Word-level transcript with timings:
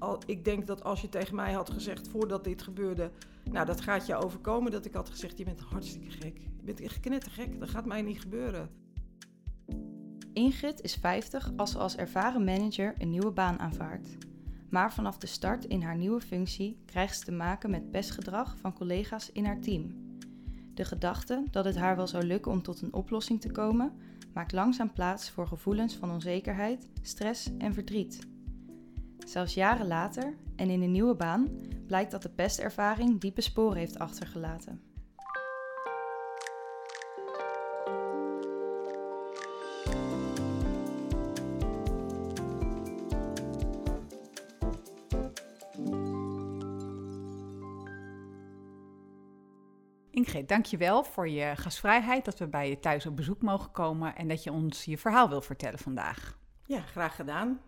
al, 0.00 0.18
ik 0.26 0.44
denk 0.44 0.66
dat 0.66 0.84
als 0.84 1.00
je 1.00 1.08
tegen 1.08 1.34
mij 1.34 1.52
had 1.52 1.70
gezegd 1.70 2.08
voordat 2.08 2.44
dit 2.44 2.62
gebeurde, 2.62 3.10
nou 3.50 3.66
dat 3.66 3.80
gaat 3.80 4.06
je 4.06 4.16
overkomen, 4.16 4.72
dat 4.72 4.84
ik 4.84 4.94
had 4.94 5.10
gezegd, 5.10 5.38
je 5.38 5.44
bent 5.44 5.60
hartstikke 5.60 6.10
gek. 6.10 6.38
Je 6.38 6.64
bent 6.64 6.80
echt 6.80 7.00
knettergek, 7.00 7.60
dat 7.60 7.68
gaat 7.68 7.86
mij 7.86 8.02
niet 8.02 8.20
gebeuren. 8.20 8.70
Ingrid 10.32 10.80
is 10.80 10.94
50 10.94 11.52
als 11.56 11.70
ze 11.70 11.78
als 11.78 11.96
ervaren 11.96 12.44
manager 12.44 12.94
een 12.98 13.10
nieuwe 13.10 13.30
baan 13.30 13.58
aanvaardt. 13.58 14.16
Maar 14.70 14.92
vanaf 14.92 15.18
de 15.18 15.26
start 15.26 15.64
in 15.64 15.82
haar 15.82 15.96
nieuwe 15.96 16.20
functie 16.20 16.78
krijgt 16.84 17.18
ze 17.18 17.24
te 17.24 17.32
maken 17.32 17.70
met 17.70 17.90
pestgedrag 17.90 18.56
van 18.58 18.72
collega's 18.72 19.32
in 19.32 19.44
haar 19.44 19.60
team. 19.60 20.08
De 20.74 20.84
gedachte 20.84 21.44
dat 21.50 21.64
het 21.64 21.76
haar 21.76 21.96
wel 21.96 22.06
zou 22.06 22.24
lukken 22.24 22.52
om 22.52 22.62
tot 22.62 22.82
een 22.82 22.92
oplossing 22.92 23.40
te 23.40 23.50
komen, 23.50 23.92
maakt 24.32 24.52
langzaam 24.52 24.92
plaats 24.92 25.30
voor 25.30 25.46
gevoelens 25.46 25.96
van 25.96 26.10
onzekerheid, 26.10 26.88
stress 27.02 27.50
en 27.58 27.74
verdriet. 27.74 28.29
Zelfs 29.30 29.54
jaren 29.54 29.86
later 29.86 30.34
en 30.56 30.70
in 30.70 30.82
een 30.82 30.90
nieuwe 30.90 31.14
baan 31.14 31.48
blijkt 31.86 32.10
dat 32.10 32.22
de 32.22 32.28
pestervaring 32.28 33.20
diepe 33.20 33.40
sporen 33.40 33.78
heeft 33.78 33.98
achtergelaten. 33.98 34.82
Ingrid, 50.10 50.48
dankjewel 50.48 51.04
voor 51.04 51.28
je 51.28 51.52
gastvrijheid, 51.56 52.24
dat 52.24 52.38
we 52.38 52.48
bij 52.48 52.68
je 52.68 52.78
thuis 52.78 53.06
op 53.06 53.16
bezoek 53.16 53.42
mogen 53.42 53.70
komen 53.70 54.16
en 54.16 54.28
dat 54.28 54.44
je 54.44 54.52
ons 54.52 54.84
je 54.84 54.98
verhaal 54.98 55.28
wil 55.28 55.40
vertellen 55.40 55.78
vandaag. 55.78 56.38
Ja, 56.66 56.80
graag 56.80 57.16
gedaan. 57.16 57.60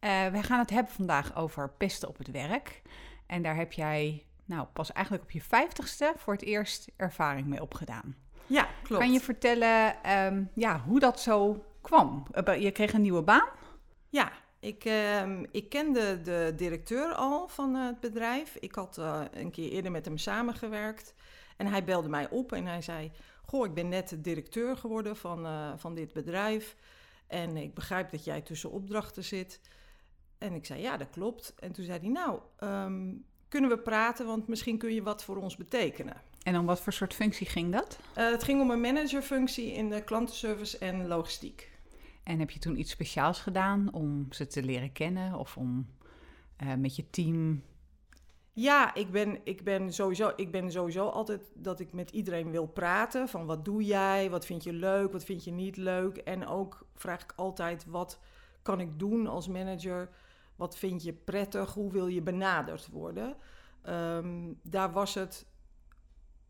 Uh, 0.00 0.26
we 0.26 0.42
gaan 0.42 0.58
het 0.58 0.70
hebben 0.70 0.92
vandaag 0.92 1.36
over 1.36 1.70
pesten 1.70 2.08
op 2.08 2.18
het 2.18 2.30
werk. 2.30 2.82
En 3.26 3.42
daar 3.42 3.56
heb 3.56 3.72
jij 3.72 4.24
nou, 4.44 4.66
pas 4.72 4.92
eigenlijk 4.92 5.24
op 5.24 5.30
je 5.30 5.42
vijftigste 5.42 6.12
voor 6.16 6.32
het 6.32 6.42
eerst 6.42 6.90
ervaring 6.96 7.46
mee 7.46 7.62
opgedaan. 7.62 8.16
Ja, 8.46 8.68
klopt. 8.82 9.02
Kan 9.02 9.12
je 9.12 9.20
vertellen 9.20 10.10
um, 10.16 10.50
ja, 10.54 10.80
hoe 10.80 11.00
dat 11.00 11.20
zo 11.20 11.64
kwam? 11.80 12.26
Eh, 12.32 12.62
je 12.62 12.70
kreeg 12.70 12.92
een 12.92 13.02
nieuwe 13.02 13.22
baan? 13.22 13.48
Ja, 14.08 14.32
ik, 14.60 14.84
uh, 14.84 15.22
ik 15.50 15.68
kende 15.68 16.22
de 16.22 16.52
directeur 16.56 17.12
al 17.12 17.48
van 17.48 17.74
het 17.74 18.00
bedrijf. 18.00 18.56
Ik 18.56 18.74
had 18.74 18.98
uh, 18.98 19.20
een 19.30 19.50
keer 19.50 19.70
eerder 19.70 19.90
met 19.90 20.04
hem 20.04 20.18
samengewerkt. 20.18 21.14
En 21.56 21.66
hij 21.66 21.84
belde 21.84 22.08
mij 22.08 22.30
op 22.30 22.52
en 22.52 22.66
hij 22.66 22.82
zei: 22.82 23.10
Goh, 23.44 23.66
ik 23.66 23.74
ben 23.74 23.88
net 23.88 24.16
directeur 24.18 24.76
geworden 24.76 25.16
van, 25.16 25.46
uh, 25.46 25.72
van 25.76 25.94
dit 25.94 26.12
bedrijf. 26.12 26.76
En 27.26 27.56
ik 27.56 27.74
begrijp 27.74 28.10
dat 28.10 28.24
jij 28.24 28.40
tussen 28.40 28.70
opdrachten 28.70 29.24
zit. 29.24 29.60
En 30.40 30.54
ik 30.54 30.66
zei: 30.66 30.80
Ja, 30.80 30.96
dat 30.96 31.10
klopt. 31.10 31.54
En 31.58 31.72
toen 31.72 31.84
zei 31.84 31.98
hij: 31.98 32.08
Nou, 32.08 32.38
um, 32.60 33.24
kunnen 33.48 33.70
we 33.70 33.78
praten, 33.78 34.26
want 34.26 34.48
misschien 34.48 34.78
kun 34.78 34.94
je 34.94 35.02
wat 35.02 35.24
voor 35.24 35.36
ons 35.36 35.56
betekenen. 35.56 36.16
En 36.42 36.58
om 36.58 36.66
wat 36.66 36.80
voor 36.80 36.92
soort 36.92 37.14
functie 37.14 37.46
ging 37.46 37.72
dat? 37.72 37.98
Uh, 38.18 38.30
het 38.30 38.42
ging 38.42 38.60
om 38.60 38.70
een 38.70 38.80
managerfunctie 38.80 39.72
in 39.72 39.90
de 39.90 40.04
klantenservice 40.04 40.78
en 40.78 41.06
logistiek. 41.06 41.70
En 42.22 42.38
heb 42.38 42.50
je 42.50 42.58
toen 42.58 42.78
iets 42.78 42.90
speciaals 42.90 43.40
gedaan 43.40 43.92
om 43.92 44.26
ze 44.30 44.46
te 44.46 44.62
leren 44.62 44.92
kennen 44.92 45.34
of 45.34 45.56
om 45.56 45.86
uh, 46.62 46.74
met 46.74 46.96
je 46.96 47.10
team 47.10 47.62
ja, 48.52 48.94
ik 48.94 49.10
ben, 49.10 49.38
ik, 49.44 49.64
ben 49.64 49.92
sowieso, 49.92 50.32
ik 50.36 50.50
ben 50.50 50.70
sowieso 50.70 51.08
altijd 51.08 51.50
dat 51.54 51.80
ik 51.80 51.92
met 51.92 52.10
iedereen 52.10 52.50
wil 52.50 52.66
praten. 52.66 53.28
Van 53.28 53.46
wat 53.46 53.64
doe 53.64 53.84
jij? 53.84 54.30
Wat 54.30 54.46
vind 54.46 54.64
je 54.64 54.72
leuk? 54.72 55.12
Wat 55.12 55.24
vind 55.24 55.44
je 55.44 55.50
niet 55.50 55.76
leuk? 55.76 56.16
En 56.16 56.46
ook 56.46 56.86
vraag 56.94 57.22
ik 57.22 57.32
altijd 57.36 57.84
wat 57.86 58.18
kan 58.62 58.80
ik 58.80 58.98
doen 58.98 59.26
als 59.26 59.48
manager? 59.48 60.08
Wat 60.60 60.76
vind 60.76 61.02
je 61.02 61.12
prettig? 61.12 61.74
Hoe 61.74 61.92
wil 61.92 62.06
je 62.06 62.22
benaderd 62.22 62.86
worden? 62.86 63.36
Um, 63.88 64.58
daar 64.62 64.92
was 64.92 65.14
het. 65.14 65.46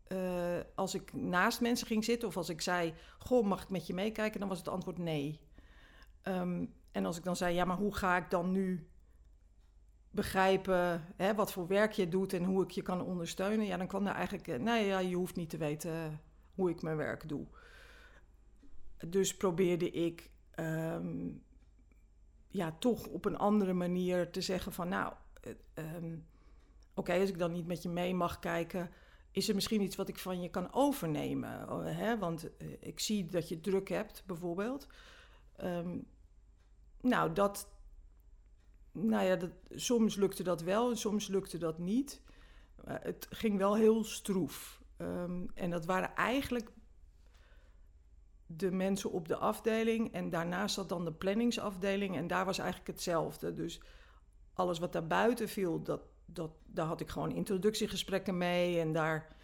Uh, 0.07 0.59
als 0.75 0.95
ik 0.95 1.13
naast 1.13 1.61
mensen 1.61 1.87
ging 1.87 2.03
zitten 2.03 2.27
of 2.27 2.37
als 2.37 2.49
ik 2.49 2.61
zei: 2.61 2.93
Goh, 3.19 3.45
mag 3.45 3.63
ik 3.63 3.69
met 3.69 3.87
je 3.87 3.93
meekijken? 3.93 4.39
Dan 4.39 4.49
was 4.49 4.57
het 4.57 4.67
antwoord 4.67 4.97
nee. 4.97 5.39
Um, 6.23 6.73
en 6.91 7.05
als 7.05 7.17
ik 7.17 7.23
dan 7.23 7.35
zei: 7.35 7.55
Ja, 7.55 7.65
maar 7.65 7.77
hoe 7.77 7.95
ga 7.95 8.17
ik 8.17 8.29
dan 8.29 8.51
nu 8.51 8.87
begrijpen 10.09 11.05
hè, 11.15 11.35
wat 11.35 11.51
voor 11.51 11.67
werk 11.67 11.91
je 11.91 12.07
doet 12.07 12.33
en 12.33 12.43
hoe 12.43 12.63
ik 12.63 12.71
je 12.71 12.81
kan 12.81 13.01
ondersteunen, 13.01 13.65
ja, 13.65 13.77
dan 13.77 13.87
kwam 13.87 14.03
daar 14.03 14.15
eigenlijk, 14.15 14.47
eh, 14.47 14.59
nou 14.59 14.79
ja, 14.79 14.99
je 14.99 15.15
hoeft 15.15 15.35
niet 15.35 15.49
te 15.49 15.57
weten 15.57 16.21
hoe 16.55 16.69
ik 16.69 16.81
mijn 16.81 16.97
werk 16.97 17.29
doe. 17.29 17.45
Dus 19.07 19.37
probeerde 19.37 19.91
ik 19.91 20.31
um, 20.55 21.43
ja, 22.51 22.75
toch 22.79 23.07
op 23.07 23.25
een 23.25 23.37
andere 23.37 23.73
manier 23.73 24.29
te 24.29 24.41
zeggen 24.41 24.73
van, 24.73 24.87
nou, 24.89 25.13
um, 25.73 26.25
oké, 26.89 26.99
okay, 26.99 27.19
als 27.19 27.29
ik 27.29 27.37
dan 27.37 27.51
niet 27.51 27.67
met 27.67 27.83
je 27.83 27.89
mee 27.89 28.15
mag 28.15 28.39
kijken, 28.39 28.89
is 29.31 29.49
er 29.49 29.55
misschien 29.55 29.81
iets 29.81 29.95
wat 29.95 30.07
ik 30.07 30.19
van 30.19 30.41
je 30.41 30.49
kan 30.49 30.73
overnemen? 30.73 31.83
Hè? 31.85 32.17
Want 32.17 32.43
uh, 32.43 32.67
ik 32.79 32.99
zie 32.99 33.25
dat 33.25 33.49
je 33.49 33.59
druk 33.59 33.89
hebt, 33.89 34.23
bijvoorbeeld. 34.25 34.87
Um, 35.63 36.05
nou, 37.01 37.33
dat, 37.33 37.67
nou 38.91 39.25
ja, 39.25 39.35
dat, 39.35 39.51
soms 39.69 40.15
lukte 40.15 40.43
dat 40.43 40.61
wel 40.61 40.89
en 40.89 40.97
soms 40.97 41.27
lukte 41.27 41.57
dat 41.57 41.77
niet. 41.77 42.21
Het 42.85 43.27
ging 43.29 43.57
wel 43.57 43.75
heel 43.75 44.03
stroef. 44.03 44.81
Um, 44.97 45.49
en 45.53 45.69
dat 45.69 45.85
waren 45.85 46.15
eigenlijk 46.15 46.71
de 48.57 48.71
mensen 48.71 49.11
op 49.11 49.27
de 49.27 49.35
afdeling. 49.35 50.13
En 50.13 50.29
daarnaast 50.29 50.75
zat 50.75 50.89
dan 50.89 51.05
de 51.05 51.11
planningsafdeling. 51.11 52.15
En 52.15 52.27
daar 52.27 52.45
was 52.45 52.57
eigenlijk 52.57 52.89
hetzelfde. 52.89 53.53
Dus 53.53 53.81
alles 54.53 54.79
wat 54.79 54.93
daar 54.93 55.07
buiten 55.07 55.49
viel, 55.49 55.83
dat, 55.83 56.01
dat, 56.25 56.51
daar 56.65 56.85
had 56.85 57.01
ik 57.01 57.09
gewoon 57.09 57.31
introductiegesprekken 57.31 58.37
mee. 58.37 58.79
En 58.79 58.93
daar, 58.93 59.35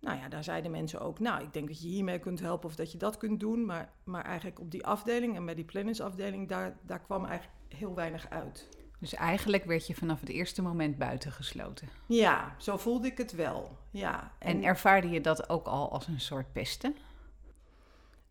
nou 0.00 0.18
ja, 0.18 0.28
daar 0.28 0.44
zeiden 0.44 0.70
mensen 0.70 1.00
ook... 1.00 1.18
nou, 1.18 1.42
ik 1.42 1.52
denk 1.52 1.68
dat 1.68 1.82
je 1.82 1.88
hiermee 1.88 2.18
kunt 2.18 2.40
helpen 2.40 2.68
of 2.68 2.76
dat 2.76 2.92
je 2.92 2.98
dat 2.98 3.16
kunt 3.16 3.40
doen. 3.40 3.64
Maar, 3.64 3.92
maar 4.04 4.24
eigenlijk 4.24 4.60
op 4.60 4.70
die 4.70 4.86
afdeling 4.86 5.36
en 5.36 5.44
bij 5.44 5.54
die 5.54 5.64
planningsafdeling... 5.64 6.48
daar, 6.48 6.76
daar 6.82 7.00
kwam 7.00 7.24
eigenlijk 7.24 7.58
heel 7.68 7.94
weinig 7.94 8.30
uit. 8.30 8.68
Dus 9.00 9.14
eigenlijk 9.14 9.64
werd 9.64 9.86
je 9.86 9.94
vanaf 9.94 10.20
het 10.20 10.28
eerste 10.28 10.62
moment 10.62 10.98
buitengesloten. 10.98 11.88
Ja, 12.06 12.54
zo 12.58 12.76
voelde 12.76 13.06
ik 13.06 13.18
het 13.18 13.32
wel. 13.32 13.78
Ja. 13.90 14.32
En, 14.38 14.56
en 14.56 14.64
ervaarde 14.64 15.08
je 15.08 15.20
dat 15.20 15.48
ook 15.48 15.66
al 15.66 15.92
als 15.92 16.06
een 16.06 16.20
soort 16.20 16.52
pesten? 16.52 16.96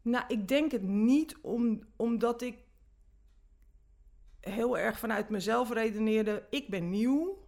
Nou, 0.02 0.26
ik 0.28 0.48
denk 0.48 0.72
het 0.72 0.84
niet 0.84 1.38
om, 1.42 1.84
omdat 1.96 2.42
ik 2.42 2.58
heel 4.40 4.78
erg 4.78 5.00
vanuit 5.00 5.30
mezelf 5.30 5.72
redeneerde. 5.74 6.48
Ik 6.50 6.70
ben 6.70 6.90
nieuw. 6.90 7.48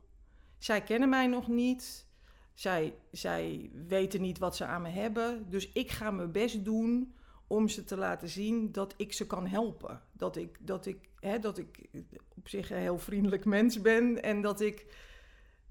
Zij 0.57 0.81
kennen 0.83 1.09
mij 1.09 1.27
nog 1.27 1.47
niet. 1.47 2.07
Zij, 2.53 2.95
zij 3.11 3.71
weten 3.87 4.21
niet 4.21 4.37
wat 4.37 4.55
ze 4.55 4.65
aan 4.65 4.81
me 4.81 4.89
hebben. 4.89 5.49
Dus 5.49 5.71
ik 5.71 5.91
ga 5.91 6.11
mijn 6.11 6.31
best 6.31 6.65
doen 6.65 7.15
om 7.47 7.67
ze 7.67 7.83
te 7.83 7.97
laten 7.97 8.29
zien 8.29 8.71
dat 8.71 8.93
ik 8.97 9.13
ze 9.13 9.27
kan 9.27 9.47
helpen. 9.47 10.01
Dat 10.11 10.35
ik, 10.35 10.57
dat 10.59 10.85
ik, 10.85 11.09
hè, 11.19 11.39
dat 11.39 11.57
ik 11.57 11.89
op 12.35 12.47
zich 12.47 12.71
een 12.71 12.77
heel 12.77 12.99
vriendelijk 12.99 13.45
mens 13.45 13.81
ben 13.81 14.23
en 14.23 14.41
dat 14.41 14.61
ik, 14.61 14.95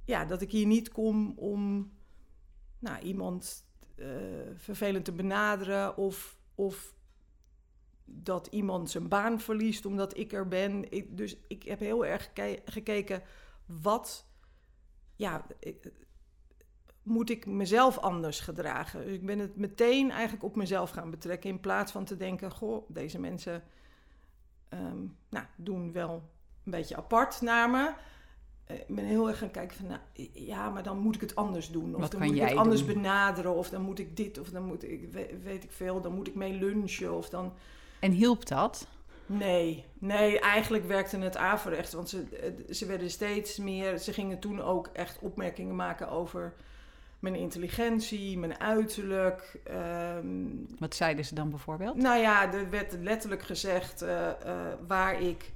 ja, 0.05 0.25
dat 0.25 0.43
ik 0.43 0.51
hier 0.51 0.67
niet 0.67 0.89
kom 0.89 1.33
om 1.37 1.93
nou, 2.79 3.03
iemand 3.03 3.65
uh, 3.97 4.07
vervelend 4.55 5.05
te 5.05 5.13
benaderen 5.13 5.97
of, 5.97 6.40
of 6.61 6.95
dat 8.05 8.47
iemand 8.47 8.91
zijn 8.91 9.09
baan 9.09 9.41
verliest 9.41 9.87
omdat 9.87 10.17
ik 10.17 10.33
er 10.33 10.49
ben. 10.49 10.87
Dus 11.09 11.37
ik 11.49 11.63
heb 11.63 11.79
heel 11.79 12.07
erg 12.07 12.31
gekeken 12.65 13.23
wat, 13.67 14.27
ja, 15.17 15.47
moet 17.03 17.31
ik 17.31 17.47
mezelf 17.47 17.99
anders 17.99 18.41
gedragen. 18.41 19.05
Dus 19.05 19.15
ik 19.15 19.27
ben 19.27 19.39
het 19.39 19.57
meteen 19.57 20.11
eigenlijk 20.11 20.45
op 20.45 20.57
mezelf 20.57 20.91
gaan 20.91 21.11
betrekken. 21.11 21.51
In 21.51 21.61
plaats 21.61 21.93
van 21.93 22.05
te 22.05 22.17
denken, 22.17 22.51
goh, 22.51 22.89
deze 22.89 23.19
mensen 23.19 23.63
um, 24.69 25.17
nou, 25.29 25.47
doen 25.57 25.93
wel 25.93 26.31
een 26.65 26.71
beetje 26.71 26.97
apart 26.97 27.41
naar 27.41 27.71
me. 27.71 27.95
Eh, 28.71 28.77
ik 28.77 28.95
ben 28.95 29.05
heel 29.05 29.29
erg 29.29 29.39
gaan 29.39 29.51
kijken 29.51 29.77
van, 29.77 29.87
nou, 29.87 30.01
ja, 30.33 30.71
maar 30.71 30.83
dan 30.83 30.99
moet 30.99 31.15
ik 31.15 31.21
het 31.21 31.35
anders 31.35 31.71
doen. 31.71 31.95
Of 31.95 32.01
Wat 32.01 32.11
dan 32.11 32.23
moet 32.23 32.35
ik 32.35 32.41
het 32.43 32.57
anders 32.57 32.85
doen? 32.85 32.95
benaderen. 32.95 33.55
Of 33.55 33.69
dan 33.69 33.83
moet 33.83 33.99
ik 33.99 34.17
dit, 34.17 34.39
of 34.39 34.49
dan 34.49 34.65
moet 34.65 34.85
ik, 34.85 35.13
weet 35.43 35.65
ik 35.65 35.73
veel, 35.73 36.01
dan 36.01 36.15
moet 36.15 36.29
ik 36.29 36.35
mee 36.35 36.53
lunchen. 36.53 37.17
Of 37.17 37.29
dan... 37.29 37.53
En 38.01 38.13
hielp 38.13 38.47
dat? 38.47 38.87
Nee, 39.27 39.85
nee, 39.99 40.41
eigenlijk 40.41 40.87
werkte 40.87 41.19
het 41.19 41.37
averechts. 41.37 41.93
Want 41.93 42.09
ze, 42.09 42.23
eh, 42.23 42.75
ze 42.75 42.87
werden 42.87 43.11
steeds 43.11 43.59
meer, 43.59 43.99
ze 43.99 44.13
gingen 44.13 44.39
toen 44.39 44.61
ook 44.63 44.91
echt 44.93 45.19
opmerkingen 45.19 45.77
maken 45.77 46.09
over 46.09 46.55
mijn 47.19 47.35
intelligentie, 47.35 48.39
mijn 48.39 48.61
uiterlijk. 48.61 49.61
Um, 50.17 50.67
Wat 50.79 50.95
zeiden 50.95 51.25
ze 51.25 51.35
dan 51.35 51.51
bijvoorbeeld? 51.51 51.97
nou 51.97 52.19
ja, 52.21 52.53
er 52.53 52.71
werd 52.71 52.93
letterlijk 53.01 53.43
gezegd 53.43 54.03
uh, 54.03 54.09
uh, 54.47 54.53
waar 54.87 55.21
ik. 55.21 55.53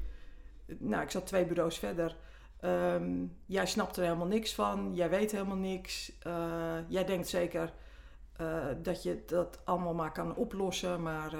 Nou, 0.79 1.03
ik 1.03 1.11
zat 1.11 1.27
twee 1.27 1.45
bureaus 1.45 1.79
verder. 1.79 2.17
Um, 2.65 3.37
jij 3.47 3.67
snapt 3.67 3.97
er 3.97 4.03
helemaal 4.03 4.27
niks 4.27 4.55
van. 4.55 4.95
Jij 4.95 5.11
weet 5.11 5.33
helemaal 5.33 5.57
niks. 5.57 6.13
Uh, 6.27 6.77
jij 6.89 7.05
denkt 7.05 7.29
zeker 7.29 7.73
dat 8.83 9.03
je 9.03 9.23
dat 9.27 9.61
allemaal 9.65 9.95
maar 9.95 10.13
kan 10.13 10.37
oplossen. 10.37 11.03
Maar 11.03 11.35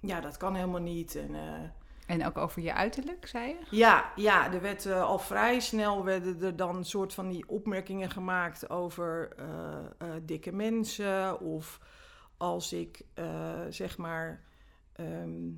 ja, 0.00 0.20
dat 0.20 0.36
kan 0.36 0.54
helemaal 0.54 0.80
niet. 0.80 1.14
En, 1.14 1.34
En 2.10 2.26
ook 2.26 2.38
over 2.38 2.62
je 2.62 2.74
uiterlijk, 2.74 3.26
zei 3.26 3.48
je? 3.48 3.76
Ja, 3.76 4.12
ja 4.16 4.52
er 4.52 4.60
werd 4.60 4.86
eh, 4.86 5.02
al 5.02 5.18
vrij 5.18 5.60
snel 5.60 6.04
werden 6.04 6.42
er 6.42 6.56
dan 6.56 6.84
soort 6.84 7.14
van 7.14 7.28
die 7.28 7.48
opmerkingen 7.48 8.10
gemaakt 8.10 8.70
over 8.70 9.32
eh, 9.36 9.46
eh, 9.98 10.22
dikke 10.22 10.52
mensen. 10.52 11.40
Of 11.40 11.80
als 12.36 12.72
ik 12.72 13.04
zeg 13.68 13.98
maar, 13.98 14.44
ehm, 14.92 15.48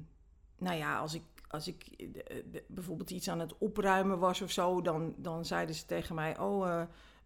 nou 0.59 0.77
ja, 0.77 0.99
als 0.99 1.15
ik, 1.15 1.23
als 1.53 1.69
ik 1.69 2.09
bijvoorbeeld 2.67 3.11
iets 3.11 3.29
aan 3.29 3.41
het 3.41 3.59
opruimen 3.59 4.19
was 4.19 4.43
of 4.43 4.51
zo, 4.51 4.83
dan, 4.83 5.15
dan 5.17 5.45
zeiden 5.45 5.75
ze 5.75 5.85
tegen 5.85 6.15
mij: 6.15 6.39
Oh, 6.39 6.83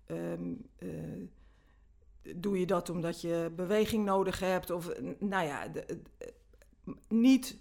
ehm, 0.06 0.54
doe 2.36 2.58
je 2.58 2.66
dat 2.66 2.90
omdat 2.90 3.20
je 3.20 3.52
beweging 3.56 4.04
nodig 4.04 4.40
hebt? 4.40 4.70
Of 4.70 5.00
nou 5.18 5.46
ja, 5.46 5.68
de, 5.68 6.02
niet 7.08 7.58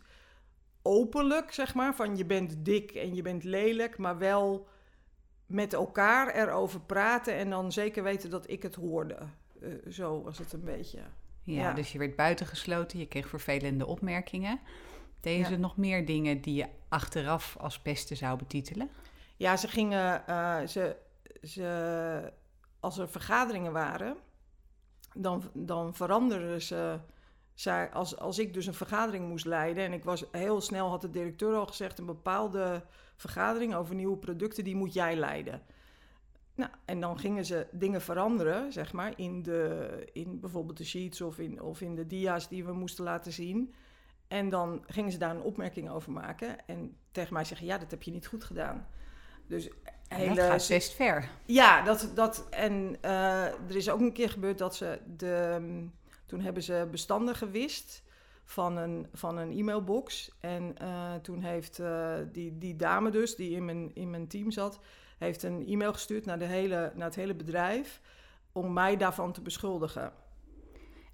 openlijk, 0.81 1.51
zeg 1.51 1.73
maar, 1.73 1.95
van 1.95 2.17
je 2.17 2.25
bent 2.25 2.65
dik 2.65 2.91
en 2.91 3.15
je 3.15 3.21
bent 3.21 3.44
lelijk, 3.44 3.97
maar 3.97 4.17
wel 4.17 4.67
met 5.45 5.73
elkaar 5.73 6.35
erover 6.35 6.81
praten 6.81 7.33
en 7.33 7.50
dan 7.50 7.71
zeker 7.71 8.03
weten 8.03 8.29
dat 8.29 8.50
ik 8.50 8.63
het 8.63 8.75
hoorde. 8.75 9.17
Uh, 9.62 9.73
zo 9.91 10.21
was 10.21 10.38
het 10.38 10.53
een 10.53 10.63
beetje. 10.63 11.00
Ja, 11.44 11.73
dus 11.73 11.91
je 11.91 11.97
werd 11.97 12.15
buitengesloten, 12.15 13.00
je 13.00 13.07
kreeg 13.07 13.29
vervelende 13.29 13.85
opmerkingen. 13.85 14.59
Deden 15.19 15.45
ze 15.45 15.57
nog 15.57 15.77
meer 15.77 16.06
dingen 16.06 16.41
die 16.41 16.56
je 16.56 16.67
achteraf 16.89 17.57
als 17.59 17.79
pesten 17.79 18.17
zou 18.17 18.38
betitelen? 18.38 18.89
Ja, 19.38 19.57
ze 19.57 19.67
gingen, 19.67 20.23
uh, 20.29 20.62
ze, 20.62 20.95
ze, 21.44 22.33
als 22.79 22.97
er 22.97 23.09
vergaderingen 23.09 23.71
waren, 23.71 24.17
dan, 25.13 25.44
dan 25.53 25.95
veranderden 25.95 26.62
ze 26.62 27.00
zij, 27.53 27.91
als, 27.91 28.17
als 28.17 28.39
ik 28.39 28.53
dus 28.53 28.65
een 28.65 28.73
vergadering 28.73 29.27
moest 29.27 29.45
leiden 29.45 29.83
en 29.83 29.94
ik 29.94 30.03
was 30.03 30.23
heel 30.31 30.62
snel, 30.62 30.89
had 30.89 31.01
de 31.01 31.09
directeur 31.09 31.56
al 31.56 31.65
gezegd, 31.65 32.00
een 32.00 32.06
bepaalde 32.06 32.83
vergadering 33.15 33.75
over 33.75 33.95
nieuwe 33.95 34.17
producten, 34.17 34.63
die 34.63 34.75
moet 34.75 34.94
jij 34.94 35.15
leiden. 35.15 35.62
Nou, 36.56 36.71
en 36.85 37.00
dan 37.00 37.19
gingen 37.19 37.45
ze 37.45 37.67
dingen 37.71 38.01
veranderen, 38.01 38.73
zeg 38.73 38.94
maar, 38.94 39.13
in, 39.15 39.44
de, 39.44 40.09
in 40.13 40.39
bijvoorbeeld 40.39 40.77
de 40.77 40.85
sheets 40.85 41.21
of 41.21 41.39
in, 41.39 41.62
of 41.62 41.81
in 41.81 41.95
de 41.95 42.07
dia's 42.07 42.47
die 42.47 42.65
we 42.65 42.73
moesten 42.73 43.03
laten 43.03 43.31
zien. 43.31 43.73
En 44.27 44.50
dan 44.50 44.83
gingen 44.88 45.12
ze 45.12 45.18
daar 45.18 45.36
een 45.36 45.42
opmerking 45.42 45.89
over 45.89 46.12
maken 46.12 46.68
en 46.68 46.98
tegen 47.12 47.33
mij 47.33 47.44
zeggen, 47.44 47.68
ja, 47.68 47.77
dat 47.77 47.92
heb 47.92 48.04
je 48.04 48.12
niet 48.12 48.27
goed 48.27 48.44
gedaan. 48.44 48.88
Dus 49.48 49.69
hele, 50.07 50.36
dat 50.36 50.45
gaat 50.45 50.68
best 50.68 50.94
ver. 50.94 51.30
Ja, 51.45 51.83
dat, 51.83 52.12
dat, 52.13 52.48
en 52.50 52.98
uh, 53.01 53.45
er 53.45 53.75
is 53.75 53.89
ook 53.89 54.00
een 54.00 54.13
keer 54.13 54.30
gebeurd 54.30 54.57
dat 54.57 54.75
ze 54.75 55.00
de 55.18 55.60
toen 56.25 56.42
hebben 56.42 56.63
ze 56.63 56.88
bestanden 56.92 57.36
gewist 57.36 58.04
van 58.44 58.77
een, 58.77 59.07
van 59.13 59.38
een 59.38 59.51
e-mailbox. 59.51 60.31
En 60.39 60.75
uh, 60.81 61.13
toen 61.16 61.42
heeft 61.42 61.80
uh, 61.80 62.13
die, 62.31 62.57
die 62.57 62.75
dame 62.75 63.10
dus, 63.10 63.36
die 63.36 63.56
in 63.56 63.66
mijn, 63.66 63.92
in 63.95 64.10
mijn 64.10 64.27
team 64.27 64.51
zat, 64.51 64.80
heeft 65.18 65.44
een 65.44 65.68
e-mail 65.68 65.94
gestuurd 65.94 66.25
naar, 66.25 66.39
de 66.39 66.45
hele, 66.45 66.92
naar 66.95 67.07
het 67.07 67.16
hele 67.16 67.36
bedrijf 67.36 68.01
om 68.51 68.74
mij 68.74 68.98
daarvan 68.98 69.31
te 69.31 69.42
beschuldigen. 69.42 70.13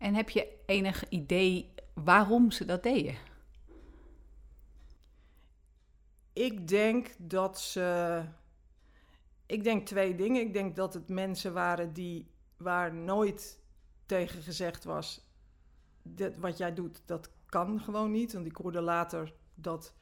En 0.01 0.13
heb 0.13 0.29
je 0.29 0.47
enig 0.65 1.09
idee 1.09 1.73
waarom 1.93 2.51
ze 2.51 2.65
dat 2.65 2.83
deden? 2.83 3.15
Ik 6.33 6.67
denk 6.67 7.07
dat 7.17 7.59
ze. 7.59 8.21
Ik 9.45 9.63
denk 9.63 9.87
twee 9.87 10.15
dingen. 10.15 10.41
Ik 10.41 10.53
denk 10.53 10.75
dat 10.75 10.93
het 10.93 11.09
mensen 11.09 11.53
waren 11.53 11.93
die 11.93 12.31
waar 12.57 12.93
nooit 12.93 13.59
tegen 14.05 14.41
gezegd 14.41 14.83
was: 14.83 15.27
dit, 16.01 16.37
wat 16.37 16.57
jij 16.57 16.73
doet, 16.73 17.01
dat 17.05 17.29
kan 17.45 17.79
gewoon 17.81 18.11
niet. 18.11 18.33
Want 18.33 18.45
ik 18.45 18.55
hoorde 18.55 18.81
later 18.81 19.33
dat 19.55 19.93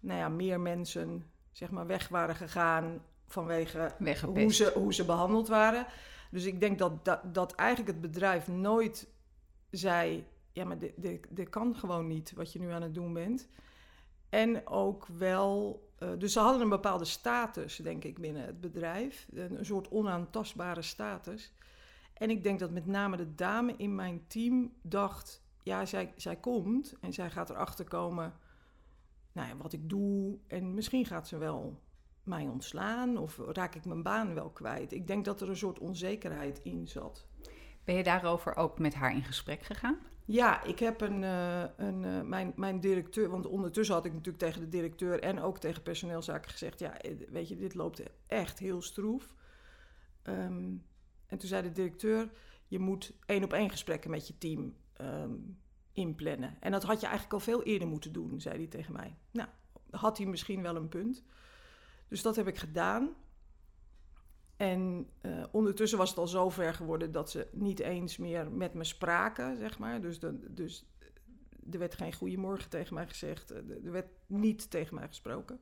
nou 0.00 0.18
ja, 0.18 0.28
meer 0.28 0.60
mensen 0.60 1.30
zeg 1.52 1.70
maar, 1.70 1.86
weg 1.86 2.08
waren 2.08 2.36
gegaan 2.36 3.02
vanwege 3.26 3.94
hoe 4.26 4.52
ze, 4.52 4.72
hoe 4.74 4.94
ze 4.94 5.04
behandeld 5.04 5.48
waren. 5.48 5.86
Dus 6.30 6.44
ik 6.44 6.60
denk 6.60 6.78
dat, 6.78 7.04
dat, 7.04 7.34
dat 7.34 7.54
eigenlijk 7.54 7.90
het 7.90 8.00
bedrijf 8.00 8.48
nooit 8.48 9.08
zei: 9.70 10.26
ja, 10.52 10.64
maar 10.64 10.78
dit, 11.28 11.48
kan 11.48 11.76
gewoon 11.76 12.06
niet 12.06 12.32
wat 12.32 12.52
je 12.52 12.58
nu 12.58 12.70
aan 12.70 12.82
het 12.82 12.94
doen 12.94 13.12
bent. 13.12 13.48
En 14.28 14.66
ook 14.66 15.06
wel, 15.06 15.82
uh, 15.98 16.08
dus 16.18 16.32
ze 16.32 16.40
hadden 16.40 16.62
een 16.62 16.68
bepaalde 16.68 17.04
status, 17.04 17.76
denk 17.76 18.04
ik, 18.04 18.18
binnen 18.18 18.46
het 18.46 18.60
bedrijf. 18.60 19.28
Een, 19.32 19.58
een 19.58 19.66
soort 19.66 19.90
onaantastbare 19.90 20.82
status. 20.82 21.52
En 22.14 22.30
ik 22.30 22.42
denk 22.42 22.58
dat 22.58 22.70
met 22.70 22.86
name 22.86 23.16
de 23.16 23.34
dame 23.34 23.74
in 23.76 23.94
mijn 23.94 24.24
team 24.26 24.72
dacht: 24.82 25.42
ja, 25.62 25.84
zij, 25.84 26.12
zij 26.16 26.36
komt 26.36 26.94
en 27.00 27.12
zij 27.12 27.30
gaat 27.30 27.50
erachter 27.50 27.84
komen 27.84 28.34
nou 29.38 29.48
ja, 29.48 29.56
wat 29.56 29.72
ik 29.72 29.88
doe. 29.88 30.38
En 30.46 30.74
misschien 30.74 31.06
gaat 31.06 31.28
ze 31.28 31.38
wel 31.38 31.82
mij 32.28 32.48
ontslaan 32.48 33.16
of 33.16 33.38
raak 33.38 33.74
ik 33.74 33.84
mijn 33.84 34.02
baan 34.02 34.34
wel 34.34 34.50
kwijt. 34.50 34.92
Ik 34.92 35.06
denk 35.06 35.24
dat 35.24 35.40
er 35.40 35.48
een 35.48 35.56
soort 35.56 35.78
onzekerheid 35.78 36.60
in 36.62 36.88
zat. 36.88 37.26
Ben 37.84 37.94
je 37.94 38.02
daarover 38.02 38.56
ook 38.56 38.78
met 38.78 38.94
haar 38.94 39.14
in 39.14 39.24
gesprek 39.24 39.62
gegaan? 39.62 39.98
Ja, 40.24 40.62
ik 40.62 40.78
heb 40.78 41.00
een, 41.00 41.22
uh, 41.22 41.64
een 41.76 42.02
uh, 42.02 42.22
mijn, 42.22 42.52
mijn 42.56 42.80
directeur, 42.80 43.30
want 43.30 43.46
ondertussen 43.46 43.94
had 43.94 44.04
ik 44.04 44.12
natuurlijk 44.12 44.38
tegen 44.38 44.60
de 44.60 44.68
directeur 44.68 45.20
en 45.20 45.40
ook 45.40 45.58
tegen 45.58 45.82
personeelszaken 45.82 46.50
gezegd: 46.50 46.78
ja, 46.78 46.98
eh, 46.98 47.12
weet 47.30 47.48
je, 47.48 47.56
dit 47.56 47.74
loopt 47.74 48.02
echt 48.26 48.58
heel 48.58 48.82
stroef. 48.82 49.34
Um, 50.22 50.86
en 51.26 51.38
toen 51.38 51.48
zei 51.48 51.62
de 51.62 51.72
directeur: 51.72 52.30
Je 52.66 52.78
moet 52.78 53.12
één 53.26 53.44
op 53.44 53.52
één 53.52 53.70
gesprekken 53.70 54.10
met 54.10 54.26
je 54.26 54.38
team 54.38 54.74
um, 55.00 55.58
inplannen. 55.92 56.56
En 56.60 56.72
dat 56.72 56.82
had 56.82 57.00
je 57.00 57.06
eigenlijk 57.06 57.34
al 57.34 57.40
veel 57.40 57.62
eerder 57.62 57.88
moeten 57.88 58.12
doen, 58.12 58.40
zei 58.40 58.56
hij 58.56 58.66
tegen 58.66 58.92
mij. 58.92 59.16
Nou, 59.30 59.48
had 59.90 60.18
hij 60.18 60.26
misschien 60.26 60.62
wel 60.62 60.76
een 60.76 60.88
punt. 60.88 61.24
Dus 62.08 62.22
dat 62.22 62.36
heb 62.36 62.46
ik 62.46 62.58
gedaan. 62.58 63.14
En 64.56 65.10
uh, 65.22 65.44
ondertussen 65.50 65.98
was 65.98 66.08
het 66.08 66.18
al 66.18 66.26
zo 66.26 66.50
ver 66.50 66.74
geworden 66.74 67.12
dat 67.12 67.30
ze 67.30 67.48
niet 67.52 67.80
eens 67.80 68.16
meer 68.16 68.50
met 68.50 68.74
me 68.74 68.84
spraken, 68.84 69.56
zeg 69.56 69.78
maar. 69.78 70.00
Dus, 70.00 70.18
dus 70.48 70.86
er 71.70 71.78
werd 71.78 71.94
geen 71.94 72.12
goeiemorgen 72.12 72.70
tegen 72.70 72.94
mij 72.94 73.08
gezegd. 73.08 73.50
Er 73.50 73.92
werd 73.92 74.08
niet 74.26 74.70
tegen 74.70 74.94
mij 74.94 75.08
gesproken. 75.08 75.60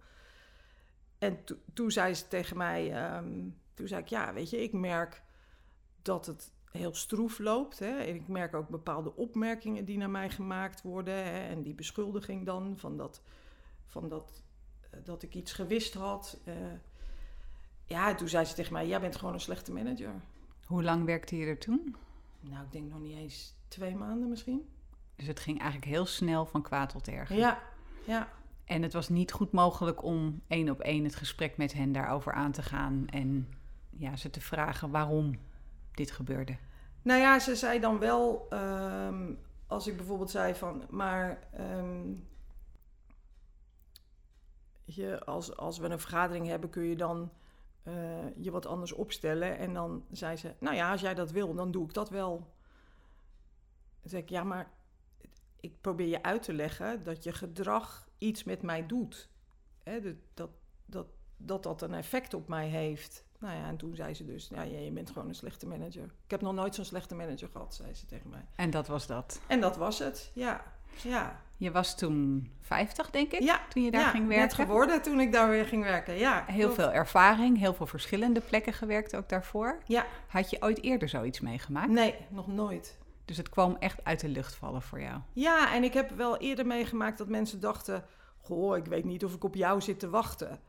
En 1.19 1.39
toen 1.73 1.91
zei 1.91 2.15
ze 2.15 2.29
tegen 2.29 2.57
mij, 2.57 3.15
um, 3.17 3.61
toen 3.75 3.89
zei 3.89 4.03
ik, 4.03 4.09
ja, 4.09 4.33
weet 4.33 4.51
je, 4.51 4.63
ik 4.63 4.73
merk 4.73 5.23
dat 6.03 6.27
het 6.27 6.53
heel 6.71 6.95
stroef 6.95 7.39
loopt. 7.39 7.79
Hè. 7.79 7.97
En 7.99 8.15
ik 8.15 8.29
merk 8.29 8.55
ook 8.55 8.69
bepaalde 8.69 9.17
opmerkingen 9.17 9.85
die 9.85 9.99
naar 9.99 10.11
mij 10.11 10.31
gemaakt 10.31 10.83
worden. 10.83 11.15
Hè. 11.15 11.49
En 11.49 11.63
die 11.63 11.75
beschuldiging 11.75 12.47
dan 12.47 12.79
van 12.79 12.97
dat, 12.97 13.23
van 13.87 14.09
dat, 14.09 14.43
eh, 14.43 14.46
dat 15.05 15.23
ik 15.23 15.35
iets 15.35 15.53
gewist 15.53 15.95
had. 15.95 16.39
Uh, 16.45 16.55
ja, 17.85 18.15
toen 18.15 18.29
zei 18.29 18.45
ze 18.45 18.55
tegen 18.55 18.73
mij: 18.73 18.87
Jij 18.87 19.01
bent 19.01 19.17
gewoon 19.17 19.35
een 19.35 19.41
slechte 19.41 19.73
manager. 19.73 20.11
Hoe 20.67 20.83
lang 20.83 21.05
werkte 21.05 21.37
je 21.37 21.47
er 21.47 21.59
toen? 21.59 21.97
Nou, 22.41 22.65
ik 22.65 22.73
denk 22.73 22.91
nog 22.91 23.01
niet 23.01 23.17
eens 23.17 23.55
twee 23.69 23.95
maanden 23.95 24.29
misschien. 24.29 24.69
Dus 25.17 25.27
het 25.27 25.41
ging 25.41 25.61
eigenlijk 25.61 25.91
heel 25.91 26.07
snel 26.07 26.47
van 26.47 26.63
kwaad 26.63 26.89
tot 26.91 27.09
erg. 27.09 27.33
Ja, 27.33 27.63
ja. 28.05 28.29
En 28.65 28.83
het 28.83 28.93
was 28.93 29.09
niet 29.09 29.33
goed 29.33 29.53
mogelijk 29.53 30.03
om 30.03 30.41
één 30.47 30.71
op 30.71 30.81
één 30.81 31.05
het 31.05 31.15
gesprek 31.15 31.57
met 31.57 31.73
hen 31.73 31.93
daarover 31.93 32.33
aan 32.33 32.53
te 32.53 32.63
gaan 32.63 33.07
en 33.11 33.49
ja, 33.91 34.17
ze 34.17 34.31
te 34.31 34.41
vragen 34.41 34.91
waarom 34.91 35.39
dit 35.95 36.11
gebeurde? 36.11 36.57
Nou 37.03 37.21
ja, 37.21 37.39
ze 37.39 37.57
zei 37.57 37.81
dan 37.81 37.99
wel, 37.99 38.47
ehm, 38.51 39.33
als 39.67 39.87
ik 39.87 39.97
bijvoorbeeld 39.97 40.31
zei 40.31 40.55
van, 40.55 40.83
maar 40.91 41.39
ehm, 41.53 42.13
je, 44.87 45.25
als, 45.25 45.57
als 45.57 45.79
we 45.79 45.89
een 45.89 46.01
vergadering 46.01 46.47
hebben, 46.47 46.71
kun 46.71 46.83
je 46.83 46.97
dan 46.97 47.31
uh, 47.85 47.95
je 48.37 48.51
wat 48.51 48.67
anders 48.67 48.93
opstellen. 48.93 49.59
En 49.59 49.73
dan 49.73 50.05
zei 50.11 50.37
ze, 50.37 50.55
nou 50.59 50.77
ja, 50.77 50.91
als 50.91 51.01
jij 51.01 51.15
dat 51.15 51.31
wil, 51.31 51.55
dan 51.55 51.71
doe 51.71 51.85
ik 51.85 51.93
dat 51.95 52.11
wel. 52.11 52.37
Dan 54.01 54.11
zeg 54.11 54.21
ik, 54.21 54.29
ja, 54.29 54.45
maar 54.45 54.71
ik 55.61 55.81
probeer 55.81 56.09
je 56.09 56.23
uit 56.23 56.43
te 56.43 56.53
leggen 56.53 57.03
dat 57.03 57.23
je 57.23 57.33
gedrag 57.33 58.09
iets 58.19 58.45
met 58.45 58.63
mij 58.63 58.87
doet. 58.87 59.29
Hè, 59.83 60.01
dat, 60.01 60.17
dat, 60.35 60.51
dat, 60.87 61.07
dat 61.37 61.63
dat 61.63 61.83
een 61.83 61.95
effect 61.95 62.35
op 62.35 62.49
mij 62.49 62.69
heeft. 62.69 63.25
Nou 63.39 63.57
ja, 63.57 63.69
en 63.69 63.77
toen 63.77 63.95
zei 63.95 64.15
ze 64.15 64.25
dus, 64.25 64.49
ja, 64.49 64.63
je 64.63 64.91
bent 64.91 65.11
gewoon 65.11 65.29
een 65.29 65.35
slechte 65.35 65.67
manager. 65.67 66.05
Ik 66.05 66.31
heb 66.31 66.41
nog 66.41 66.55
nooit 66.55 66.75
zo'n 66.75 66.85
slechte 66.85 67.15
manager 67.15 67.49
gehad, 67.49 67.75
zei 67.75 67.95
ze 67.95 68.07
tegen 68.07 68.31
mij. 68.31 68.45
En 68.55 68.71
dat 68.71 68.87
was 68.87 69.07
dat? 69.07 69.41
En 69.47 69.61
dat 69.61 69.77
was 69.77 69.99
het, 69.99 70.31
ja. 70.35 70.65
ja. 71.03 71.43
Je 71.57 71.71
was 71.71 71.97
toen 71.97 72.51
50, 72.61 73.11
denk 73.11 73.33
ik, 73.33 73.43
ja, 73.43 73.61
toen 73.69 73.83
je 73.83 73.91
daar 73.91 74.11
ging 74.11 74.27
werken? 74.29 74.47
net 74.47 74.55
geworden 74.55 75.03
toen 75.03 75.21
ik 75.21 75.33
daar 75.33 75.49
weer 75.49 75.67
ging 75.67 75.85
werken, 75.85 76.19
ja. 76.19 76.45
Heel 76.47 76.73
veel 76.73 76.93
ervaring, 76.93 77.59
heel 77.59 77.75
veel 77.75 77.87
verschillende 77.87 78.41
plekken 78.41 78.73
gewerkt 78.73 79.17
ook 79.17 79.29
daarvoor. 79.29 79.79
Ja. 79.85 80.07
Had 80.27 80.51
je 80.51 80.63
ooit 80.63 80.83
eerder 80.83 81.09
zoiets 81.09 81.41
meegemaakt? 81.41 81.89
Nee, 81.89 82.15
nog 82.29 82.47
nooit. 82.47 82.99
Dus 83.25 83.37
het 83.37 83.49
kwam 83.49 83.77
echt 83.79 84.05
uit 84.05 84.21
de 84.21 84.29
lucht 84.29 84.55
vallen 84.55 84.83
voor 84.83 85.01
jou? 85.01 85.21
Ja, 85.33 85.75
en 85.75 85.85
ik 85.85 85.93
heb 85.93 86.11
wel 86.11 86.37
eerder 86.37 86.67
meegemaakt 86.67 87.19
dat 87.19 87.29
mensen 87.29 87.61
dachten... 87.61 88.05
goh, 88.41 88.77
ik 88.77 88.87
weet 88.87 89.05
niet 89.05 89.25
of 89.25 89.35
ik 89.35 89.45
op 89.45 89.55
jou 89.55 89.81
zit 89.81 89.99
te 89.99 90.11
wachten... 90.11 90.61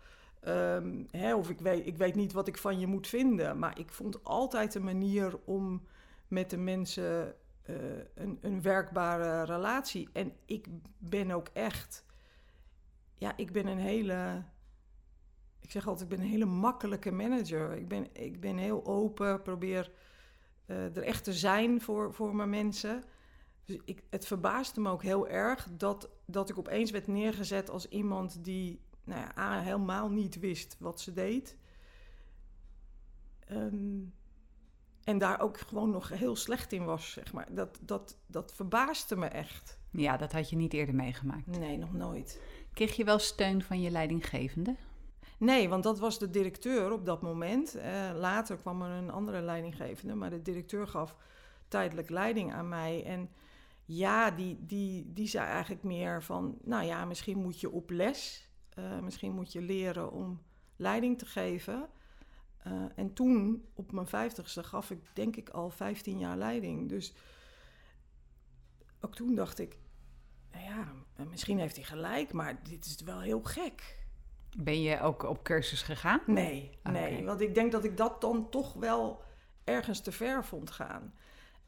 Ehm, 0.42 1.04
hè, 1.12 1.36
of 1.36 1.50
ik 1.50 1.60
weet, 1.60 1.88
ik 1.88 1.98
weet 1.98 2.16
niet 2.16 2.34
wat 2.34 2.48
ik 2.48 2.58
van 2.58 2.80
je 2.80 2.88
moet 2.88 3.08
vinden. 3.08 3.60
Maar 3.60 3.80
ik 3.80 3.92
vond 3.92 4.24
altijd 4.24 4.76
een 4.76 4.84
manier 4.84 5.38
om 5.46 5.82
met 6.28 6.50
de 6.50 6.58
mensen 6.58 7.36
een, 8.14 8.38
een 8.42 8.62
werkbare 8.62 9.44
relatie. 9.44 10.10
En 10.14 10.34
ik 10.46 10.68
ben 10.98 11.32
ook 11.32 11.48
echt 11.54 12.06
ja, 13.18 13.38
ik 13.38 13.52
ben 13.52 13.68
een 13.68 13.78
hele. 13.78 14.44
Ik 15.60 15.72
zeg 15.72 15.88
altijd, 15.88 16.12
ik 16.12 16.18
ben 16.18 16.26
een 16.26 16.32
hele 16.32 16.46
makkelijke 16.46 17.12
manager. 17.12 17.72
Ik 17.72 17.88
ben, 17.88 18.16
ik 18.16 18.40
ben 18.40 18.58
heel 18.58 18.86
open, 18.86 19.42
probeer 19.42 19.92
eh, 20.66 20.96
er 20.96 21.04
echt 21.04 21.24
te 21.24 21.34
zijn 21.34 21.82
voor, 21.82 22.14
voor 22.14 22.36
mijn 22.36 22.50
mensen. 22.50 23.04
Dus 23.66 23.78
ik, 23.86 24.04
het 24.10 24.28
verbaasde 24.28 24.82
me 24.82 24.90
ook 24.90 25.04
heel 25.04 25.28
erg 25.28 25.68
dat, 25.72 26.10
dat 26.26 26.50
ik 26.50 26.58
opeens 26.58 26.92
werd 26.92 27.08
neergezet 27.08 27.70
als 27.70 27.88
iemand 27.88 28.44
die 28.44 28.82
nou 29.04 29.22
ja, 29.36 29.62
helemaal 29.62 30.10
niet 30.10 30.40
wist 30.40 30.76
wat 30.80 31.02
ze 31.02 31.14
deed. 31.14 31.58
Ehm, 33.40 34.00
en 35.08 35.18
daar 35.18 35.40
ook 35.40 35.58
gewoon 35.58 35.90
nog 35.90 36.10
heel 36.10 36.36
slecht 36.36 36.72
in 36.72 36.86
was, 36.86 37.12
zeg 37.12 37.34
maar. 37.34 37.48
Dat, 37.50 37.80
dat, 37.82 38.18
dat 38.26 38.54
verbaasde 38.54 39.16
me 39.16 39.26
echt. 39.26 39.80
Ja, 39.92 40.18
dat 40.18 40.32
had 40.32 40.50
je 40.50 40.56
niet 40.56 40.74
eerder 40.74 40.96
meegemaakt. 40.96 41.58
Nee, 41.58 41.78
nog 41.78 41.94
nooit. 41.94 42.42
Kreeg 42.74 42.96
je 42.96 43.04
wel 43.04 43.20
steun 43.20 43.64
van 43.64 43.82
je 43.82 43.90
leidinggevende? 43.90 44.76
Nee, 45.38 45.70
want 45.70 45.84
dat 45.84 46.00
was 46.00 46.20
de 46.20 46.30
directeur 46.30 46.92
op 46.92 47.06
dat 47.06 47.22
moment. 47.22 47.76
Uh, 47.76 47.84
later 48.16 48.58
kwam 48.58 48.82
er 48.82 48.90
een 48.90 49.10
andere 49.10 49.42
leidinggevende, 49.42 50.16
maar 50.16 50.30
de 50.30 50.42
directeur 50.42 50.88
gaf 50.88 51.16
tijdelijk 51.68 52.10
leiding 52.10 52.54
aan 52.54 52.70
mij. 52.70 53.04
En 53.06 53.30
ja, 53.86 54.32
die, 54.32 54.58
die, 54.66 55.14
die 55.14 55.28
zei 55.28 55.48
eigenlijk 55.48 55.84
meer 55.84 56.24
van, 56.24 56.58
nou 56.64 56.86
ja, 56.86 57.06
misschien 57.06 57.38
moet 57.38 57.60
je 57.60 57.72
op 57.72 57.90
les. 57.90 58.50
Uh, 58.80 59.00
misschien 59.00 59.32
moet 59.32 59.52
je 59.52 59.62
leren 59.62 60.12
om 60.12 60.42
leiding 60.76 61.18
te 61.18 61.26
geven. 61.26 61.90
Uh, 62.68 62.86
en 62.96 63.14
toen, 63.14 63.66
op 63.74 63.92
mijn 63.92 64.08
vijftigste, 64.08 64.64
gaf 64.64 64.92
ik 64.92 65.00
denk 65.14 65.36
ik 65.36 65.50
al 65.50 65.70
15 65.70 66.20
jaar 66.20 66.38
leiding. 66.38 66.90
Dus 66.90 67.14
ook 69.02 69.16
toen 69.16 69.36
dacht 69.36 69.60
ik, 69.60 69.78
nou 70.52 70.64
ja, 70.64 70.94
misschien 71.30 71.60
heeft 71.60 71.76
hij 71.76 71.86
gelijk, 71.86 72.34
maar 72.34 72.64
dit 72.64 72.86
is 72.86 73.02
wel 73.02 73.22
heel 73.22 73.42
gek. 73.44 74.06
Ben 74.58 74.82
je 74.82 75.02
ook 75.02 75.24
op 75.24 75.44
cursus 75.44 75.82
gegaan? 75.82 76.22
Nee, 76.26 76.78
nee. 76.84 77.26
Want 77.26 77.42
ik 77.42 77.54
denk 77.54 77.72
dat 77.72 77.84
ik 77.84 77.98
dat 77.98 78.22
dan 78.22 78.50
toch 78.50 78.74
wel 78.74 79.24
ergens 79.64 80.02
te 80.02 80.12
ver 80.12 80.46
vond 80.46 80.72
gaan. 80.72 81.14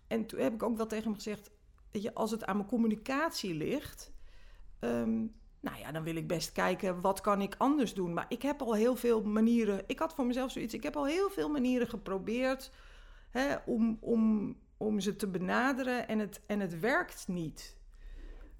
En 0.07 0.25
toen 0.25 0.39
heb 0.39 0.53
ik 0.53 0.63
ook 0.63 0.77
wel 0.77 0.87
tegen 0.87 1.03
hem 1.03 1.15
gezegd: 1.15 1.51
je, 1.91 2.13
als 2.13 2.31
het 2.31 2.45
aan 2.45 2.55
mijn 2.55 2.69
communicatie 2.69 3.53
ligt, 3.53 4.11
ehm, 4.79 5.25
nou 5.59 5.77
ja, 5.77 5.91
dan 5.91 6.03
wil 6.03 6.15
ik 6.15 6.27
best 6.27 6.51
kijken 6.51 7.01
wat 7.01 7.21
kan 7.21 7.41
ik 7.41 7.55
anders 7.57 7.93
doen. 7.93 8.13
Maar 8.13 8.25
ik 8.29 8.41
heb 8.41 8.61
al 8.61 8.73
heel 8.75 8.95
veel 8.95 9.21
manieren. 9.21 9.83
Ik 9.87 9.99
had 9.99 10.13
voor 10.13 10.25
mezelf 10.25 10.51
zoiets. 10.51 10.73
Ik 10.73 10.83
heb 10.83 10.95
al 10.95 11.05
heel 11.05 11.29
veel 11.29 11.49
manieren 11.49 11.87
geprobeerd 11.87 12.71
hè, 13.29 13.55
om, 13.65 13.97
om, 14.01 14.55
om 14.77 14.99
ze 14.99 15.15
te 15.15 15.27
benaderen 15.27 16.07
en 16.07 16.19
het, 16.19 16.41
en 16.45 16.59
het 16.59 16.79
werkt 16.79 17.27
niet. 17.27 17.77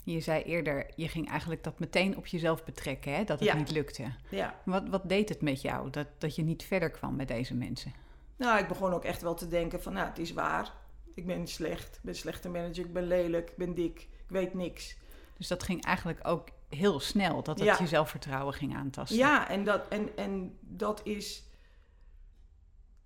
Je 0.03 0.19
zei 0.19 0.43
eerder, 0.43 0.91
je 0.95 1.07
ging 1.07 1.29
eigenlijk 1.29 1.63
dat 1.63 1.79
meteen 1.79 2.17
op 2.17 2.27
jezelf 2.27 2.63
betrekken, 2.63 3.13
hè? 3.13 3.23
dat 3.23 3.39
het 3.39 3.53
niet 3.53 3.71
lukte. 3.71 4.13
Ja. 4.29 4.61
Wat, 4.65 4.89
wat 4.89 5.09
deed 5.09 5.29
het 5.29 5.41
met 5.41 5.61
jou, 5.61 5.89
dat, 5.89 6.07
dat 6.17 6.35
je 6.35 6.43
niet 6.43 6.63
verder 6.63 6.89
kwam 6.91 7.15
met 7.15 7.27
deze 7.27 7.55
mensen? 7.55 7.93
Nou, 8.35 8.59
ik 8.59 8.67
begon 8.67 8.93
ook 8.93 9.03
echt 9.03 9.21
wel 9.21 9.33
te 9.33 9.47
denken 9.47 9.81
van, 9.81 9.93
nou, 9.93 10.07
het 10.07 10.19
is 10.19 10.33
waar. 10.33 10.73
Ik 11.13 11.25
ben 11.25 11.47
slecht, 11.47 11.95
ik 11.95 12.01
ben 12.01 12.13
een 12.13 12.19
slechte 12.19 12.49
manager, 12.49 12.85
ik 12.85 12.93
ben 12.93 13.07
lelijk, 13.07 13.49
ik 13.49 13.57
ben 13.57 13.73
dik, 13.73 13.99
ik 13.99 14.29
weet 14.29 14.53
niks. 14.53 14.97
Dus 15.37 15.47
dat 15.47 15.63
ging 15.63 15.83
eigenlijk 15.83 16.27
ook 16.27 16.47
heel 16.69 16.99
snel, 16.99 17.43
dat 17.43 17.59
het 17.59 17.77
je 17.77 17.87
zelfvertrouwen 17.87 18.53
ging 18.53 18.75
aantasten. 18.75 19.17
Ja, 19.17 19.49
en 19.49 19.63
dat, 19.63 19.87
en, 19.87 20.17
en 20.17 20.57
dat 20.61 21.01
is... 21.03 21.47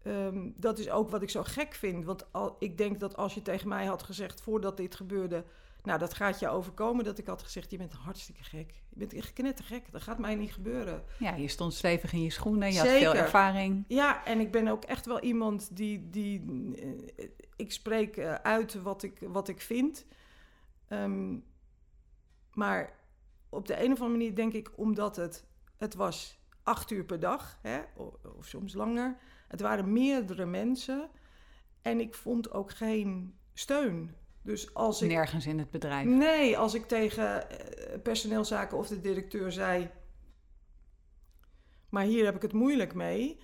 Um, 0.08 0.53
dat 0.58 0.79
is 0.79 0.89
ook 0.89 1.10
wat 1.10 1.22
ik 1.22 1.29
zo 1.29 1.43
gek 1.43 1.74
vind. 1.74 2.05
Want 2.05 2.34
al, 2.34 2.55
ik 2.60 2.77
denk 2.77 3.00
dat 3.00 3.15
als 3.15 3.34
je 3.34 3.41
tegen 3.41 3.67
mij 3.67 3.86
had 3.86 4.03
gezegd 4.03 4.41
voordat 4.41 4.77
dit 4.77 4.96
gebeurde 4.96 5.46
nou, 5.84 6.00
dat 6.00 6.13
gaat 6.13 6.39
je 6.39 6.50
overkomen 6.50 7.05
dat 7.05 7.17
ik 7.17 7.27
had 7.27 7.43
gezegd, 7.43 7.72
je 7.72 7.77
bent 7.77 7.93
hartstikke 7.93 8.43
gek. 8.43 8.74
Je 8.89 9.00
bent 9.00 9.13
echt 9.13 9.34
knettergek, 9.34 9.91
dat 9.91 10.01
gaat 10.01 10.20
mij 10.20 10.36
niet 10.36 10.53
gebeuren. 10.53 11.03
Ja, 11.20 11.36
je 11.36 11.48
stond 11.48 11.74
stevig 11.74 12.13
in 12.13 12.22
je 12.22 12.29
schoenen, 12.29 12.72
je 12.72 12.79
had 12.79 12.88
veel 12.88 13.15
ervaring. 13.15 13.86
Ja, 13.88 14.25
en 14.25 14.39
ik 14.39 14.51
ben 14.51 14.67
ook 14.67 14.84
echt 14.84 15.05
wel 15.05 15.20
iemand 15.20 15.75
die... 15.75 16.10
die 16.10 16.46
uh, 16.46 17.29
ik 17.55 17.72
spreek 17.72 18.17
uh, 18.17 18.34
uit 18.34 18.82
wat 18.82 19.03
ik, 19.03 19.20
wat 19.22 19.48
ik 19.48 19.62
vind. 19.62 20.05
Um, 20.89 21.43
maar 22.53 23.00
op 23.53 23.67
de 23.67 23.83
een 23.83 23.91
of 23.91 24.01
andere 24.01 24.10
manier 24.10 24.36
denk 24.36 24.53
ik, 24.53 24.72
omdat 24.75 25.15
het... 25.15 25.45
Het 25.77 25.95
was 25.95 26.41
acht 26.63 26.91
uur 26.91 27.03
per 27.03 27.19
dag, 27.19 27.60
hè, 27.62 27.81
of, 27.95 28.13
of 28.38 28.45
soms 28.45 28.74
langer. 28.74 29.17
Het 29.48 29.62
waren 29.62 29.93
meerdere 29.93 30.45
mensen. 30.45 31.10
En 31.81 32.00
ik 32.00 32.13
vond 32.13 32.51
ook 32.51 32.72
geen 32.72 33.38
steun. 33.53 34.15
Dus 34.41 34.74
als 34.74 35.01
ik, 35.01 35.10
Nergens 35.10 35.45
in 35.45 35.60
het 35.60 35.72
bedrijf? 35.72 36.07
Nee, 36.07 36.57
als 36.57 36.74
ik 36.74 36.88
tegen 36.88 37.45
uh, 37.51 38.01
personeelszaken 38.03 38.77
of 38.77 38.88
de 38.88 39.01
directeur 39.01 39.51
zei... 39.51 39.89
maar 41.89 42.03
hier 42.03 42.25
heb 42.25 42.36
ik 42.36 42.41
het 42.41 42.53
moeilijk 42.53 42.93
mee... 42.93 43.41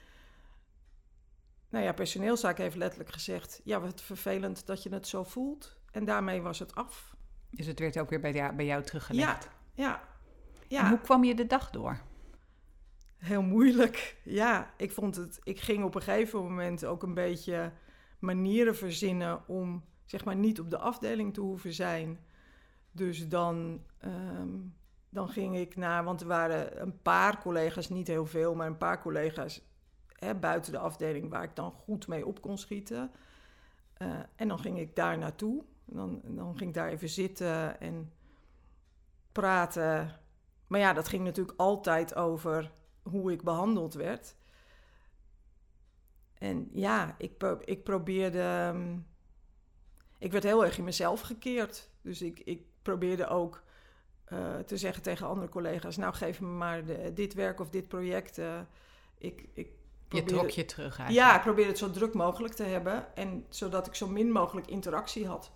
Nou 1.70 1.84
ja, 1.86 1.94
personeelszaken 1.94 2.64
heeft 2.64 2.76
letterlijk 2.76 3.12
gezegd... 3.12 3.62
ja, 3.64 3.80
wat 3.80 4.02
vervelend 4.02 4.66
dat 4.66 4.84
je 4.84 4.90
het 4.90 5.08
zo 5.08 5.24
voelt. 5.24 5.78
En 5.92 6.06
daarmee 6.06 6.42
was 6.42 6.60
het 6.60 6.76
af. 6.76 7.16
Dus 7.50 7.66
het 7.66 7.80
werd 7.80 8.00
ook 8.00 8.10
weer 8.10 8.20
bij 8.20 8.34
jou, 8.34 8.56
bij 8.56 8.66
jou 8.66 8.84
teruggelegd? 8.84 9.44
Ja, 9.44 9.59
ja. 9.80 10.02
ja. 10.68 10.84
En 10.84 10.90
hoe 10.90 11.00
kwam 11.00 11.24
je 11.24 11.36
de 11.36 11.48
dag 11.48 11.70
door? 11.70 12.02
Heel 13.18 13.42
moeilijk, 13.42 14.18
ja. 14.24 14.74
Ik 14.78 14.92
vond 14.92 15.16
het... 15.16 15.40
Ik 15.44 15.60
ging 15.60 15.84
op 15.84 15.96
een 15.96 16.02
gegeven 16.02 16.40
moment 16.40 16.86
ook 16.86 17.04
een 17.04 17.14
beetje 17.14 17.72
manieren 18.20 18.76
verzinnen 18.76 19.48
om 19.48 19.84
zeg 20.06 20.26
maar 20.26 20.36
niet 20.36 20.60
op 20.60 20.70
de 20.70 20.78
afdeling 20.78 21.34
te 21.34 21.42
hoeven 21.42 21.74
zijn. 21.74 22.20
Dus 22.92 23.28
dan, 23.28 23.84
ehm, 23.98 24.50
dan 25.10 25.30
ging 25.30 25.58
ik 25.58 25.76
naar, 25.76 26.04
want 26.04 26.22
er 26.22 26.28
waren 26.28 26.82
een 26.82 27.02
paar 27.02 27.42
collega's, 27.42 27.90
niet 27.90 28.08
heel 28.08 28.26
veel, 28.26 28.56
maar 28.56 28.68
een 28.68 28.78
paar 28.78 29.02
collega's 29.02 29.62
hè, 30.08 30.36
buiten 30.36 30.72
de 30.72 30.78
afdeling 30.78 31.30
waar 31.30 31.44
ik 31.44 31.56
dan 31.56 31.72
goed 31.72 32.08
mee 32.08 32.26
op 32.26 32.42
kon 32.42 32.58
schieten. 32.58 33.12
Uh, 33.98 34.20
en 34.36 34.48
dan 34.48 34.60
ging 34.60 34.80
ik 34.80 34.96
daar 34.96 35.18
naartoe. 35.18 35.64
Dan, 35.86 36.22
dan 36.24 36.58
ging 36.58 36.70
ik 36.70 36.76
daar 36.76 36.90
even 36.90 37.10
zitten 37.10 37.80
en 37.80 38.12
praten. 39.40 40.20
Maar 40.68 40.80
ja, 40.80 40.94
dat 40.94 41.08
ging 41.08 41.24
natuurlijk 41.24 41.60
altijd 41.60 42.16
over 42.16 42.72
hoe 43.02 43.32
ik 43.32 43.44
behandeld 43.44 43.94
werd. 43.94 44.36
En 46.34 46.70
ja, 46.72 47.16
ik, 47.18 47.44
ik 47.64 47.84
probeerde. 47.84 48.72
Um, 48.74 49.08
ik 50.18 50.32
werd 50.32 50.44
heel 50.44 50.66
erg 50.66 50.78
in 50.78 50.84
mezelf 50.84 51.22
gekeerd. 51.22 51.90
Dus 52.02 52.22
ik, 52.22 52.40
ik 52.40 52.62
probeerde 52.82 53.28
ook 53.28 53.64
uh, 54.30 54.58
te 54.58 54.78
zeggen 54.78 55.04
tegen 55.04 55.28
andere 55.28 55.50
collega's: 55.50 55.98
Nou, 55.98 56.14
geef 56.14 56.42
me 56.42 56.48
maar 56.48 56.86
de, 56.86 57.14
dit 57.14 57.34
werk 57.34 57.60
of 57.60 57.70
dit 57.70 57.88
project. 57.88 58.38
Uh, 58.38 58.60
ik, 59.18 59.46
ik 59.54 59.70
probeerde, 60.08 60.34
je 60.34 60.40
trok 60.40 60.50
je 60.50 60.66
terug 60.66 61.00
eigenlijk. 61.00 61.28
Ja, 61.28 61.36
ik 61.36 61.42
probeerde 61.42 61.70
het 61.70 61.80
zo 61.80 61.92
druk 61.92 62.14
mogelijk 62.14 62.54
te 62.54 62.64
hebben. 62.64 63.16
En 63.16 63.46
zodat 63.50 63.88
ik 63.88 63.96
zo 63.96 64.08
min 64.08 64.32
mogelijk 64.32 64.68
interactie 64.68 65.28
had. 65.28 65.52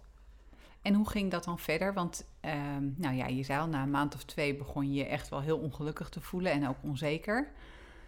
En 0.84 0.94
hoe 0.94 1.10
ging 1.10 1.32
dat 1.32 1.44
dan 1.44 1.60
verder? 1.60 1.94
Want 1.94 2.26
uh, 2.46 2.54
nou 2.96 3.16
ja, 3.16 3.28
je 3.28 3.44
zei 3.44 3.60
al, 3.60 3.68
na 3.68 3.84
een 3.84 3.90
maand 3.90 4.16
of 4.16 4.24
twee 4.24 4.56
begon 4.56 4.94
je 4.94 5.06
echt 5.06 5.30
wel 5.30 5.42
heel 5.42 5.58
ongelukkig 5.58 6.10
te 6.10 6.22
voelen 6.22 6.52
en 6.52 6.68
ook 6.68 6.78
onzeker. 6.82 7.52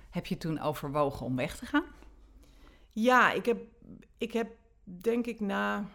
Heb 0.10 0.25
je 0.25 0.38
toen 0.38 0.60
overwogen 0.60 1.25
om 1.25 1.36
weg 1.36 1.58
te 1.58 1.65
gaan? 1.65 1.86
Ja, 2.91 3.32
ik 3.32 3.46
heb, 3.46 3.62
ik 4.17 4.34
heb 4.34 4.51
denk 4.84 5.25
ik 5.25 5.39
na 5.39 5.86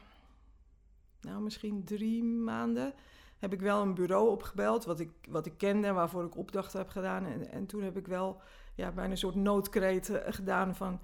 nou, 1.20 1.42
misschien 1.42 1.84
drie 1.84 2.24
maanden, 2.24 2.94
heb 3.38 3.52
ik 3.52 3.60
wel 3.60 3.82
een 3.82 3.94
bureau 3.94 4.30
opgebeld, 4.30 4.84
wat 4.84 5.00
ik, 5.00 5.10
wat 5.28 5.46
ik 5.46 5.58
kende 5.58 5.86
en 5.86 5.94
waarvoor 5.94 6.24
ik 6.24 6.36
opdrachten 6.36 6.78
heb 6.78 6.88
gedaan. 6.88 7.26
En, 7.26 7.50
en 7.50 7.66
toen 7.66 7.82
heb 7.82 7.96
ik 7.96 8.06
wel 8.06 8.40
ja, 8.74 8.92
bijna 8.92 9.10
een 9.10 9.16
soort 9.16 9.34
noodkreet 9.34 10.08
uh, 10.08 10.16
gedaan 10.26 10.76
van, 10.76 11.00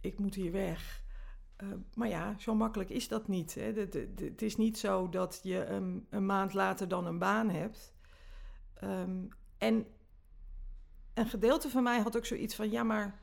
ik 0.00 0.18
moet 0.18 0.34
hier 0.34 0.52
weg. 0.52 1.02
Uh, 1.62 1.68
maar 1.94 2.08
ja, 2.08 2.34
zo 2.38 2.54
makkelijk 2.54 2.90
is 2.90 3.08
dat 3.08 3.28
niet. 3.28 3.54
Hè. 3.54 3.72
Het 4.14 4.42
is 4.42 4.56
niet 4.56 4.78
zo 4.78 5.08
dat 5.08 5.40
je 5.42 5.72
um, 5.72 6.06
een 6.10 6.26
maand 6.26 6.54
later 6.54 6.88
dan 6.88 7.06
een 7.06 7.18
baan 7.18 7.50
hebt. 7.50 7.92
Um, 8.84 9.28
en 9.58 9.86
een 11.14 11.26
gedeelte 11.26 11.68
van 11.68 11.82
mij 11.82 12.00
had 12.00 12.16
ook 12.16 12.26
zoiets 12.26 12.54
van, 12.54 12.70
ja, 12.70 12.82
maar 12.82 13.20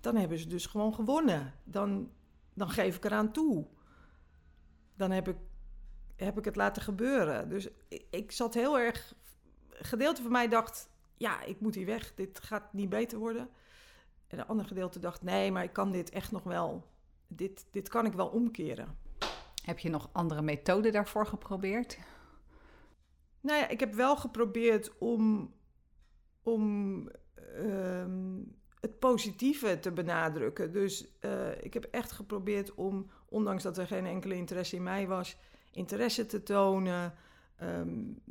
dan 0.00 0.16
hebben 0.16 0.38
ze 0.38 0.46
dus 0.46 0.66
gewoon 0.66 0.94
gewonnen. 0.94 1.54
Dan, 1.64 2.10
dan 2.54 2.70
geef 2.70 2.96
ik 2.96 3.04
eraan 3.04 3.32
toe. 3.32 3.66
Dan 4.94 5.10
heb 5.10 5.28
ik 5.28 5.36
heb 6.24 6.38
ik 6.38 6.44
het 6.44 6.56
laten 6.56 6.82
gebeuren. 6.82 7.48
Dus 7.48 7.68
ik, 7.88 8.04
ik 8.10 8.32
zat 8.32 8.54
heel 8.54 8.78
erg. 8.78 9.14
Gedeelte 9.68 10.22
van 10.22 10.32
mij 10.32 10.48
dacht: 10.48 10.90
ja, 11.16 11.42
ik 11.42 11.60
moet 11.60 11.74
hier 11.74 11.86
weg. 11.86 12.14
Dit 12.14 12.40
gaat 12.40 12.72
niet 12.72 12.88
beter 12.88 13.18
worden. 13.18 13.48
En 14.26 14.36
de 14.36 14.46
andere 14.46 14.68
gedeelte 14.68 14.98
dacht: 14.98 15.22
nee, 15.22 15.52
maar 15.52 15.64
ik 15.64 15.72
kan 15.72 15.90
dit 15.90 16.10
echt 16.10 16.30
nog 16.30 16.42
wel. 16.42 16.88
Dit, 17.32 17.66
dit 17.70 17.88
kan 17.88 18.06
ik 18.06 18.12
wel 18.12 18.28
omkeren. 18.28 18.98
Heb 19.64 19.78
je 19.78 19.90
nog 19.90 20.08
andere 20.12 20.42
methoden 20.42 20.92
daarvoor 20.92 21.26
geprobeerd? 21.26 21.98
Nou 23.40 23.58
ja, 23.58 23.68
ik 23.68 23.80
heb 23.80 23.94
wel 23.94 24.16
geprobeerd 24.16 24.98
om, 24.98 25.54
om 26.42 27.08
um, 27.56 28.54
het 28.80 28.98
positieve 28.98 29.78
te 29.78 29.92
benadrukken. 29.92 30.72
Dus 30.72 31.06
uh, 31.20 31.62
ik 31.62 31.74
heb 31.74 31.84
echt 31.84 32.12
geprobeerd 32.12 32.74
om, 32.74 33.10
ondanks 33.28 33.62
dat 33.62 33.78
er 33.78 33.86
geen 33.86 34.06
enkele 34.06 34.34
interesse 34.34 34.76
in 34.76 34.82
mij 34.82 35.06
was, 35.06 35.36
interesse 35.72 36.26
te 36.26 36.42
tonen. 36.42 37.14
Um, 37.62 38.22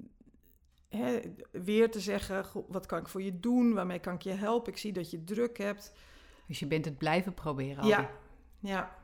hè, 0.90 1.20
weer 1.52 1.92
te 1.92 2.00
zeggen, 2.00 2.46
"Goh, 2.46 2.70
wat 2.70 2.86
kan 2.86 3.00
ik 3.00 3.08
voor 3.08 3.22
je 3.22 3.40
doen? 3.40 3.74
Waarmee 3.74 4.00
kan 4.00 4.14
ik 4.14 4.22
je 4.22 4.32
helpen? 4.32 4.72
Ik 4.72 4.78
zie 4.78 4.94
dat 4.94 5.12
je 5.12 5.24
druk 5.24 5.58
hebt. 5.58 5.94
Dus 6.48 6.60
je 6.60 6.68
bent 6.68 6.86
het 6.86 6.98
blijven 6.98 7.34
proberen. 7.34 7.86
Ja. 7.86 8.10
Ja. 8.60 8.96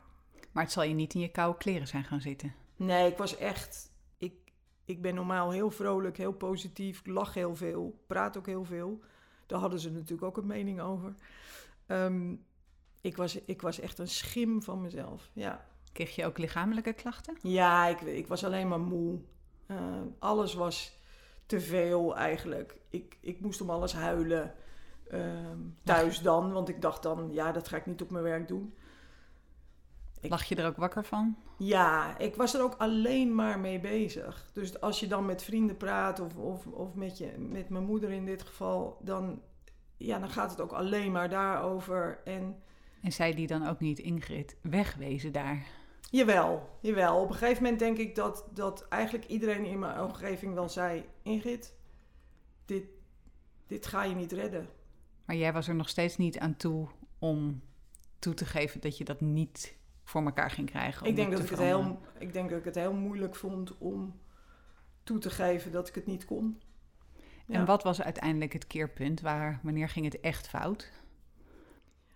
Maar 0.51 0.63
het 0.63 0.71
zal 0.71 0.83
je 0.83 0.93
niet 0.93 1.13
in 1.13 1.19
je 1.19 1.31
koude 1.31 1.57
kleren 1.57 1.87
zijn 1.87 2.03
gaan 2.03 2.21
zitten. 2.21 2.53
Nee, 2.75 3.11
ik 3.11 3.17
was 3.17 3.37
echt... 3.37 3.91
Ik, 4.17 4.33
ik 4.85 5.01
ben 5.01 5.15
normaal 5.15 5.51
heel 5.51 5.71
vrolijk, 5.71 6.17
heel 6.17 6.33
positief, 6.33 6.99
ik 6.99 7.07
lach 7.07 7.33
heel 7.33 7.55
veel, 7.55 8.03
praat 8.07 8.37
ook 8.37 8.45
heel 8.45 8.63
veel. 8.63 9.01
Daar 9.45 9.59
hadden 9.59 9.79
ze 9.79 9.91
natuurlijk 9.91 10.23
ook 10.23 10.37
een 10.37 10.45
mening 10.45 10.81
over. 10.81 11.15
Ehm, 11.85 12.35
ik, 13.01 13.17
was, 13.17 13.35
ik 13.45 13.61
was 13.61 13.79
echt 13.79 13.99
een 13.99 14.07
schim 14.07 14.61
van 14.61 14.81
mezelf, 14.81 15.29
ja. 15.33 15.65
Kreeg 15.91 16.15
je 16.15 16.25
ook 16.25 16.37
lichamelijke 16.37 16.93
klachten? 16.93 17.37
Ja, 17.41 17.87
ik, 17.87 18.01
ik 18.01 18.27
was 18.27 18.43
alleen 18.43 18.67
maar 18.67 18.79
moe. 18.79 19.19
Eh, 19.65 20.01
alles 20.19 20.53
was 20.53 20.97
te 21.45 21.59
veel 21.59 22.15
eigenlijk. 22.15 22.77
Ik, 22.89 23.17
ik 23.21 23.39
moest 23.39 23.61
om 23.61 23.69
alles 23.69 23.93
huilen. 23.93 24.53
Ehm, 25.09 25.59
thuis 25.83 26.21
dan, 26.21 26.51
want 26.51 26.69
ik 26.69 26.81
dacht 26.81 27.03
dan, 27.03 27.29
ja, 27.31 27.51
dat 27.51 27.67
ga 27.67 27.77
ik 27.77 27.85
niet 27.85 28.01
op 28.01 28.09
mijn 28.09 28.23
werk 28.23 28.47
doen. 28.47 28.73
Ik- 30.25 30.31
Lag 30.31 30.43
je 30.43 30.55
er 30.55 30.65
ook 30.67 30.77
wakker 30.77 31.05
van? 31.05 31.35
Ja, 31.57 32.17
ik 32.17 32.35
was 32.35 32.53
er 32.53 32.61
ook 32.61 32.75
alleen 32.77 33.35
maar 33.35 33.59
mee 33.59 33.79
bezig. 33.79 34.49
Dus 34.53 34.81
als 34.81 34.99
je 34.99 35.07
dan 35.07 35.25
met 35.25 35.43
vrienden 35.43 35.77
praat, 35.77 36.19
of, 36.19 36.35
of, 36.35 36.65
of 36.67 36.93
met, 36.93 37.17
je, 37.17 37.31
met 37.37 37.69
mijn 37.69 37.83
moeder 37.85 38.09
in 38.11 38.25
dit 38.25 38.41
geval, 38.41 38.97
dan, 39.01 39.41
ja, 39.97 40.19
dan 40.19 40.29
gaat 40.29 40.51
het 40.51 40.61
ook 40.61 40.71
alleen 40.71 41.11
maar 41.11 41.29
daarover. 41.29 42.21
En 42.23 42.55
En 43.01 43.11
zei 43.11 43.33
die 43.35 43.47
dan 43.47 43.67
ook 43.67 43.79
niet, 43.79 43.99
Ingrid, 43.99 44.57
wegwezen 44.61 45.31
daar? 45.31 45.65
Jawel, 46.11 46.69
jawel. 46.81 47.21
Op 47.21 47.29
een 47.29 47.35
gegeven 47.35 47.63
moment 47.63 47.79
denk 47.79 47.97
ik 47.97 48.15
dat, 48.15 48.45
dat 48.53 48.87
eigenlijk 48.89 49.25
iedereen 49.25 49.65
in 49.65 49.79
mijn 49.79 50.01
omgeving 50.01 50.53
wel 50.53 50.69
zei... 50.69 51.05
Ingrid, 51.23 51.75
dit, 52.65 52.83
dit 53.67 53.85
ga 53.85 54.03
je 54.03 54.15
niet 54.15 54.31
redden. 54.31 54.69
Maar 55.25 55.35
jij 55.35 55.53
was 55.53 55.67
er 55.67 55.75
nog 55.75 55.89
steeds 55.89 56.17
niet 56.17 56.39
aan 56.39 56.55
toe 56.57 56.87
om 57.19 57.61
toe 58.19 58.33
te 58.33 58.45
geven 58.45 58.81
dat 58.81 58.97
je 58.97 59.03
dat 59.03 59.21
niet 59.21 59.75
voor 60.05 60.23
elkaar 60.23 60.51
ging 60.51 60.69
krijgen. 60.69 61.07
Ik 61.07 61.15
denk, 61.15 61.31
dat 61.31 61.39
ik, 61.39 61.49
het 61.49 61.59
heel, 61.59 61.99
ik 62.19 62.33
denk 62.33 62.49
dat 62.49 62.59
ik 62.59 62.65
het 62.65 62.75
heel 62.75 62.93
moeilijk 62.93 63.35
vond 63.35 63.77
om 63.77 64.19
toe 65.03 65.17
te 65.17 65.29
geven 65.29 65.71
dat 65.71 65.87
ik 65.87 65.95
het 65.95 66.05
niet 66.05 66.25
kon. 66.25 66.61
Ja. 67.45 67.59
En 67.59 67.65
wat 67.65 67.83
was 67.83 68.01
uiteindelijk 68.01 68.53
het 68.53 68.67
keerpunt? 68.67 69.21
Waar, 69.21 69.59
wanneer 69.63 69.89
ging 69.89 70.05
het 70.05 70.19
echt 70.19 70.47
fout? 70.47 70.91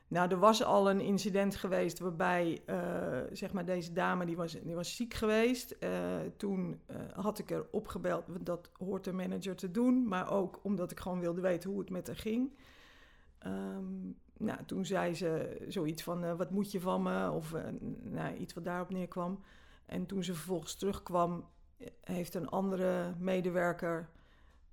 Nou, 0.09 0.31
er 0.31 0.39
was 0.39 0.63
al 0.63 0.89
een 0.89 1.01
incident 1.01 1.55
geweest 1.55 1.99
waarbij, 1.99 2.61
eh, 2.65 2.77
zeg 3.31 3.53
maar, 3.53 3.65
deze 3.65 3.93
dame 3.93 4.25
die 4.25 4.35
was, 4.35 4.51
die 4.51 4.75
was 4.75 4.95
ziek 4.95 5.13
geweest. 5.13 5.71
Eh, 5.71 6.19
toen 6.37 6.81
eh, 6.85 6.95
had 7.13 7.39
ik 7.39 7.51
er 7.51 7.65
opgebeld, 7.71 8.27
want 8.27 8.45
dat 8.45 8.69
hoort 8.77 9.03
de 9.03 9.13
manager 9.13 9.55
te 9.55 9.71
doen. 9.71 10.07
Maar 10.07 10.31
ook 10.31 10.59
omdat 10.61 10.91
ik 10.91 10.99
gewoon 10.99 11.19
wilde 11.19 11.41
weten 11.41 11.69
hoe 11.69 11.79
het 11.79 11.89
met 11.89 12.07
haar 12.07 12.15
ging. 12.15 12.51
Ehm, 13.39 14.11
nou, 14.39 14.65
toen 14.65 14.85
zei 14.85 15.15
ze 15.15 15.57
zoiets 15.67 16.03
van, 16.03 16.23
eh, 16.23 16.33
wat 16.33 16.51
moet 16.51 16.71
je 16.71 16.79
van 16.79 17.03
me? 17.03 17.31
Of 17.31 17.53
eh, 17.53 17.63
nou, 18.01 18.35
iets 18.35 18.53
wat 18.53 18.63
daarop 18.63 18.89
neerkwam. 18.89 19.43
En 19.85 20.05
toen 20.05 20.23
ze 20.23 20.33
vervolgens 20.33 20.75
terugkwam, 20.75 21.47
eh, 21.77 21.87
heeft 22.01 22.33
een 22.33 22.49
andere 22.49 23.13
medewerker 23.17 24.09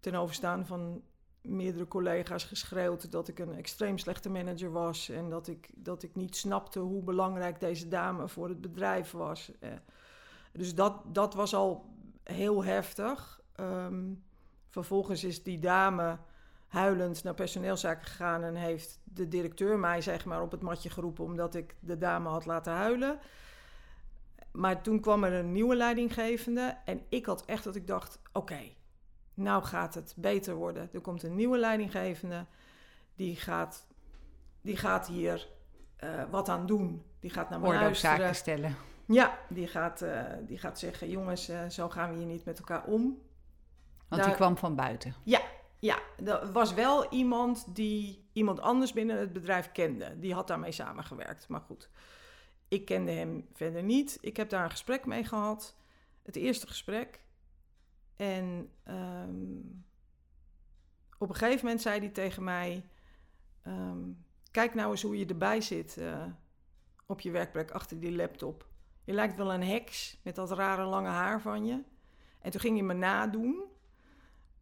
ten 0.01 0.15
overstaan 0.15 0.67
van 0.67 1.03
meerdere 1.41 1.89
collega's 1.89 2.45
geschreeuwd 2.45 3.11
dat 3.11 3.29
ik 3.29 3.39
een 3.39 3.55
extreem 3.55 3.99
slechte 3.99 4.31
manager 4.31 4.73
was 4.73 5.09
en 5.09 5.31
dat 5.31 5.49
ik, 5.49 5.71
dat 5.75 6.03
ik 6.03 6.15
niet 6.15 6.37
snapte 6.37 6.79
hoe 6.79 7.03
belangrijk 7.03 7.61
deze 7.61 7.89
dame 7.89 8.29
voor 8.29 8.49
het 8.49 8.61
bedrijf 8.61 9.11
was. 9.11 9.53
Dus 10.53 10.75
dat, 10.75 11.03
dat 11.15 11.35
was 11.35 11.55
al 11.55 11.95
heel 12.23 12.65
heftig. 12.65 13.41
Ehm, 13.53 14.13
vervolgens 14.69 15.25
is 15.25 15.43
die 15.43 15.59
dame 15.59 16.19
huilend 16.77 17.25
naar 17.25 17.35
personeelszaken 17.35 18.07
gegaan 18.07 18.43
en 18.43 18.55
heeft 18.55 19.01
de 19.05 19.29
directeur 19.29 19.79
mij 19.79 20.01
zeg 20.01 20.25
maar 20.25 20.43
op 20.43 20.51
het 20.51 20.63
matje 20.63 20.91
geroepen 20.91 21.25
omdat 21.25 21.55
ik 21.55 21.75
de 21.81 21.99
dame 21.99 22.29
had 22.29 22.47
laten 22.47 22.73
huilen. 22.73 23.19
Maar 24.53 24.83
toen 24.83 25.01
kwam 25.01 25.25
er 25.25 25.33
een 25.33 25.53
nieuwe 25.53 25.77
leidinggevende 25.77 26.77
en 26.85 27.03
ik 27.09 27.27
had 27.27 27.45
echt 27.45 27.65
dat 27.65 27.77
ik 27.77 27.87
dacht, 27.87 28.21
oké, 28.33 28.59
nou 29.35 29.63
gaat 29.65 29.95
het 29.95 30.15
beter 30.17 30.55
worden. 30.55 30.89
Er 30.93 31.01
komt 31.01 31.23
een 31.23 31.35
nieuwe 31.35 31.59
leidinggevende, 31.59 32.47
die 33.15 33.37
gaat, 33.37 33.87
die 34.61 34.77
gaat 34.77 35.07
hier 35.07 35.49
eh, 35.97 36.23
wat 36.31 36.49
aan 36.49 36.67
doen. 36.67 37.03
Die 37.21 37.31
gaat 37.31 37.51
naar 37.51 37.61
me 37.61 37.67
Orde 37.67 37.79
luisteren. 37.79 38.17
zaken 38.17 38.35
stellen. 38.35 38.77
Ja, 39.07 39.39
die 39.49 39.67
gaat, 39.67 40.03
eh, 40.03 40.23
die 40.47 40.59
gaat 40.59 40.79
zeggen, 40.79 41.11
jongens, 41.11 41.49
eh, 41.49 41.67
zo 41.69 41.89
gaan 41.89 42.11
we 42.11 42.17
hier 42.17 42.27
niet 42.27 42.45
met 42.45 42.59
elkaar 42.59 42.85
om. 42.85 43.03
Want 44.09 44.21
Daar- 44.21 44.25
die 44.25 44.35
kwam 44.35 44.57
van 44.57 44.75
buiten. 44.77 45.15
Ja, 45.23 45.41
er 46.25 46.53
was 46.53 46.75
wel 46.75 47.13
iemand 47.13 47.75
die 47.75 48.29
iemand 48.33 48.61
anders 48.61 48.93
binnen 48.93 49.19
het 49.19 49.33
bedrijf 49.33 49.73
kende. 49.73 50.19
Die 50.19 50.35
had 50.35 50.47
daarmee 50.47 50.73
samengewerkt. 50.73 51.49
Maar 51.49 51.61
goed, 51.61 51.91
ik 52.69 52.85
kende 52.85 53.13
hem 53.13 53.49
verder 53.53 53.83
niet. 53.83 54.19
Ik 54.21 54.37
heb 54.37 54.49
daar 54.49 54.65
een 54.65 54.71
gesprek 54.71 55.07
mee 55.07 55.25
gehad. 55.25 55.77
Het 56.23 56.37
eerste 56.37 56.67
gesprek. 56.67 57.21
En 58.17 58.71
ehm, 58.83 59.59
op 61.19 61.29
een 61.29 61.35
gegeven 61.35 61.65
moment 61.65 61.83
zei 61.83 61.99
hij 61.99 62.09
tegen 62.09 62.45
mij... 62.45 62.89
ehm, 63.63 64.11
kijk 64.51 64.75
nou 64.75 64.91
eens 64.91 65.03
hoe 65.03 65.19
je 65.19 65.27
erbij 65.27 65.61
zit 65.61 65.97
eh, 65.97 66.27
op 67.07 67.21
je 67.21 67.31
werkplek 67.31 67.71
achter 67.71 68.01
die 68.01 68.13
laptop. 68.13 68.67
Je 69.05 69.13
lijkt 69.13 69.37
wel 69.37 69.53
een 69.53 69.63
heks 69.63 70.21
met 70.23 70.35
dat 70.35 70.51
rare 70.51 70.85
lange 70.85 71.09
haar 71.09 71.41
van 71.41 71.67
je. 71.67 71.83
En 72.41 72.51
toen 72.51 72.61
ging 72.61 72.77
hij 72.77 72.87
me 72.87 72.95
nadoen... 72.95 73.75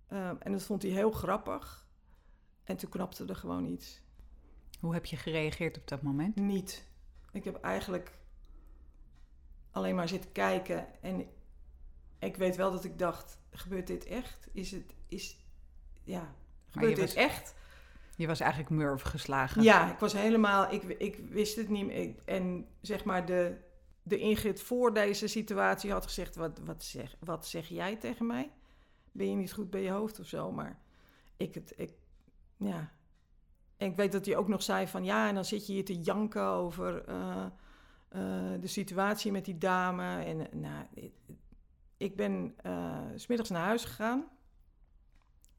Ehm, 0.08 0.36
en 0.38 0.52
dat 0.52 0.62
vond 0.62 0.82
hij 0.82 0.90
heel 0.90 1.10
grappig. 1.10 1.86
En 2.64 2.76
toen 2.76 2.90
knapte 2.90 3.24
er 3.26 3.36
gewoon 3.36 3.64
iets. 3.66 4.02
Hoe 4.80 4.92
heb 4.94 5.04
je 5.06 5.16
gereageerd 5.16 5.76
op 5.76 5.88
dat 5.88 6.02
moment? 6.02 6.36
Niet. 6.36 6.86
Ik 7.32 7.44
heb 7.44 7.56
eigenlijk 7.60 8.18
alleen 9.70 9.94
maar 9.94 10.08
zitten 10.08 10.32
kijken. 10.32 11.02
En 11.02 11.26
ik 12.18 12.36
weet 12.36 12.56
wel 12.56 12.70
dat 12.72 12.84
ik 12.84 12.98
dacht, 12.98 13.38
gebeurt 13.50 13.86
dit 13.86 14.04
echt? 14.04 14.48
Is 14.52 14.70
het, 14.70 14.94
is, 15.08 15.44
ja, 16.04 16.34
gebeurt 16.70 16.96
dit 16.96 17.04
was- 17.04 17.14
echt? 17.14 17.54
Je 18.16 18.26
was 18.26 18.40
eigenlijk 18.40 18.70
murf 18.70 19.02
geslagen. 19.02 19.62
Ja, 19.62 19.92
ik 19.92 19.98
was 19.98 20.12
helemaal, 20.12 20.72
ik, 20.72 20.82
ik 20.82 21.16
wist 21.28 21.56
het 21.56 21.68
niet 21.68 21.86
meer. 21.86 21.96
Ik- 21.96 22.20
En 22.24 22.66
zeg 22.80 23.04
maar, 23.04 23.26
de, 23.26 23.56
de 24.02 24.18
Ingrid 24.18 24.62
voor 24.62 24.94
deze 24.94 25.26
situatie 25.26 25.92
had 25.92 26.04
gezegd, 26.04 26.36
wat, 26.36 26.58
wat, 26.64 26.84
zeg, 26.84 27.16
wat 27.20 27.46
zeg 27.46 27.68
jij 27.68 27.96
tegen 27.96 28.26
mij? 28.26 28.50
Ben 29.14 29.30
je 29.30 29.36
niet 29.36 29.52
goed 29.52 29.70
bij 29.70 29.82
je 29.82 29.90
hoofd 29.90 30.20
of 30.20 30.26
zo? 30.26 30.52
Maar 30.52 30.78
ik, 31.36 31.54
het, 31.54 31.72
ik, 31.76 31.92
ja. 32.56 32.92
En 33.76 33.90
ik 33.90 33.96
weet 33.96 34.12
dat 34.12 34.26
hij 34.26 34.36
ook 34.36 34.48
nog 34.48 34.62
zei 34.62 34.86
van, 34.86 35.04
ja, 35.04 35.28
en 35.28 35.34
dan 35.34 35.44
zit 35.44 35.66
je 35.66 35.72
hier 35.72 35.84
te 35.84 36.00
janken 36.00 36.42
over 36.42 37.04
eh, 37.04 37.46
eh, 38.08 38.60
de 38.60 38.66
situatie 38.66 39.32
met 39.32 39.44
die 39.44 39.58
dame. 39.58 40.24
En 40.24 40.50
eh, 40.50 40.58
nou, 40.58 40.86
ik, 41.96 42.16
ben 42.16 42.54
s 43.14 43.22
smiddags 43.22 43.50
naar 43.50 43.64
huis 43.64 43.84
gegaan. 43.84 44.24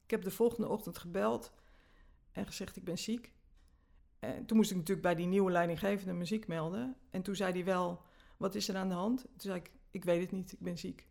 Ik 0.04 0.10
heb 0.10 0.22
de 0.22 0.30
volgende 0.30 0.68
ochtend 0.68 0.98
gebeld 0.98 1.52
en 2.32 2.46
gezegd, 2.46 2.76
ik 2.76 2.84
ben 2.84 2.98
ziek. 2.98 3.32
En 4.18 4.46
toen 4.46 4.56
moest 4.56 4.70
ik 4.70 4.76
natuurlijk 4.76 5.06
bij 5.06 5.14
die 5.14 5.26
nieuwe 5.26 5.50
leidinggevende 5.50 6.12
me 6.12 6.24
ziek 6.24 6.46
melden. 6.46 6.96
En 7.10 7.22
toen 7.22 7.36
zei 7.36 7.52
hij 7.52 7.64
wel, 7.64 8.02
wat 8.36 8.54
is 8.54 8.68
er 8.68 8.76
aan 8.76 8.88
de 8.88 8.94
hand? 8.94 9.22
Toen 9.22 9.32
zei 9.36 9.58
ik, 9.58 9.70
ik 9.90 10.04
weet 10.04 10.20
het 10.20 10.32
niet, 10.32 10.52
ik 10.52 10.60
ben 10.60 10.78
ziek. 10.78 11.06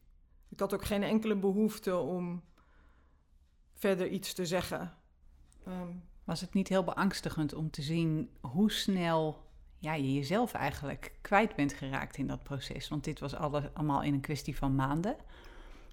Ik 0.55 0.61
had 0.61 0.73
ook 0.73 0.85
geen 0.85 1.03
enkele 1.03 1.35
behoefte 1.35 1.97
om 1.97 2.43
verder 3.73 4.07
iets 4.07 4.33
te 4.33 4.45
zeggen. 4.45 4.93
Ehm, 5.65 5.87
Was 6.23 6.41
het 6.41 6.53
niet 6.53 6.67
heel 6.67 6.83
beangstigend 6.83 7.53
om 7.53 7.69
te 7.69 7.81
zien 7.81 8.29
hoe 8.41 8.71
snel 8.71 9.43
ja, 9.79 9.93
je 9.93 10.13
jezelf 10.13 10.53
eigenlijk 10.53 11.13
kwijt 11.21 11.55
bent 11.55 11.73
geraakt 11.73 12.17
in 12.17 12.27
dat 12.27 12.43
proces? 12.43 12.87
Want 12.87 13.03
dit 13.03 13.19
was 13.19 13.35
alle, 13.35 13.71
allemaal 13.73 14.03
in 14.03 14.13
een 14.13 14.21
kwestie 14.21 14.57
van 14.57 14.75
maanden. 14.75 15.15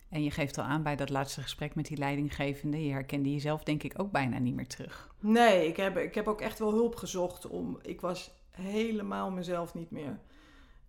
En 0.09 0.23
je 0.23 0.31
geeft 0.31 0.59
al 0.59 0.65
aan 0.65 0.83
bij 0.83 0.97
dat 0.97 1.11
laatste 1.11 1.43
gesprek 1.43 1.75
met 1.75 1.87
die 1.87 1.97
leidinggevende, 1.97 2.85
je 2.85 2.93
herkende 2.93 3.33
jezelf 3.33 3.63
denk 3.63 3.83
ik 3.83 4.01
ook 4.01 4.11
bijna 4.11 4.39
niet 4.39 4.55
meer 4.55 4.69
terug. 4.69 5.15
nee, 5.21 5.67
ik 5.67 5.77
heb, 5.77 5.97
ik 5.97 6.15
heb 6.15 6.27
ook 6.29 6.41
echt 6.41 6.59
wel 6.59 6.73
hulp 6.73 6.97
gezocht. 6.97 7.47
Om, 7.47 7.79
ik 7.83 8.01
was 8.01 8.31
helemaal 8.51 9.31
mezelf 9.31 9.75
niet 9.75 9.91
meer. 9.91 10.21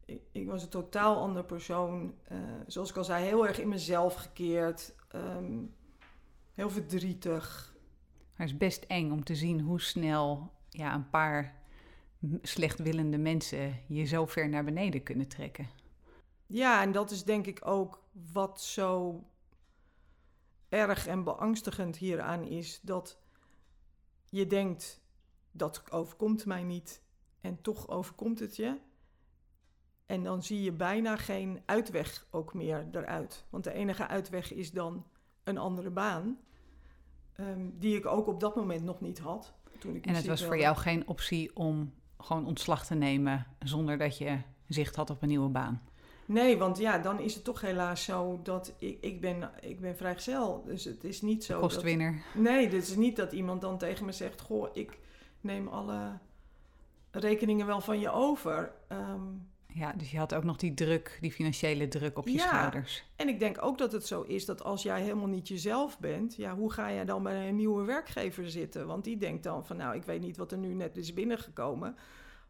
Ik, 0.06 0.22
ik 0.32 0.48
was 0.48 0.64
een 0.64 0.70
totaal 0.70 1.18
ander 1.18 1.44
persoon. 1.44 2.16
Eh, 2.24 2.38
zoals 2.68 2.90
ik 2.90 2.98
al 2.98 3.04
zei, 3.04 3.26
heel 3.26 3.48
erg 3.48 3.60
in 3.60 3.68
mezelf 3.68 4.16
gekeerd. 4.16 4.96
Ehm, 5.08 5.62
heel 6.54 6.70
verdrietig. 6.70 7.74
Maar 8.38 8.48
het 8.48 8.50
is 8.50 8.58
best 8.58 8.84
eng 8.84 9.12
om 9.12 9.24
te 9.24 9.36
zien 9.36 9.62
hoe 9.62 9.82
snel 9.82 10.52
ja, 10.70 10.94
een 10.94 11.10
paar 11.10 11.62
slechtwillende 12.42 13.18
mensen 13.18 13.80
je 13.88 14.04
zo 14.04 14.26
ver 14.26 14.50
naar 14.50 14.64
beneden 14.64 15.04
kunnen 15.04 15.28
trekken. 15.28 15.70
Ja, 16.46 16.82
en 16.82 16.92
dat 16.92 17.12
is 17.12 17.24
denk 17.24 17.46
ik 17.46 17.60
ook 17.66 18.04
wat 18.32 18.62
zo 18.62 19.24
erg 20.70 21.08
en 21.08 21.24
beangstigend 21.24 21.98
hieraan 21.98 22.44
is. 22.44 22.80
Dat 22.82 23.20
je 24.30 24.48
denkt, 24.48 25.02
dat 25.52 25.92
overkomt 25.92 26.46
mij 26.46 26.64
niet. 26.64 27.02
En 27.42 27.62
toch 27.62 27.90
overkomt 27.90 28.40
het 28.40 28.56
je. 28.56 28.80
En 30.06 30.24
dan 30.24 30.44
zie 30.44 30.62
je 30.62 30.72
bijna 30.72 31.18
geen 31.18 31.62
uitweg 31.66 32.28
ook 32.32 32.54
meer 32.54 32.88
eruit. 32.92 33.46
Want 33.50 33.64
de 33.64 33.74
enige 33.74 34.08
uitweg 34.08 34.54
is 34.54 34.72
dan 34.72 35.06
een 35.44 35.58
andere 35.58 35.90
baan. 35.90 36.38
ehm, 37.36 37.70
die 37.74 37.98
ik 37.98 38.06
ook 38.06 38.28
op 38.28 38.40
dat 38.40 38.56
moment 38.56 38.84
nog 38.84 39.02
niet 39.02 39.20
had. 39.20 39.54
Toen 39.80 39.96
ik 39.96 40.06
En 40.06 40.16
het 40.16 40.26
was 40.26 40.44
voor 40.44 40.58
jou 40.58 40.78
geen 40.78 41.08
optie 41.08 41.56
om 41.56 41.94
gewoon 42.18 42.46
ontslag 42.46 42.86
te 42.86 42.96
nemen 42.96 43.46
zonder 43.60 43.98
dat 43.98 44.18
je 44.18 44.38
zicht 44.68 44.96
had 44.96 45.10
op 45.10 45.22
een 45.22 45.28
nieuwe 45.28 45.50
baan. 45.50 45.82
Nee, 46.26 46.58
want 46.58 46.78
ja, 46.78 46.98
dan 46.98 47.20
is 47.20 47.36
het 47.36 47.44
toch 47.44 47.62
helaas 47.62 48.04
zo 48.04 48.40
dat 48.44 48.74
ik, 48.78 48.98
ik, 49.02 49.22
ben, 49.22 49.52
ik 49.62 49.80
ben 49.80 49.96
vrijgezel. 49.96 50.64
Dus 50.66 50.84
het 50.84 51.04
is 51.04 51.22
niet 51.22 51.44
zo. 51.44 51.54
Dat, 51.54 51.62
Kostwinner. 51.62 52.22
nee, 52.34 52.64
het 52.64 52.74
is 52.74 52.96
niet 52.96 53.16
dat 53.16 53.32
iemand 53.32 53.62
dan 53.62 53.78
tegen 53.78 54.06
me 54.06 54.12
zegt: 54.12 54.42
Goh, 54.42 54.70
ik 54.74 55.00
neem 55.42 55.68
alle 55.68 56.18
rekeningen 57.12 57.66
wel 57.66 57.82
van 57.82 58.00
je 58.00 58.12
over. 58.12 58.74
Ehm, 58.88 59.22
Ja, 59.76 59.94
dus 59.94 60.12
je 60.12 60.18
had 60.18 60.34
ook 60.36 60.44
nog 60.44 60.58
die 60.58 60.74
druk, 60.74 61.18
die 61.22 61.32
financiële 61.32 61.88
druk 61.88 62.18
op 62.18 62.28
je 62.28 62.34
Ja. 62.34 62.40
schouders. 62.48 63.04
en 63.16 63.28
ik 63.28 63.40
denk 63.40 63.58
ook 63.64 63.78
dat 63.78 63.92
het 63.92 64.08
zo 64.08 64.22
is 64.22 64.46
dat 64.46 64.64
als 64.64 64.84
jij 64.84 65.02
helemaal 65.02 65.28
niet 65.28 65.48
jezelf 65.48 66.00
bent, 66.00 66.36
ja, 66.36 66.56
hoe 66.56 66.72
ga 66.72 66.92
jij 66.92 67.06
dan 67.06 67.24
bij 67.24 67.48
een 67.48 67.56
nieuwe 67.56 67.84
werkgever 67.84 68.50
zitten? 68.50 68.88
Want 68.88 69.04
die 69.04 69.18
denkt 69.18 69.44
dan 69.44 69.66
van, 69.66 69.78
nou, 69.78 69.96
ik 69.96 70.04
weet 70.04 70.22
niet 70.22 70.38
wat 70.38 70.52
er 70.52 70.58
nu 70.58 70.74
net 70.74 70.98
is 70.98 71.14
binnengekomen, 71.14 71.96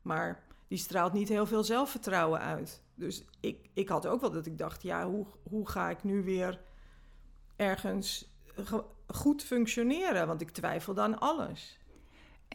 maar 0.02 0.44
die 0.68 0.78
straalt 0.78 1.14
niet 1.14 1.30
heel 1.30 1.46
veel 1.46 1.64
zelfvertrouwen 1.64 2.40
uit. 2.40 2.82
Dus 2.96 3.24
ik, 3.40 3.70
ik 3.74 3.90
had 3.90 4.08
ook 4.08 4.22
wel 4.22 4.32
dat 4.32 4.46
ik 4.46 4.58
dacht, 4.58 4.84
ja, 4.84 5.08
hoe, 5.10 5.26
hoe 5.50 5.70
ga 5.70 5.90
ik 5.90 6.04
nu 6.04 6.24
weer 6.24 6.60
ergens 7.56 8.32
ge- 8.56 8.84
goed 9.08 9.44
functioneren? 9.44 10.28
Want 10.28 10.42
ik 10.42 10.50
twijfelde 10.50 11.02
aan 11.02 11.20
alles. 11.20 11.78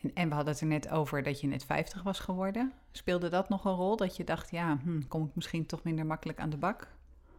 En, 0.03 0.15
en 0.15 0.29
we 0.29 0.35
hadden 0.35 0.53
het 0.53 0.63
er 0.63 0.69
net 0.69 0.89
over 0.89 1.23
dat 1.23 1.41
je 1.41 1.47
net 1.47 1.65
50 1.65 2.03
was 2.03 2.19
geworden. 2.19 2.73
Speelde 2.93 3.29
dat 3.29 3.49
nog 3.49 3.65
een 3.65 3.75
rol? 3.75 3.97
Dat 3.97 4.17
je 4.17 4.25
dacht, 4.25 4.51
ja, 4.51 4.79
hm, 4.83 5.01
kom 5.09 5.25
ik 5.25 5.35
misschien 5.35 5.67
toch 5.67 5.83
minder 5.83 6.07
makkelijk 6.07 6.39
aan 6.39 6.51
de 6.51 6.57
bak? 6.57 6.89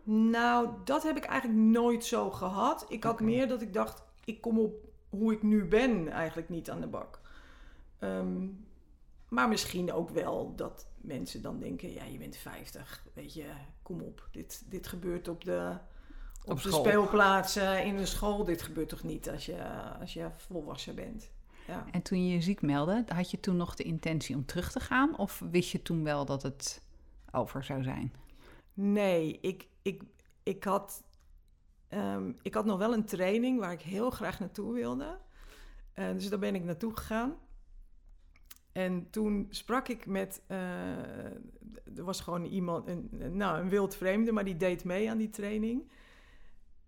Nou, 0.03 0.69
dat 0.83 1.03
heb 1.03 1.17
ik 1.17 1.23
eigenlijk 1.23 1.59
nooit 1.59 2.05
zo 2.05 2.31
gehad. 2.31 2.85
Ik 2.89 3.03
had 3.03 3.19
meer 3.19 3.47
dat 3.47 3.61
ik 3.61 3.73
dacht, 3.73 4.03
ik 4.23 4.41
kom 4.41 4.59
op 4.59 4.73
hoe 5.09 5.33
ik 5.33 5.43
nu 5.43 5.65
ben 5.65 6.07
eigenlijk 6.07 6.49
niet 6.49 6.69
aan 6.69 6.81
de 6.81 6.87
bak. 6.87 7.19
Ehm, 7.99 8.47
maar 9.27 9.47
misschien 9.47 9.93
ook 9.93 10.09
wel 10.09 10.55
dat 10.55 10.87
mensen 10.97 11.41
dan 11.41 11.59
denken, 11.59 11.93
ja, 11.93 12.03
je 12.03 12.17
bent 12.17 12.37
50, 12.37 13.05
weet 13.13 13.33
je, 13.33 13.45
kom 13.81 14.01
op. 14.01 14.27
Dit, 14.31 14.63
dit 14.69 14.87
gebeurt 14.87 15.27
op 15.27 15.43
de, 15.43 15.77
op 16.43 16.51
Op 16.51 16.61
de 16.61 16.71
speelplaats, 16.71 17.57
in 17.57 17.97
de 17.97 18.05
school. 18.05 18.43
Dit 18.43 18.61
gebeurt 18.61 18.89
toch 18.89 19.03
niet 19.03 19.29
als 19.29 19.45
je, 19.45 19.63
als 19.99 20.13
je 20.13 20.27
volwassen 20.35 20.95
bent. 20.95 21.31
Ja. 21.69 21.85
En 21.91 22.01
toen 22.01 22.27
je 22.27 22.33
je 22.33 22.41
ziek 22.41 22.61
meldde, 22.61 23.03
had 23.07 23.31
je 23.31 23.39
toen 23.39 23.57
nog 23.57 23.75
de 23.75 23.83
intentie 23.83 24.35
om 24.35 24.45
terug 24.45 24.71
te 24.71 24.79
gaan? 24.79 25.17
Of 25.17 25.43
wist 25.51 25.71
je 25.71 25.81
toen 25.81 26.03
wel 26.03 26.25
dat 26.25 26.43
het 26.43 26.81
over 27.31 27.63
zou 27.63 27.83
zijn? 27.83 28.13
Nee, 28.73 29.37
ik, 29.41 29.67
ik, 29.81 30.03
ik, 30.43 30.63
had, 30.63 31.03
ehm, 31.87 32.31
ik 32.41 32.53
had 32.53 32.65
nog 32.65 32.77
wel 32.77 32.93
een 32.93 33.05
training 33.05 33.59
waar 33.59 33.71
ik 33.71 33.81
heel 33.81 34.09
graag 34.09 34.39
naartoe 34.39 34.73
wilde. 34.73 35.17
Eh, 35.93 36.11
dus 36.13 36.29
daar 36.29 36.39
ben 36.39 36.55
ik 36.55 36.63
naartoe 36.63 36.97
gegaan. 36.97 37.35
En 38.71 39.09
toen 39.09 39.47
sprak 39.49 39.87
ik 39.87 40.05
met, 40.05 40.41
eh, 40.47 40.57
er 41.95 42.03
was 42.03 42.21
gewoon 42.21 42.45
iemand, 42.45 42.87
een, 42.87 43.09
nou, 43.31 43.59
een 43.59 43.69
wild 43.69 43.95
vreemde, 43.95 44.31
maar 44.31 44.45
die 44.45 44.57
deed 44.57 44.83
mee 44.83 45.09
aan 45.09 45.17
die 45.17 45.29
training. 45.29 45.91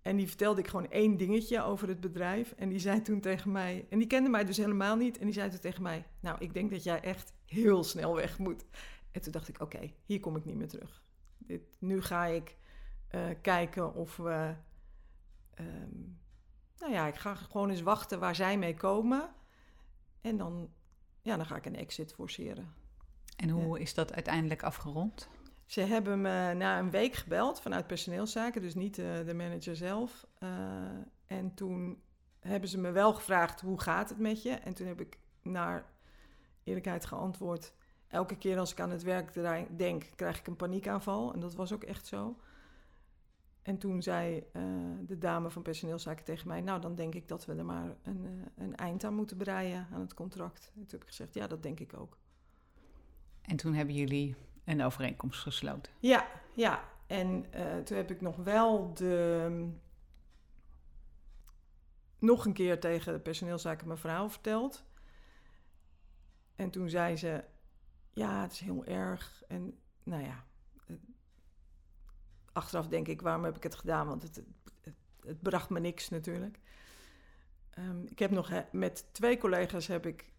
En 0.02 0.16
die 0.16 0.28
vertelde 0.28 0.62
ik 0.62 0.68
gewoon 0.68 0.90
één 0.90 1.18
dingetje 1.18 1.62
over 1.62 1.88
het 1.88 2.00
bedrijf. 2.00 2.52
En 2.52 2.70
die 2.70 2.80
zei 2.80 3.02
toen 3.02 3.20
tegen 3.20 3.52
mij, 3.52 3.86
en 3.90 3.98
die 3.98 4.08
kende 4.08 4.30
mij 4.30 4.46
dus 4.46 4.58
helemaal 4.58 4.96
niet. 4.96 5.18
En 5.18 5.26
die 5.26 5.34
zei 5.34 5.50
toen 5.50 5.60
tegen 5.60 5.82
mij, 5.82 6.06
nou, 6.20 6.38
ik 6.40 6.54
denk 6.54 6.72
dat 6.72 6.84
jij 6.84 7.02
echt 7.02 7.34
heel 7.46 7.84
snel 7.84 8.16
weg 8.16 8.38
moet. 8.40 8.66
En 9.12 9.22
toen 9.22 9.32
dacht 9.32 9.48
ik, 9.48 9.62
oké, 9.62 9.94
hier 10.06 10.20
kom 10.20 10.36
ik 10.36 10.46
niet 10.46 10.56
meer 10.56 10.68
terug. 10.68 11.04
Dit, 11.38 11.62
nu 11.80 12.02
ga 12.02 12.26
ik 12.26 12.58
eh, 13.08 13.30
kijken 13.42 13.94
of 13.94 14.18
we. 14.18 14.56
ehm, 15.54 16.00
nou 16.78 16.92
ja, 16.94 17.08
ik 17.08 17.16
ga 17.16 17.36
gewoon 17.36 17.70
eens 17.70 17.82
wachten 17.82 18.20
waar 18.20 18.36
zij 18.36 18.58
mee 18.58 18.74
komen. 18.74 19.30
En 20.22 20.38
dan, 20.38 20.70
ja, 21.22 21.38
dan 21.38 21.46
ga 21.46 21.56
ik 21.56 21.66
een 21.66 21.76
exit 21.76 22.14
forceren. 22.14 22.74
En 23.36 23.50
hoe 23.50 23.80
is 23.80 23.94
dat 23.94 24.14
uiteindelijk 24.14 24.64
afgerond? 24.64 25.30
Ze 25.72 25.82
hebben 25.82 26.22
me 26.22 26.54
na 26.54 26.80
een 26.80 26.90
week 26.90 27.14
gebeld 27.14 27.62
vanuit 27.62 27.88
personeelszaken, 27.88 28.62
dus 28.62 28.76
niet 28.76 28.98
eh, 28.98 29.26
de 29.26 29.34
manager 29.34 29.76
zelf. 29.76 30.28
Eh, 30.38 30.50
en 31.26 31.54
toen 31.54 32.02
hebben 32.40 32.70
ze 32.70 32.78
me 32.78 32.92
wel 32.92 33.14
gevraagd: 33.14 33.62
hoe 33.62 33.80
gaat 33.80 34.10
het 34.10 34.18
met 34.18 34.42
je? 34.42 34.50
En 34.50 34.74
toen 34.74 34.88
heb 34.88 35.02
ik 35.02 35.20
naar 35.42 35.86
eerlijkheid 36.64 37.06
geantwoord: 37.06 37.74
elke 38.08 38.38
keer 38.38 38.60
als 38.60 38.72
ik 38.72 38.80
aan 38.80 38.90
het 38.90 39.04
werk 39.04 39.34
denk, 39.78 40.10
krijg 40.16 40.40
ik 40.40 40.48
een 40.48 40.56
paniekaanval. 40.56 41.34
En 41.34 41.40
dat 41.40 41.56
was 41.56 41.74
ook 41.74 41.84
echt 41.84 42.08
zo. 42.08 42.38
En 43.62 43.78
toen 43.78 44.02
zei 44.02 44.44
eh, 44.52 44.64
de 45.02 45.18
dame 45.18 45.50
van 45.50 45.62
personeelszaken 45.62 46.26
tegen 46.26 46.48
mij: 46.48 46.62
Nou, 46.62 46.82
dan 46.82 46.96
denk 46.96 47.16
ik 47.16 47.28
dat 47.28 47.46
we 47.46 47.56
er 47.56 47.66
maar 47.66 47.96
een, 48.04 48.48
een 48.58 48.76
eind 48.76 49.04
aan 49.04 49.16
moeten 49.16 49.38
breien 49.38 49.88
aan 49.92 50.02
het 50.02 50.14
contract. 50.14 50.72
En 50.76 50.82
toen 50.82 50.92
heb 50.92 51.02
ik 51.02 51.08
gezegd: 51.08 51.34
Ja, 51.34 51.48
dat 51.48 51.64
denk 51.64 51.80
ik 51.80 51.94
ook. 51.94 52.18
En 53.42 53.56
toen 53.56 53.74
hebben 53.74 53.96
jullie 53.96 54.36
een 54.65 54.84
overeenkomst 54.84 55.41
gesloten. 55.41 55.91
Ja, 56.00 56.28
ja. 56.54 56.89
En 57.08 57.54
eh, 57.54 57.78
toen 57.78 57.97
heb 57.97 58.12
ik 58.12 58.21
nog 58.21 58.36
wel 58.36 58.93
de. 58.93 59.69
nog 62.19 62.45
een 62.45 62.54
keer 62.54 62.80
tegen 62.80 63.13
de 63.13 63.19
personeelszaken 63.19 63.97
verhaal 63.97 64.30
verteld. 64.30 64.84
En 66.56 66.69
toen 66.69 66.89
zei 66.89 67.17
ze: 67.17 67.43
Ja, 68.13 68.41
het 68.41 68.52
is 68.52 68.60
heel 68.60 68.86
erg. 68.86 69.43
En 69.47 69.80
nou 70.04 70.24
ja. 70.24 70.45
achteraf 72.52 72.88
denk 72.88 73.08
ik: 73.08 73.21
waarom 73.21 73.43
heb 73.43 73.56
ik 73.56 73.63
het 73.63 73.76
gedaan? 73.76 74.08
Want 74.08 74.24
het, 74.24 74.43
het, 75.26 75.41
bracht 75.41 75.69
me 75.69 75.80
niks 75.80 76.10
natuurlijk. 76.10 76.60
Ehm, 77.69 78.06
ik 78.06 78.19
heb 78.19 78.32
nog 78.32 78.52
met 78.71 79.13
twee 79.13 79.38
collega's 79.38 79.88
heb 79.88 80.06
ik 80.06 80.32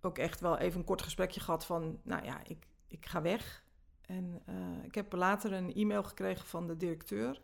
ook 0.00 0.18
echt 0.18 0.40
wel 0.40 0.58
even 0.58 0.78
een 0.78 0.86
kort 0.86 1.02
gesprekje 1.02 1.40
gehad 1.40 1.66
van, 1.66 2.00
nou 2.02 2.24
ja, 2.24 2.40
ik, 2.44 2.66
ik 2.88 3.06
ga 3.06 3.22
weg. 3.22 3.64
En 4.06 4.42
eh, 4.44 4.54
ik 4.84 4.94
heb 4.94 5.12
later 5.12 5.52
een 5.52 5.74
e-mail 5.74 6.02
gekregen 6.02 6.46
van 6.46 6.66
de 6.66 6.76
directeur. 6.76 7.40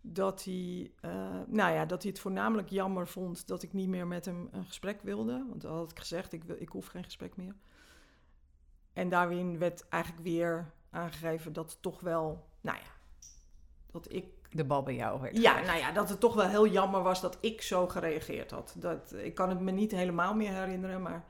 Dat 0.00 0.44
hij, 0.44 0.92
eh, 1.00 1.10
nou 1.46 1.74
ja, 1.74 1.84
dat 1.84 2.02
hij 2.02 2.10
het 2.10 2.20
voornamelijk 2.20 2.68
jammer 2.68 3.08
vond 3.08 3.46
dat 3.46 3.62
ik 3.62 3.72
niet 3.72 3.88
meer 3.88 4.06
met 4.06 4.24
hem 4.24 4.48
een 4.50 4.64
gesprek 4.64 5.02
wilde. 5.02 5.44
Want 5.48 5.60
dan 5.60 5.76
had 5.76 5.90
ik 5.90 5.98
gezegd, 5.98 6.32
ik, 6.32 6.44
wil, 6.44 6.56
ik 6.58 6.68
hoef 6.68 6.86
geen 6.86 7.04
gesprek 7.04 7.36
meer. 7.36 7.54
En 8.92 9.08
daarin 9.08 9.58
werd 9.58 9.88
eigenlijk 9.88 10.22
weer 10.22 10.72
aangegeven 10.90 11.52
dat 11.52 11.70
het 11.70 11.82
toch 11.82 12.00
wel, 12.00 12.48
nou 12.60 12.78
ja, 12.78 12.90
dat 13.90 14.12
ik 14.12 14.24
De 14.50 14.64
bal 14.64 14.82
bij 14.82 14.94
jou 14.94 15.20
werd. 15.20 15.36
ja, 15.36 15.60
nou 15.60 15.78
ja, 15.78 15.92
dat 15.92 16.08
het 16.08 16.20
toch 16.20 16.34
wel 16.34 16.48
heel 16.48 16.66
jammer 16.66 17.02
was 17.02 17.20
dat 17.20 17.38
ik 17.40 17.62
zo 17.62 17.88
gereageerd 17.88 18.50
had. 18.50 18.74
Dat, 18.76 19.12
ik 19.12 19.34
kan 19.34 19.48
het 19.48 19.60
me 19.60 19.70
niet 19.70 19.90
helemaal 19.90 20.34
meer 20.34 20.52
herinneren, 20.52 21.02
maar 21.02 21.24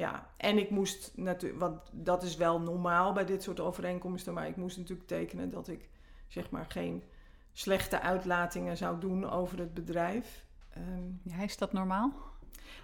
ja. 0.00 0.30
En 0.36 0.58
ik 0.58 0.70
moest 0.70 1.12
natuurlijk, 1.14 1.60
want 1.60 1.80
dat 1.92 2.22
is 2.22 2.36
wel 2.36 2.60
normaal 2.60 3.12
bij 3.12 3.24
dit 3.24 3.42
soort 3.42 3.60
overeenkomsten, 3.60 4.34
maar 4.34 4.48
ik 4.48 4.56
moest 4.56 4.76
natuurlijk 4.76 5.08
tekenen 5.08 5.50
dat 5.50 5.68
ik 5.68 5.88
zeg 6.28 6.50
maar 6.50 6.66
geen 6.68 7.02
slechte 7.52 8.00
uitlatingen 8.00 8.76
zou 8.76 9.00
doen 9.00 9.30
over 9.30 9.58
het 9.58 9.74
bedrijf. 9.74 10.44
Ehm, 10.70 11.08
Ja, 11.22 11.42
is 11.42 11.56
dat 11.56 11.72
normaal? 11.72 12.12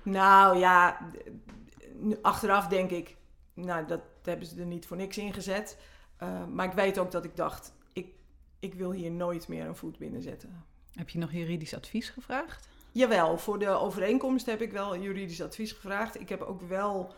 nou 0.03 0.59
ja, 0.59 1.11
achteraf 2.23 2.67
denk 2.69 2.91
ik, 2.91 3.17
nou 3.55 3.87
dat 3.87 4.01
hebben 4.23 4.47
ze 4.47 4.61
er 4.61 4.67
niet 4.67 4.87
voor 4.87 4.97
niks 4.97 5.19
in 5.19 5.33
gezet. 5.33 5.79
Eh, 6.17 6.47
maar 6.47 6.67
ik 6.67 6.73
weet 6.73 6.99
ook 6.99 7.11
dat 7.11 7.25
ik 7.25 7.37
dacht, 7.37 7.73
ik, 7.93 8.15
ik 8.59 8.75
wil 8.75 8.93
hier 8.93 9.11
nooit 9.11 9.49
meer 9.49 9.67
een 9.67 9.77
voet 9.77 9.99
binnen 9.99 10.23
zetten. 10.23 10.65
Heb 10.93 11.09
je 11.09 11.19
nog 11.19 11.33
juridisch 11.33 11.75
advies 11.75 12.09
gevraagd? 12.09 12.69
Jawel, 12.97 13.39
voor 13.39 13.59
de 13.59 13.69
overeenkomst 13.69 14.47
heb 14.47 14.61
ik 14.61 14.73
wel 14.73 14.99
juridisch 14.99 15.43
advies 15.43 15.73
gevraagd. 15.73 16.21
Ik 16.21 16.29
heb 16.29 16.41
ook 16.41 16.61
wel 16.61 17.15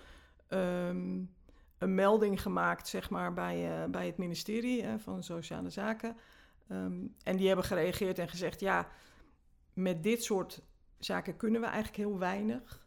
ehm, 0.49 1.21
een 1.79 1.95
melding 1.95 2.43
gemaakt, 2.43 2.89
zeg 2.89 3.11
maar, 3.11 3.33
bij, 3.33 3.83
eh, 3.83 3.91
bij 3.91 4.07
het 4.07 4.17
ministerie 4.17 4.83
eh, 4.83 4.95
van 4.99 5.23
Sociale 5.23 5.71
Zaken. 5.71 6.17
Ehm, 6.69 7.07
en 7.23 7.37
die 7.37 7.47
hebben 7.47 7.65
gereageerd 7.65 8.19
en 8.19 8.29
gezegd: 8.29 8.61
ja, 8.61 8.89
met 9.73 10.03
dit 10.03 10.23
soort 10.25 10.63
zaken 10.99 11.37
kunnen 11.37 11.61
we 11.61 11.67
eigenlijk 11.67 11.97
heel 11.97 12.19
weinig. 12.19 12.87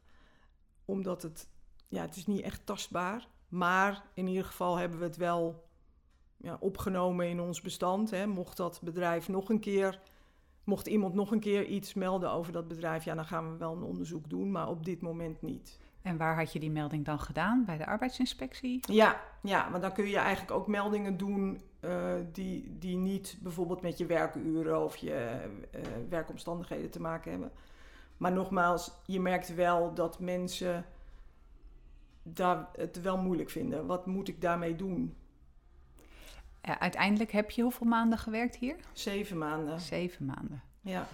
Omdat 0.86 1.22
het, 1.22 1.50
ja, 1.88 2.02
het 2.02 2.16
is 2.16 2.28
niet 2.28 2.42
echt 2.42 2.66
tastbaar. 2.66 3.28
Maar 3.48 4.04
in 4.14 4.28
ieder 4.28 4.46
geval 4.46 4.78
hebben 4.78 5.00
we 5.00 5.06
het 5.06 5.18
wel 5.18 5.68
ja, 6.38 6.58
opgenomen 6.60 7.28
in 7.28 7.40
ons 7.40 7.62
bestand. 7.62 8.10
Hè. 8.10 8.28
Mocht 8.28 8.58
dat 8.58 8.82
bedrijf 8.84 9.28
nog 9.28 9.50
een 9.50 9.60
keer 9.60 10.00
Mocht 10.72 10.88
iemand 10.88 11.14
nog 11.14 11.32
een 11.32 11.40
keer 11.40 11.66
iets 11.66 11.94
melden 11.94 12.32
over 12.32 12.54
dat 12.54 12.68
bedrijf, 12.68 13.04
ja, 13.04 13.16
dan 13.16 13.26
gaan 13.26 13.52
we 13.52 13.58
wel 13.58 13.76
een 13.76 13.84
onderzoek 13.84 14.30
doen, 14.30 14.52
maar 14.52 14.68
op 14.68 14.86
dit 14.86 15.02
moment 15.02 15.42
niet. 15.42 15.80
En 16.02 16.18
waar 16.18 16.36
had 16.36 16.54
je 16.54 16.60
die 16.60 16.72
melding 16.72 17.06
dan 17.06 17.20
gedaan? 17.20 17.66
Bij 17.66 17.78
de 17.78 17.86
arbeidsinspectie? 17.86 18.80
Ja, 18.86 19.22
ja 19.42 19.72
want 19.72 19.82
dan 19.82 19.94
kun 19.94 20.08
je 20.08 20.18
eigenlijk 20.18 20.52
ook 20.52 20.68
meldingen 20.68 21.18
doen 21.18 21.62
eh, 21.80 22.14
die, 22.32 22.78
die 22.80 22.98
niet 22.98 23.38
bijvoorbeeld 23.42 23.82
met 23.82 23.98
je 23.98 24.06
werkuren 24.06 24.84
of 24.84 24.96
je 24.96 25.14
eh, 25.72 25.82
werkomstandigheden 26.10 26.90
te 26.90 27.02
maken 27.02 27.32
hebben. 27.32 27.52
Maar 28.18 28.32
nogmaals, 28.32 28.92
je 29.06 29.20
merkt 29.20 29.56
wel 29.56 29.94
dat 29.94 30.20
mensen 30.20 30.86
daar 32.24 32.68
het 32.78 33.02
wel 33.02 33.18
moeilijk 33.18 33.50
vinden. 33.50 33.86
Wat 33.86 34.06
moet 34.06 34.28
ik 34.28 34.42
daarmee 34.42 34.76
doen? 34.76 35.16
Uiteindelijk 36.62 37.32
heb 37.32 37.52
je 37.52 37.62
hoeveel 37.62 37.88
maanden 37.88 38.18
gewerkt 38.18 38.56
hier? 38.56 38.76
Zeven 38.94 39.38
maanden. 39.38 39.80
Zeven 39.80 40.26
maanden. 40.26 40.62
Ja. 40.82 41.08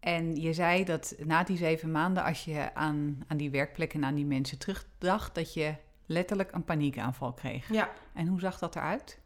En 0.00 0.36
je 0.36 0.52
zei 0.52 0.84
dat 0.84 1.14
na 1.24 1.44
die 1.44 1.56
zeven 1.56 1.90
maanden, 1.90 2.24
als 2.24 2.44
je 2.44 2.74
aan, 2.74 3.24
aan 3.26 3.36
die 3.36 3.50
werkplek 3.50 3.94
en 3.94 4.04
aan 4.04 4.14
die 4.14 4.26
mensen 4.26 4.58
terugdacht, 4.58 5.34
dat 5.34 5.54
je 5.54 5.74
letterlijk 6.06 6.52
een 6.52 6.64
paniekaanval 6.64 7.32
kreeg. 7.32 7.72
Ja. 7.72 7.90
En 8.12 8.26
hoe 8.26 8.40
zag 8.40 8.58
dat 8.58 8.76
eruit? 8.76 9.20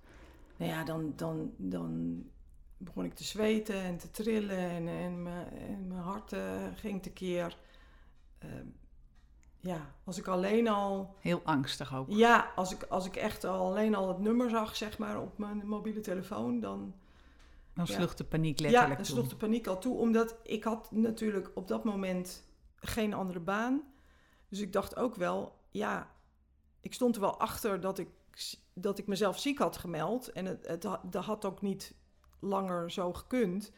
Nou 0.57 0.71
ja, 0.71 0.85
dan, 0.85 1.13
dan, 1.17 1.53
dan 1.57 2.23
begon 2.77 3.05
ik 3.05 3.15
te 3.15 3.25
zweten 3.25 3.83
en 3.83 3.97
te 3.97 4.11
trillen 4.11 4.71
en, 4.71 4.89
en, 4.89 5.23
mijn, 5.23 5.49
en 5.51 5.87
mijn 5.89 6.01
hart 6.01 6.33
eh, 6.33 6.63
ging 6.75 7.03
tekeer. 7.03 7.57
Uh, 8.45 8.51
ja, 9.67 9.95
als 10.05 10.19
ik 10.19 10.27
alleen 10.27 10.69
al... 10.69 11.15
Heel 11.21 11.41
angstig 11.45 11.95
ook. 11.95 12.07
Ja, 12.11 12.53
als 12.55 12.73
ik, 12.73 12.83
als 12.83 13.07
ik 13.07 13.17
echt 13.17 13.45
al 13.45 13.67
alleen 13.67 13.95
al 13.95 14.09
het 14.09 14.19
nummer 14.19 14.51
zag, 14.51 14.77
zeg 14.77 14.99
maar, 14.99 15.21
op 15.21 15.39
mijn 15.39 15.67
mobiele 15.67 16.01
telefoon, 16.01 16.61
dan... 16.61 16.95
Dan 17.75 17.87
sloeg 17.87 18.15
de 18.15 18.25
paniek 18.25 18.61
letterlijk 18.61 18.91
Ja, 18.91 18.97
dan 18.97 19.07
sloeg 19.07 19.29
de 19.29 19.37
paniek 19.37 19.67
al 19.67 19.79
toe, 19.79 19.97
omdat 19.97 20.37
ik 20.43 20.65
had 20.65 20.91
natuurlijk 20.91 21.51
op 21.55 21.69
dat 21.69 21.85
moment 21.85 22.45
geen 22.77 23.15
andere 23.15 23.41
baan. 23.41 23.83
Dus 24.49 24.61
ik 24.61 24.73
dacht 24.73 24.97
ook 24.97 25.15
wel, 25.15 25.59
ja, 25.71 26.11
ik 26.81 26.95
stond 26.95 27.15
er 27.15 27.21
wel 27.21 27.39
achter 27.39 27.81
dat 27.81 27.99
ik, 27.99 28.09
dat 28.73 28.99
ik 28.99 29.07
mezelf 29.07 29.39
ziek 29.39 29.59
had 29.59 29.77
gemeld. 29.77 30.33
En 30.33 30.45
het, 30.45 30.67
het, 30.67 30.83
dat 31.03 31.25
had 31.25 31.45
ook 31.45 31.63
niet 31.63 31.95
langer 32.41 32.91
zo 32.91 33.13
gekund. 33.13 33.73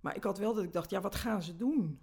Maar 0.00 0.16
ik 0.16 0.24
had 0.24 0.38
wel 0.38 0.54
dat 0.54 0.64
ik 0.64 0.72
dacht, 0.72 0.90
ja, 0.90 1.00
wat 1.00 1.14
gaan 1.14 1.42
ze 1.42 1.56
doen? 1.56 2.00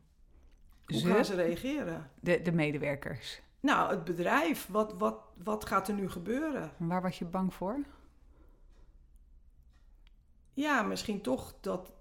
Hoe 0.93 1.01
Ze? 1.01 1.13
gaan 1.13 1.25
ze 1.25 1.35
reageren? 1.35 2.09
De, 2.19 2.41
de 2.41 2.51
medewerkers. 2.51 3.41
Nou, 3.59 3.89
het 3.89 4.03
bedrijf, 4.03 4.67
wat, 4.67 4.93
wat, 4.93 5.19
wat 5.43 5.65
gaat 5.65 5.87
er 5.87 5.93
nu 5.93 6.09
gebeuren? 6.09 6.71
En 6.79 6.87
waar 6.87 7.01
was 7.01 7.19
je 7.19 7.25
bang 7.25 7.53
voor? 7.53 7.79
Ja, 10.53 10.81
misschien 10.81 11.21
toch 11.21 11.53
dat, 11.61 11.93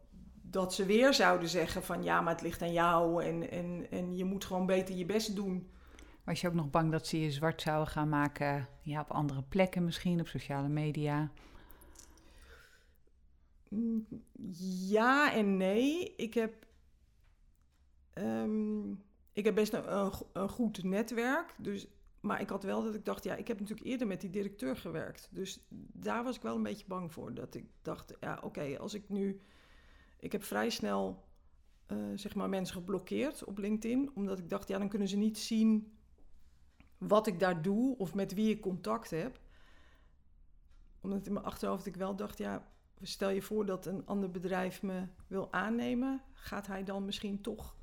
dat 0.42 0.74
ze 0.74 0.86
weer 0.86 1.14
zouden 1.14 1.48
zeggen 1.48 1.82
van 1.82 2.02
ja, 2.02 2.20
maar 2.20 2.32
het 2.32 2.42
ligt 2.42 2.62
aan 2.62 2.72
jou 2.72 3.24
en, 3.24 3.50
en, 3.50 3.86
en 3.90 4.16
je 4.16 4.24
moet 4.24 4.44
gewoon 4.44 4.66
beter 4.66 4.94
je 4.94 5.06
best 5.06 5.36
doen. 5.36 5.70
Was 6.24 6.40
je 6.40 6.48
ook 6.48 6.54
nog 6.54 6.70
bang 6.70 6.90
dat 6.90 7.06
ze 7.06 7.20
je 7.20 7.30
zwart 7.30 7.62
zouden 7.62 7.88
gaan 7.92 8.08
maken 8.08 8.68
ja, 8.80 9.00
op 9.00 9.10
andere 9.10 9.42
plekken 9.42 9.84
misschien, 9.84 10.20
op 10.20 10.26
sociale 10.28 10.68
media? 10.68 11.30
Mm, 13.68 14.06
Ja 14.88 15.32
en 15.34 15.56
nee. 15.56 16.14
Ik 16.16 16.34
heb, 16.34 16.52
ehm, 18.12 18.90
ik 19.32 19.44
heb 19.44 19.54
best 19.54 19.72
een, 19.72 19.96
een, 19.96 20.12
go- 20.12 20.30
een 20.32 20.48
goed 20.48 20.82
netwerk. 20.82 21.54
Dus, 21.58 21.86
maar 22.20 22.40
ik 22.40 22.48
had 22.48 22.62
wel 22.62 22.82
dat 22.82 22.94
ik 22.94 23.04
dacht, 23.04 23.24
ja, 23.24 23.34
ik 23.34 23.48
heb 23.48 23.60
natuurlijk 23.60 23.88
eerder 23.88 24.06
met 24.06 24.20
die 24.20 24.30
directeur 24.30 24.76
gewerkt. 24.76 25.28
Dus 25.30 25.66
daar 25.92 26.24
was 26.24 26.36
ik 26.36 26.42
wel 26.42 26.56
een 26.56 26.62
beetje 26.62 26.86
bang 26.86 27.12
voor. 27.12 27.34
Dat 27.34 27.54
ik 27.54 27.64
dacht, 27.82 28.14
ja, 28.20 28.40
oké, 28.42 28.78
als 28.78 28.94
ik 28.94 29.08
nu... 29.08 29.40
Ik 30.18 30.32
heb 30.32 30.42
vrij 30.42 30.70
snel, 30.70 31.24
eh, 31.86 31.96
zeg 32.14 32.34
maar, 32.34 32.48
mensen 32.48 32.76
geblokkeerd 32.76 33.44
op 33.44 33.58
LinkedIn. 33.58 34.10
Omdat 34.14 34.38
ik 34.38 34.48
dacht, 34.48 34.68
ja, 34.68 34.78
dan 34.78 34.88
kunnen 34.88 35.08
ze 35.08 35.16
niet 35.16 35.38
zien 35.38 35.96
wat 36.98 37.26
ik 37.26 37.38
daar 37.38 37.62
doe 37.62 37.98
of 37.98 38.14
met 38.14 38.34
wie 38.34 38.50
ik 38.50 38.60
contact 38.60 39.10
heb. 39.10 39.40
Omdat 41.00 41.26
in 41.26 41.32
mijn 41.32 41.44
achterhoofd 41.44 41.86
ik 41.86 41.96
wel 41.96 42.16
dacht, 42.16 42.38
ja, 42.38 42.72
stel 43.00 43.30
je 43.30 43.42
voor 43.42 43.66
dat 43.66 43.86
een 43.86 44.06
ander 44.06 44.30
bedrijf 44.30 44.82
me 44.82 45.06
wil 45.26 45.52
aannemen, 45.52 46.22
gaat 46.32 46.66
hij 46.66 46.84
dan 46.84 47.04
misschien 47.04 47.40
toch 47.40 47.76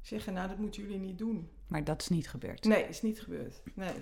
zeggen, 0.00 0.32
nou 0.32 0.48
dat 0.48 0.58
moeten 0.58 0.82
jullie 0.82 0.98
niet 0.98 1.18
doen. 1.18 1.50
Maar 1.66 1.84
dat 1.84 2.00
is 2.00 2.08
niet 2.08 2.28
gebeurd. 2.30 2.64
Nee, 2.64 2.88
is 2.88 3.02
niet 3.02 3.20
gebeurd. 3.20 3.62
Nee. 3.74 3.92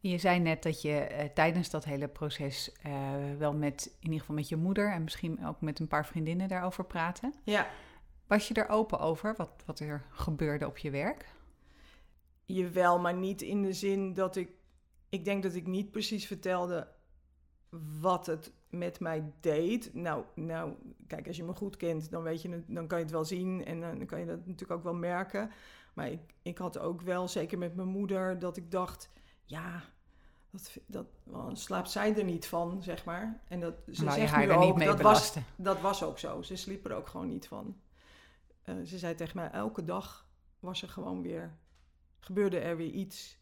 Je 0.00 0.18
zei 0.18 0.38
net 0.38 0.62
dat 0.62 0.82
je 0.82 0.92
eh, 0.98 1.28
tijdens 1.34 1.70
dat 1.70 1.84
hele 1.84 2.08
proces 2.08 2.72
eh, 2.82 2.92
wel 3.38 3.54
met, 3.54 3.86
in 3.86 4.04
ieder 4.04 4.18
geval 4.20 4.34
met 4.34 4.48
je 4.48 4.56
moeder 4.56 4.92
en 4.92 5.02
misschien 5.02 5.46
ook 5.46 5.60
met 5.60 5.78
een 5.78 5.88
paar 5.88 6.06
vriendinnen 6.06 6.48
daarover 6.48 6.84
praten. 6.84 7.34
Ja, 7.44 7.66
Was 8.26 8.48
je 8.48 8.54
er 8.54 8.68
open 8.68 8.98
over 8.98 9.34
wat, 9.36 9.50
wat 9.66 9.80
er 9.80 10.04
gebeurde 10.10 10.66
op 10.66 10.78
je 10.78 10.90
werk? 10.90 11.36
jawel, 12.44 12.98
maar 12.98 13.14
niet 13.14 13.42
in 13.42 13.62
de 13.62 13.72
zin 13.72 14.14
dat 14.14 14.36
ik, 14.36 14.50
ik 15.08 15.24
denk 15.24 15.42
dat 15.42 15.54
ik 15.54 15.66
niet 15.66 15.90
precies 15.90 16.26
vertelde 16.26 16.88
wat 18.00 18.26
het 18.26 18.52
met 18.70 19.00
mij 19.00 19.32
deed. 19.40 19.94
Nou, 19.94 20.24
nou, 20.34 20.72
kijk, 21.06 21.26
als 21.26 21.36
je 21.36 21.44
me 21.44 21.54
goed 21.54 21.76
kent, 21.76 22.10
dan 22.10 22.22
weet 22.22 22.42
je 22.42 22.50
het, 22.50 22.64
dan 22.66 22.86
kan 22.86 22.98
je 22.98 23.04
het 23.04 23.12
wel 23.12 23.24
zien 23.24 23.64
en 23.64 23.82
eh, 23.82 23.88
dan 23.88 24.06
kan 24.06 24.20
je 24.20 24.26
dat 24.26 24.38
natuurlijk 24.38 24.70
ook 24.70 24.82
wel 24.82 24.94
merken. 24.94 25.50
Maar 25.94 26.10
ik, 26.10 26.20
ik 26.42 26.58
had 26.58 26.78
ook 26.78 27.00
wel, 27.02 27.28
zeker 27.28 27.58
met 27.58 27.74
mijn 27.74 27.88
moeder, 27.88 28.38
dat 28.38 28.56
ik 28.56 28.70
dacht, 28.70 29.10
ja, 29.44 29.82
dat, 30.50 30.76
dat 30.86 31.06
wel, 31.22 31.56
slaapt 31.56 31.90
zij 31.90 32.16
er 32.16 32.24
niet 32.24 32.46
van, 32.46 32.82
zeg 32.82 33.04
maar. 33.04 33.42
En 33.48 33.60
dat 33.60 33.74
ze 33.86 34.10
zegt 34.10 34.32
haar 34.32 34.46
nu 34.46 34.52
er 34.52 34.56
ook, 34.56 34.64
niet 34.64 34.74
mee 34.74 34.86
dat 34.86 35.00
was, 35.00 35.36
dat 35.56 35.80
was 35.80 36.02
ook 36.02 36.18
zo. 36.18 36.42
Ze 36.42 36.56
sliep 36.56 36.84
er 36.84 36.94
ook 36.94 37.06
gewoon 37.08 37.28
niet 37.28 37.46
van. 37.48 37.80
Eh, 38.62 38.74
ze 38.84 38.98
zei 38.98 39.14
tegen 39.14 39.36
mij, 39.36 39.50
elke 39.50 39.84
dag 39.84 40.26
was 40.60 40.82
er 40.82 40.88
gewoon 40.88 41.22
weer, 41.22 41.56
gebeurde 42.18 42.58
er 42.58 42.76
weer 42.76 42.90
iets 42.90 43.38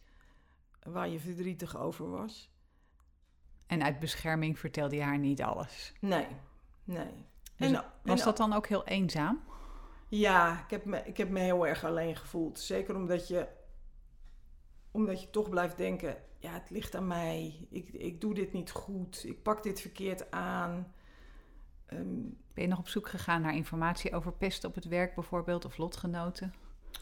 waar 0.82 1.08
je 1.08 1.20
verdrietig 1.20 1.76
over 1.76 2.10
was. 2.10 2.55
En 3.66 3.82
uit 3.82 3.98
bescherming 3.98 4.58
vertelde 4.58 4.96
je 4.96 5.02
haar 5.02 5.18
niet 5.18 5.42
alles. 5.42 5.92
Nee, 6.00 6.26
nee. 6.84 7.24
Dus 7.56 7.70
En- 7.72 7.84
was 8.02 8.18
en- 8.20 8.24
dat 8.24 8.36
dan 8.36 8.52
ook 8.52 8.66
heel 8.66 8.86
eenzaam? 8.86 9.40
Ja, 10.08 10.60
ik 10.64 10.70
heb, 10.70 10.84
me, 10.84 11.02
ik 11.04 11.16
heb 11.16 11.28
me 11.30 11.40
heel 11.40 11.66
erg 11.66 11.84
alleen 11.84 12.16
gevoeld. 12.16 12.58
Zeker 12.60 12.94
omdat 12.96 13.28
je, 13.28 13.48
omdat 14.90 15.20
je 15.22 15.30
toch 15.30 15.48
blijft 15.48 15.76
denken: 15.76 16.16
ja, 16.38 16.52
het 16.52 16.70
ligt 16.70 16.94
aan 16.94 17.06
mij. 17.06 17.66
Ik, 17.70 17.88
ik 17.88 18.20
doe 18.20 18.34
dit 18.34 18.52
niet 18.52 18.70
goed. 18.70 19.24
Ik 19.26 19.42
pak 19.42 19.62
dit 19.62 19.80
verkeerd 19.80 20.30
aan. 20.30 20.92
Ehm, 21.86 22.20
Ben 22.54 22.64
je 22.64 22.66
nog 22.66 22.78
op 22.78 22.88
zoek 22.88 23.08
gegaan 23.08 23.40
naar 23.42 23.54
informatie 23.54 24.14
over 24.14 24.32
pest 24.32 24.64
op 24.64 24.74
het 24.74 24.84
werk 24.84 25.14
bijvoorbeeld 25.14 25.64
of 25.64 25.76
lotgenoten? 25.76 26.54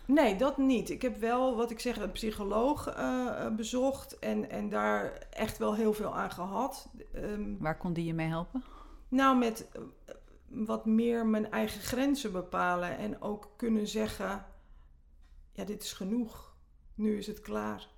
Nee, 0.06 0.36
dat 0.36 0.58
niet. 0.58 0.90
Ik 0.90 1.02
heb 1.02 1.16
wel, 1.16 1.56
wat 1.56 1.70
ik 1.70 1.80
zeg, 1.80 1.96
een 1.96 2.12
psycholoog 2.12 2.88
eh, 2.88 3.26
eh, 3.46 3.54
bezocht 3.54 4.18
en, 4.18 4.50
en 4.50 4.68
daar 4.68 5.12
echt 5.30 5.58
wel 5.58 5.74
heel 5.74 5.92
veel 5.92 6.16
aan 6.16 6.30
gehad. 6.30 6.88
Ehm, 7.12 7.56
Waar 7.58 7.76
kon 7.76 7.92
die 7.92 8.04
je 8.04 8.14
mee 8.14 8.28
helpen? 8.28 8.64
Nou, 9.08 9.38
met 9.38 9.68
eh, 9.72 9.82
wat 10.46 10.86
meer 10.86 11.26
mijn 11.26 11.50
eigen 11.50 11.80
grenzen 11.80 12.32
bepalen 12.32 12.98
en 12.98 13.22
ook 13.22 13.50
kunnen 13.56 13.88
zeggen: 13.88 14.44
ja, 15.52 15.64
dit 15.64 15.82
is 15.82 15.92
genoeg. 15.92 16.54
Nu 16.94 17.18
is 17.18 17.26
het 17.26 17.40
klaar. 17.40 17.88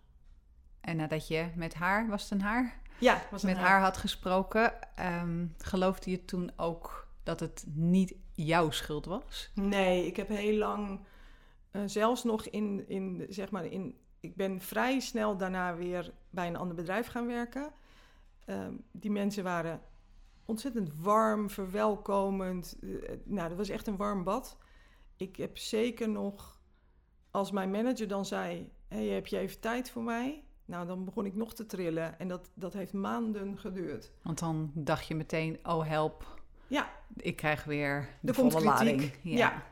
En 0.80 0.96
nadat 0.96 1.28
je 1.28 1.48
met 1.54 1.74
haar, 1.74 2.08
was 2.08 2.22
het 2.22 2.30
een 2.30 2.40
haar? 2.40 2.80
Ja, 2.98 3.22
was 3.30 3.42
een 3.42 3.48
met 3.48 3.58
haar 3.58 3.80
had 3.80 3.96
gesproken, 3.96 4.96
ehm, 4.96 5.46
geloofde 5.58 6.10
je 6.10 6.24
toen 6.24 6.52
ook 6.56 7.08
dat 7.22 7.40
het 7.40 7.64
niet 7.74 8.14
jouw 8.34 8.70
schuld 8.70 9.04
was? 9.04 9.50
Nee, 9.54 10.06
ik 10.06 10.16
heb 10.16 10.28
heel 10.28 10.56
lang, 10.58 11.00
eh, 11.76 11.82
zelfs 11.86 12.24
nog 12.24 12.46
in, 12.46 12.88
in, 12.88 13.26
zeg 13.28 13.50
maar, 13.50 13.64
in, 13.64 13.98
ik 14.20 14.36
ben 14.36 14.60
vrij 14.60 15.00
snel 15.00 15.36
daarna 15.36 15.76
weer 15.76 16.12
bij 16.30 16.46
een 16.46 16.56
ander 16.56 16.76
bedrijf 16.76 17.06
gaan 17.06 17.26
werken. 17.26 17.72
Ehm, 18.44 18.74
die 18.90 19.10
mensen 19.10 19.44
waren 19.44 19.80
ontzettend 20.44 21.00
warm, 21.00 21.50
verwelkomend. 21.50 22.76
Eh, 22.82 22.88
nou, 23.24 23.48
dat 23.48 23.58
was 23.58 23.68
echt 23.68 23.86
een 23.86 23.96
warm 23.96 24.24
bad. 24.24 24.58
Ik 25.16 25.36
heb 25.36 25.58
zeker 25.58 26.08
nog, 26.08 26.60
als 27.30 27.50
mijn 27.50 27.70
manager 27.70 28.08
dan 28.08 28.26
zei: 28.26 28.70
hey, 28.88 29.06
heb 29.06 29.26
je 29.26 29.38
even 29.38 29.60
tijd 29.60 29.90
voor 29.90 30.02
mij? 30.02 30.44
Nou, 30.64 30.86
dan 30.86 31.04
begon 31.04 31.26
ik 31.26 31.34
nog 31.34 31.54
te 31.54 31.66
trillen. 31.66 32.18
En 32.18 32.28
dat, 32.28 32.50
dat 32.54 32.72
heeft 32.72 32.92
maanden 32.92 33.58
geduurd. 33.58 34.12
Want 34.22 34.38
dan 34.38 34.70
dacht 34.74 35.06
je 35.06 35.14
meteen, 35.14 35.58
oh 35.62 35.88
help, 35.88 36.40
Ja, 36.66 36.90
ik 37.16 37.36
krijg 37.36 37.64
weer 37.64 38.08
de 38.20 38.34
volle 38.34 38.60
lading. 38.60 39.12
Ja. 39.22 39.62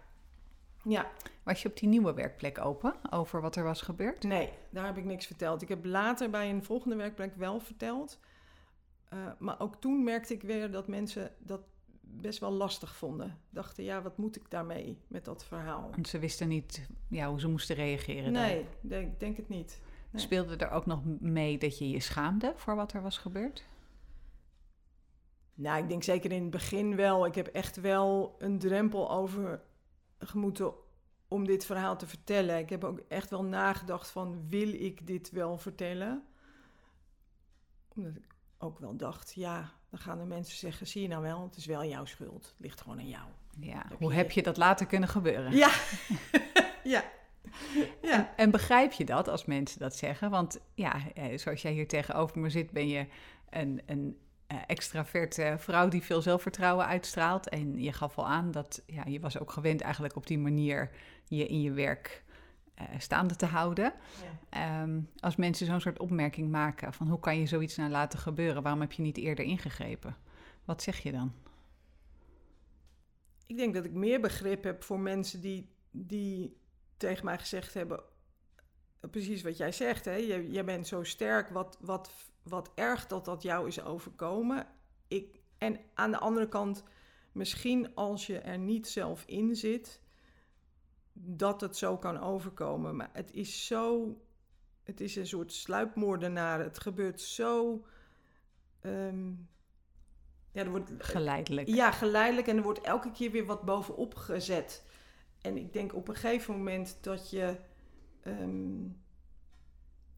Ja. 0.85 1.11
Was 1.43 1.63
je 1.63 1.69
op 1.69 1.77
die 1.77 1.89
nieuwe 1.89 2.15
werkplek 2.15 2.59
open 2.59 2.95
over 3.11 3.41
wat 3.41 3.57
er 3.57 3.65
was 3.65 3.81
gebeurd? 3.81 4.23
Nee, 4.23 4.53
daar 4.71 4.87
heb 4.87 4.97
ik 4.97 5.05
niks 5.05 5.27
verteld. 5.27 5.63
Ik 5.63 5.69
heb 5.69 5.85
later 5.85 6.31
bij 6.31 6.51
een 6.51 6.65
volgende 6.65 6.97
werkplek 6.97 7.37
wel 7.37 7.61
verteld. 7.61 8.19
Eh, 9.09 9.19
maar 9.39 9.61
ook 9.61 9.77
toen 9.77 10.05
merkte 10.05 10.35
ik 10.35 10.43
weer 10.43 10.71
dat 10.71 10.89
mensen 10.89 11.33
dat 11.39 11.61
best 12.01 12.39
wel 12.39 12.53
lastig 12.53 12.97
vonden. 12.97 13.39
Dachten, 13.51 13.85
ja, 13.85 14.03
wat 14.03 14.19
moet 14.19 14.37
ik 14.37 14.51
daarmee 14.51 14.99
met 15.09 15.25
dat 15.25 15.45
verhaal? 15.45 15.91
Want 15.91 16.09
ze 16.09 16.19
wisten 16.19 16.49
niet 16.49 16.89
ja, 17.09 17.29
hoe 17.29 17.41
ze 17.41 17.49
moesten 17.49 17.77
reageren. 17.77 18.33
Nee, 18.33 18.67
denk, 18.81 19.21
denk 19.21 19.37
het 19.37 19.49
niet. 19.49 19.81
nee. 20.11 20.23
Speelde 20.23 20.57
er 20.57 20.71
ook 20.71 20.87
nog 20.87 21.01
mee 21.21 21.59
dat 21.59 21.79
je 21.79 21.91
je 21.91 22.01
schaamde 22.01 22.53
voor 22.57 22.77
wat 22.77 22.93
er 22.93 23.03
was 23.03 23.19
gebeurd? 23.19 23.65
Nou, 25.55 25.83
ik 25.83 25.89
denk 25.89 26.03
zeker 26.03 26.33
in 26.33 26.43
het 26.43 26.51
begin 26.51 26.97
wel. 26.97 27.27
Ik 27.27 27.35
heb 27.35 27.47
echt 27.47 27.81
wel 27.81 28.37
een 28.39 28.59
drempel 28.59 29.11
over 29.11 29.63
gemoeten 30.27 30.73
om 31.29 31.47
dit 31.47 31.65
verhaal 31.65 31.97
te 31.97 32.07
vertellen. 32.07 32.59
Ik 32.59 32.69
heb 32.71 32.85
ook 32.85 33.01
echt 33.09 33.31
wel 33.31 33.45
nagedacht 33.45 34.11
van, 34.11 34.49
wil 34.49 34.73
ik 34.73 35.07
dit 35.07 35.31
wel 35.31 35.59
vertellen? 35.59 36.25
Omdat 37.95 38.17
ik 38.17 38.35
ook 38.59 38.79
wel 38.79 38.97
dacht, 38.97 39.33
ja, 39.35 39.73
dan 39.91 39.99
gaan 39.99 40.19
de 40.19 40.25
mensen 40.25 40.57
zeggen, 40.59 40.87
zie 40.87 41.03
je 41.03 41.09
nou 41.09 41.23
wel, 41.23 41.43
het 41.43 41.57
is 41.57 41.67
wel 41.67 41.85
jouw 41.85 42.05
schuld. 42.05 42.45
Het 42.47 42.55
ligt 42.59 42.81
gewoon 42.81 42.99
aan 42.99 43.09
jou. 43.09 43.25
Ja, 43.61 43.85
Heb 43.89 43.99
hoe 43.99 44.11
je- 44.11 44.17
heb 44.17 44.31
je 44.31 44.43
dat 44.43 44.57
later 44.57 44.87
kunnen 44.87 45.09
gebeuren? 45.09 45.53
Ja, 45.53 45.71
ja, 46.85 47.05
ja. 48.03 48.19
En, 48.19 48.37
en 48.37 48.51
begrijp 48.51 48.93
je 48.93 49.05
dat 49.05 49.29
als 49.29 49.45
mensen 49.45 49.79
dat 49.81 49.97
zeggen? 49.97 50.31
Want 50.31 50.61
ja, 50.75 51.13
eh, 51.15 51.39
zoals 51.39 51.63
jij 51.63 51.73
hier 51.73 51.89
tegenover 51.89 52.39
me 52.39 52.51
zit, 52.51 52.71
ben 52.71 52.89
je 52.89 53.07
een, 53.51 53.83
een 53.87 54.19
extraverte 54.67 55.55
vrouw 55.59 55.89
die 55.89 56.03
veel 56.03 56.23
zelfvertrouwen 56.23 56.87
uitstraalt. 56.87 57.49
En 57.49 57.83
je 57.83 57.93
gaf 57.93 58.19
al 58.19 58.27
aan 58.27 58.51
dat 58.51 58.83
ja, 58.87 59.05
je 59.07 59.21
was 59.21 59.39
ook 59.39 59.51
gewend 59.51 59.81
eigenlijk 59.81 60.17
op 60.17 60.27
die 60.27 60.39
manier 60.39 60.91
je 61.29 61.47
in 61.47 61.61
je 61.61 61.73
werk 61.73 62.25
uh, 62.81 62.85
staande 62.99 63.37
te 63.37 63.47
houden. 63.47 63.93
Ja. 64.23 64.83
Ehm, 64.83 65.01
als 65.19 65.37
mensen 65.37 65.67
zo'n 65.67 65.81
soort 65.81 65.99
opmerking 65.99 66.51
maken 66.51 66.93
van 66.93 67.09
hoe 67.09 67.21
kan 67.21 67.39
je 67.39 67.47
zoiets 67.47 67.77
nou 67.77 67.91
laten 67.91 68.19
gebeuren, 68.19 68.63
waarom 68.63 68.81
heb 68.81 68.93
je 68.93 69.03
niet 69.03 69.17
eerder 69.17 69.45
ingegrepen? 69.45 70.17
Wat 70.65 70.83
zeg 70.83 70.99
je 70.99 71.13
dan? 71.13 71.33
Ik 73.47 73.57
denk 73.57 73.75
dat 73.75 73.85
ik 73.85 73.93
meer 73.93 74.21
begrip 74.21 74.65
heb 74.65 74.83
voor 74.83 75.01
mensen 75.01 75.41
die, 75.41 75.69
die 75.91 76.57
tegen 76.97 77.25
mij 77.25 77.39
gezegd 77.39 77.75
hebben, 77.75 78.03
precies 79.11 79.43
wat 79.43 79.57
jij 79.57 79.73
zegt, 79.73 80.05
hè? 80.05 80.15
Jij, 80.15 80.47
jij 80.47 80.65
bent 80.65 80.87
zo 80.87 81.03
sterk, 81.03 81.49
wat, 81.49 81.79
wat, 81.81 82.11
wat 82.45 82.71
erg 82.75 83.07
dat 83.07 83.25
dat 83.25 83.43
jou 83.43 83.67
is 83.67 83.83
overkomen. 83.83 84.67
Ik, 85.09 85.41
en 85.59 85.81
aan 85.95 86.11
de 86.11 86.19
andere 86.19 86.49
kant, 86.49 86.85
misschien 87.33 87.95
als 87.95 88.27
je 88.27 88.39
er 88.39 88.59
niet 88.59 88.89
zelf 88.89 89.25
in 89.27 89.57
zit, 89.57 90.01
dat 91.13 91.61
het 91.61 91.77
zo 91.77 91.99
kan 91.99 92.21
overkomen. 92.21 92.97
Maar 92.97 93.11
het 93.13 93.33
is 93.33 93.67
zo, 93.67 94.17
het 94.83 95.01
is 95.01 95.17
een 95.17 95.27
soort 95.27 95.53
sluipmoordenaar. 95.53 96.61
Het 96.61 96.79
gebeurt 96.79 97.21
zo. 97.21 97.85
Ehm, 98.81 99.29
ja, 100.53 100.63
er 100.63 100.71
wordt, 100.71 100.91
geleidelijk. 100.99 101.69
Ja, 101.69 101.91
geleidelijk. 101.91 102.47
En 102.47 102.57
er 102.57 102.63
wordt 102.63 102.81
elke 102.81 103.11
keer 103.11 103.31
weer 103.31 103.47
wat 103.47 103.63
bovenop 103.63 104.15
gezet. 104.15 104.85
En 105.41 105.57
ik 105.57 105.73
denk 105.73 105.95
op 105.95 106.09
een 106.09 106.15
gegeven 106.17 106.57
moment 106.57 106.99
dat 107.01 107.31
je. 107.31 107.57
Ehm, 108.21 108.87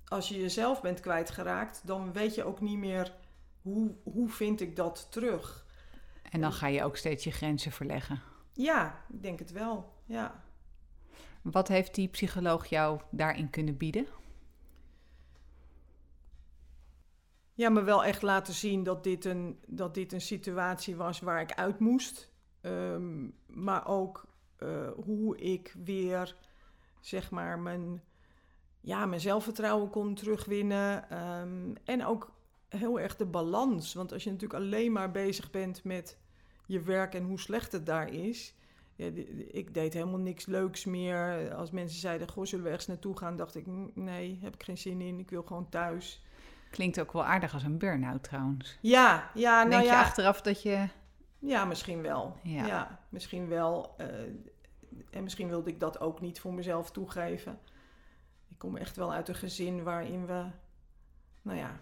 als 0.08 0.28
je 0.28 0.40
jezelf 0.40 0.80
bent 0.80 1.00
kwijtgeraakt, 1.00 1.80
dan 1.84 2.12
weet 2.12 2.34
je 2.34 2.44
ook 2.44 2.60
niet 2.60 2.78
meer 2.78 3.14
hoe, 3.62 3.94
hoe 4.02 4.28
vind 4.28 4.60
ik 4.60 4.76
dat 4.76 5.06
terug. 5.10 5.66
En 6.30 6.40
dan 6.40 6.52
ga 6.52 6.66
je 6.66 6.84
ook 6.84 6.96
steeds 6.96 7.24
je 7.24 7.30
grenzen 7.30 7.72
verleggen. 7.72 8.20
Ja, 8.52 9.04
ik 9.08 9.22
denk 9.22 9.38
het 9.38 9.52
wel. 9.52 9.92
Ja. 10.04 10.44
Wat 11.42 11.68
heeft 11.68 11.94
die 11.94 12.08
psycholoog 12.08 12.66
jou 12.66 13.00
daarin 13.10 13.50
kunnen 13.50 13.76
bieden? 13.76 14.06
Ja, 17.54 17.68
me 17.68 17.82
wel 17.82 18.04
echt 18.04 18.22
laten 18.22 18.54
zien 18.54 18.82
dat 18.82 19.04
dit 19.04 19.24
een, 19.24 19.58
dat 19.66 19.94
dit 19.94 20.12
een 20.12 20.20
situatie 20.20 20.96
was 20.96 21.20
waar 21.20 21.40
ik 21.40 21.52
uit 21.52 21.78
moest. 21.78 22.32
Ehm, 22.60 23.28
maar 23.46 23.86
ook 23.86 24.26
uh, 24.58 24.90
hoe 25.04 25.38
ik 25.38 25.74
weer, 25.84 26.36
zeg 27.00 27.30
maar, 27.30 27.58
mijn, 27.58 28.02
ja, 28.86 29.06
mijn 29.06 29.20
zelfvertrouwen 29.20 29.90
kon 29.90 30.14
terugwinnen. 30.14 31.18
Um, 31.40 31.74
en 31.84 32.04
ook 32.04 32.32
heel 32.68 33.00
erg 33.00 33.16
de 33.16 33.24
balans. 33.24 33.94
Want 33.94 34.12
als 34.12 34.24
je 34.24 34.30
natuurlijk 34.30 34.60
alleen 34.60 34.92
maar 34.92 35.10
bezig 35.10 35.50
bent 35.50 35.84
met 35.84 36.18
je 36.66 36.80
werk 36.80 37.14
en 37.14 37.24
hoe 37.24 37.40
slecht 37.40 37.72
het 37.72 37.86
daar 37.86 38.12
is. 38.12 38.54
Ja, 38.96 39.10
ik 39.50 39.74
deed 39.74 39.92
helemaal 39.92 40.18
niks 40.18 40.46
leuks 40.46 40.84
meer. 40.84 41.54
Als 41.54 41.70
mensen 41.70 41.98
zeiden, 41.98 42.28
goh, 42.28 42.44
zullen 42.44 42.64
we 42.64 42.70
ergens 42.70 42.88
naartoe 42.88 43.16
gaan? 43.16 43.36
Dacht 43.36 43.54
ik, 43.54 43.66
nee, 43.94 44.38
heb 44.42 44.54
ik 44.54 44.62
geen 44.62 44.78
zin 44.78 45.00
in. 45.00 45.18
Ik 45.18 45.30
wil 45.30 45.42
gewoon 45.42 45.68
thuis. 45.68 46.24
Klinkt 46.70 47.00
ook 47.00 47.12
wel 47.12 47.24
aardig 47.24 47.54
als 47.54 47.62
een 47.62 47.78
burn-out 47.78 48.22
trouwens. 48.22 48.78
Ja, 48.80 49.30
ja. 49.34 49.58
Nou 49.58 49.70
Denk 49.70 49.82
je 49.82 49.96
achteraf 49.96 50.40
dat 50.40 50.62
je... 50.62 50.88
Ja, 51.38 51.64
misschien 51.64 52.02
wel. 52.02 52.36
Ja, 52.42 53.00
misschien 53.08 53.48
wel. 53.48 53.94
Uh, 54.00 54.06
en 55.10 55.22
misschien 55.22 55.48
wilde 55.48 55.70
ik 55.70 55.80
dat 55.80 56.00
ook 56.00 56.20
niet 56.20 56.40
voor 56.40 56.54
mezelf 56.54 56.90
toegeven. 56.90 57.58
Ik 58.56 58.62
kom 58.62 58.76
echt 58.76 58.96
wel 58.96 59.12
uit 59.12 59.28
een 59.28 59.34
gezin 59.34 59.82
waarin 59.82 60.26
we, 60.26 60.44
nou 61.42 61.58
ja, 61.58 61.80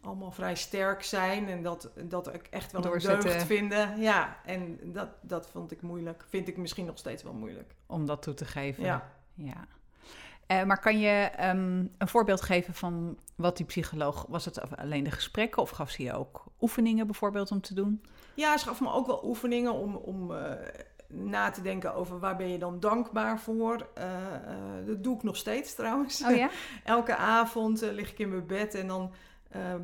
allemaal 0.00 0.30
vrij 0.30 0.54
sterk 0.54 1.02
zijn. 1.02 1.48
En 1.48 1.62
dat, 1.62 1.90
dat 2.04 2.34
ik 2.34 2.46
echt 2.46 2.72
wel 2.72 2.84
een 2.84 2.98
deugd 3.00 3.42
vinden. 3.42 4.00
Ja, 4.00 4.36
en 4.44 4.78
dat, 4.92 5.08
dat 5.20 5.50
vond 5.50 5.70
ik 5.70 5.82
moeilijk. 5.82 6.24
Vind 6.28 6.48
ik 6.48 6.56
misschien 6.56 6.86
nog 6.86 6.98
steeds 6.98 7.22
wel 7.22 7.32
moeilijk. 7.32 7.74
Om 7.86 8.06
dat 8.06 8.22
toe 8.22 8.34
te 8.34 8.44
geven. 8.44 8.84
Ja. 8.84 9.12
ja. 9.34 9.66
Uh, 10.46 10.62
maar 10.64 10.80
kan 10.80 10.98
je 10.98 11.30
um, 11.40 11.94
een 11.98 12.08
voorbeeld 12.08 12.40
geven 12.40 12.74
van 12.74 13.18
wat 13.34 13.56
die 13.56 13.66
psycholoog... 13.66 14.26
Was 14.28 14.44
het 14.44 14.76
alleen 14.76 15.04
de 15.04 15.10
gesprekken 15.10 15.62
of 15.62 15.70
gaf 15.70 15.90
ze 15.90 16.02
je 16.02 16.12
ook 16.12 16.44
oefeningen 16.60 17.06
bijvoorbeeld 17.06 17.50
om 17.50 17.60
te 17.60 17.74
doen? 17.74 18.04
Ja, 18.34 18.56
ze 18.56 18.66
gaf 18.66 18.80
me 18.80 18.92
ook 18.92 19.06
wel 19.06 19.24
oefeningen 19.24 19.72
om... 19.72 19.96
om 19.96 20.30
uh, 20.30 20.52
na 21.10 21.50
te 21.50 21.62
denken 21.62 21.94
over 21.94 22.18
waar 22.18 22.36
ben 22.36 22.48
je 22.48 22.58
dan 22.58 22.80
dankbaar 22.80 23.40
voor. 23.40 23.86
Uh, 23.98 24.04
uh, 24.04 24.86
dat 24.86 25.04
doe 25.04 25.16
ik 25.16 25.22
nog 25.22 25.36
steeds 25.36 25.74
trouwens. 25.74 26.24
Oh 26.24 26.36
ja? 26.36 26.50
Elke 26.84 27.16
avond 27.16 27.82
uh, 27.82 27.92
lig 27.92 28.10
ik 28.10 28.18
in 28.18 28.28
mijn 28.28 28.46
bed 28.46 28.74
en 28.74 28.86
dan 28.86 29.12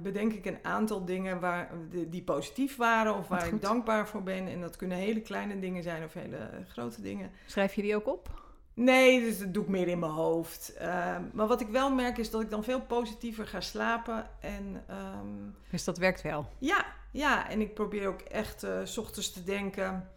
bedenk 0.02 0.32
ik 0.32 0.44
een 0.44 0.58
aantal 0.62 1.04
dingen 1.04 1.40
waar, 1.40 1.70
die, 1.90 2.08
die 2.08 2.22
positief 2.22 2.76
waren 2.76 3.16
of 3.16 3.28
waar 3.28 3.46
ik 3.46 3.62
dankbaar 3.62 4.08
voor 4.08 4.22
ben. 4.22 4.48
En 4.48 4.60
dat 4.60 4.76
kunnen 4.76 4.96
hele 4.96 5.20
kleine 5.20 5.58
dingen 5.58 5.82
zijn 5.82 6.04
of 6.04 6.12
hele 6.12 6.48
grote 6.68 7.02
dingen. 7.02 7.30
Schrijf 7.46 7.74
je 7.74 7.82
die 7.82 7.96
ook 7.96 8.06
op? 8.06 8.30
Nee, 8.76 9.20
dus 9.20 9.38
dat 9.38 9.54
doe 9.54 9.62
ik 9.62 9.68
meer 9.68 9.88
in 9.88 9.98
mijn 9.98 10.12
hoofd. 10.12 10.74
Ehm, 10.74 11.22
maar 11.32 11.46
wat 11.46 11.60
ik 11.60 11.68
wel 11.68 11.94
merk 11.94 12.18
is 12.18 12.30
dat 12.30 12.40
ik 12.40 12.50
dan 12.50 12.64
veel 12.64 12.80
positiever 12.80 13.46
ga 13.46 13.60
slapen. 13.60 14.30
En, 14.40 14.84
um, 14.90 15.54
dus 15.70 15.84
dat 15.84 15.98
werkt 15.98 16.22
wel? 16.22 16.48
Ja, 16.58 16.86
ja, 17.12 17.48
en 17.48 17.60
ik 17.60 17.74
probeer 17.74 18.08
ook 18.08 18.20
echt 18.20 18.64
uh, 18.64 18.80
s 18.84 18.98
ochtends 18.98 19.32
te 19.32 19.44
denken. 19.44 20.10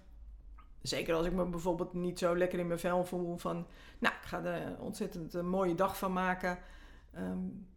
Zeker 0.81 1.15
als 1.15 1.25
ik 1.25 1.33
me 1.33 1.45
bijvoorbeeld 1.45 1.93
niet 1.93 2.19
zo 2.19 2.37
lekker 2.37 2.59
in 2.59 2.67
mijn 2.67 2.79
vel 2.79 3.05
voel. 3.05 3.37
Van, 3.37 3.67
nou, 3.99 4.15
ik 4.15 4.27
ga 4.27 4.43
er 4.43 4.79
ontzettend 4.79 5.33
een 5.33 5.49
mooie 5.49 5.75
dag 5.75 5.97
van 5.97 6.13
maken. 6.13 6.59
Um, 7.17 7.67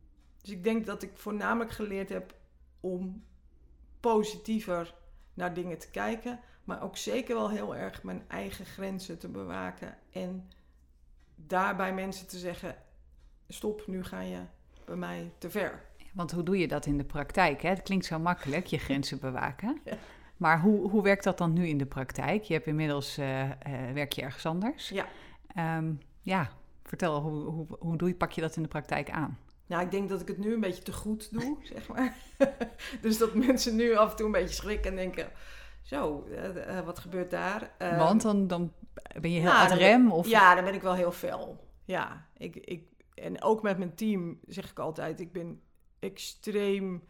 dus 0.41 0.51
ik 0.51 0.65
denk 0.65 0.87
dat 0.87 1.03
ik 1.03 1.11
voornamelijk 1.15 1.71
geleerd 1.71 2.09
heb 2.09 2.35
om 2.81 3.25
positiever 4.01 4.95
naar 5.35 5.55
dingen 5.55 5.79
te 5.79 5.91
kijken. 5.91 6.41
Maar 6.65 6.83
ook 6.83 6.97
zeker 6.97 7.35
wel 7.35 7.51
heel 7.51 7.77
erg 7.77 8.03
mijn 8.03 8.25
eigen 8.29 8.67
grenzen 8.67 9.19
te 9.19 9.29
bewaken. 9.29 9.99
En 10.13 10.49
daarbij 11.35 11.95
mensen 11.95 12.27
te 12.27 12.39
zeggen: 12.39 12.77
stop, 13.49 13.87
nu 13.87 14.05
ga 14.05 14.21
je 14.21 14.41
bij 14.85 14.97
mij 14.97 15.33
te 15.39 15.51
ver. 15.51 15.91
Want 16.13 16.31
hoe 16.31 16.43
doe 16.43 16.59
je 16.59 16.69
dat 16.69 16.87
in 16.87 16.99
de 16.99 17.05
praktijk? 17.05 17.63
Hè? 17.63 17.69
Het 17.69 17.83
klinkt 17.83 18.05
zo 18.05 18.19
makkelijk, 18.19 18.67
je 18.67 18.79
grenzen 18.79 19.21
bewaken. 19.21 19.81
Maar 20.43 20.61
hoe, 20.61 20.91
hoe 20.91 21.03
werkt 21.03 21.25
dat 21.25 21.39
dan 21.39 21.53
nu 21.53 21.67
in 21.67 21.79
de 21.79 21.87
praktijk? 21.87 22.43
Je 22.43 22.55
hebt 22.55 22.67
inmiddels, 22.67 23.19
uh, 23.19 23.43
uh, 23.45 23.51
werk 23.95 24.13
je 24.13 24.23
ergens 24.23 24.47
anders. 24.47 24.89
Ja. 24.89 25.07
Um, 25.79 26.01
ja, 26.21 26.51
vertel, 26.83 27.21
hoe, 27.21 27.45
hoe, 27.45 27.67
hoe 27.79 27.97
doe 27.97 28.09
je, 28.09 28.15
pak 28.15 28.33
je 28.33 28.41
dat 28.41 28.57
in 28.57 28.63
de 28.63 28.69
praktijk 28.69 29.11
aan? 29.11 29.39
Nou, 29.67 29.83
ik 29.83 29.91
denk 29.91 30.09
dat 30.09 30.21
ik 30.21 30.29
het 30.29 30.39
nu 30.39 30.55
een 30.55 30.61
beetje 30.61 30.83
te 30.83 30.93
goed 30.93 31.33
doe, 31.33 31.57
zeg 31.75 31.89
maar. 31.89 32.17
dus 33.03 33.19
dat 33.19 33.35
mensen 33.35 33.77
nu 33.77 33.97
af 33.97 34.11
en 34.11 34.17
toe 34.17 34.27
een 34.27 34.33
beetje 34.33 34.55
schrikken 34.55 34.91
en 34.91 34.97
denken... 34.97 35.31
Zo, 35.83 36.27
uh, 36.29 36.81
wat 36.81 36.99
gebeurt 36.99 37.31
daar? 37.31 37.73
Um, 37.79 37.97
Want 37.97 38.23
dan, 38.23 38.47
dan 38.47 38.73
ben 39.21 39.33
je 39.33 39.41
heel 39.41 39.53
nou, 39.53 39.71
ad 39.71 39.79
rem? 39.79 40.13
Of? 40.13 40.29
Ja, 40.29 40.55
dan 40.55 40.65
ben 40.65 40.75
ik 40.75 40.83
wel 40.83 40.95
heel 40.95 41.13
fel. 41.13 41.69
Ja, 41.85 42.27
ik, 42.37 42.57
ik, 42.57 42.85
en 43.15 43.43
ook 43.43 43.63
met 43.63 43.79
mijn 43.79 43.95
team 43.95 44.39
zeg 44.47 44.71
ik 44.71 44.79
altijd... 44.79 45.21
ik 45.21 45.33
ben 45.33 45.61
extreem 45.99 47.03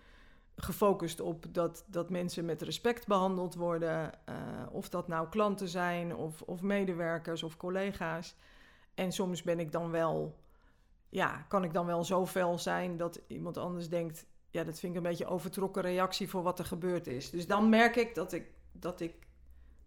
gefocust 0.64 1.20
op 1.20 1.44
dat, 1.48 1.84
dat 1.86 2.10
mensen 2.10 2.44
met 2.44 2.62
respect 2.62 3.06
behandeld 3.06 3.54
worden. 3.54 4.10
Uh, 4.28 4.34
of 4.70 4.88
dat 4.88 5.08
nou 5.08 5.28
klanten 5.28 5.68
zijn, 5.68 6.16
of, 6.16 6.42
of 6.42 6.62
medewerkers 6.62 7.42
of 7.42 7.56
collega's. 7.56 8.36
En 8.94 9.12
soms 9.12 9.42
ben 9.42 9.60
ik 9.60 9.72
dan 9.72 9.90
wel, 9.90 10.38
ja, 11.08 11.44
kan 11.48 11.64
ik 11.64 11.72
dan 11.72 11.86
wel 11.86 12.04
zo 12.04 12.26
fel 12.26 12.58
zijn 12.58 12.96
dat 12.96 13.20
iemand 13.26 13.56
anders 13.56 13.88
denkt: 13.88 14.26
ja, 14.50 14.64
dat 14.64 14.78
vind 14.78 14.92
ik 14.92 14.98
een 15.02 15.08
beetje 15.08 15.26
overtrokken 15.26 15.82
reactie 15.82 16.28
voor 16.28 16.42
wat 16.42 16.58
er 16.58 16.64
gebeurd 16.64 17.06
is. 17.06 17.30
Dus 17.30 17.46
dan 17.46 17.68
merk 17.68 17.96
ik 17.96 18.14
dat 18.14 18.32
ik, 18.32 18.46
dat 18.72 19.00
ik 19.00 19.14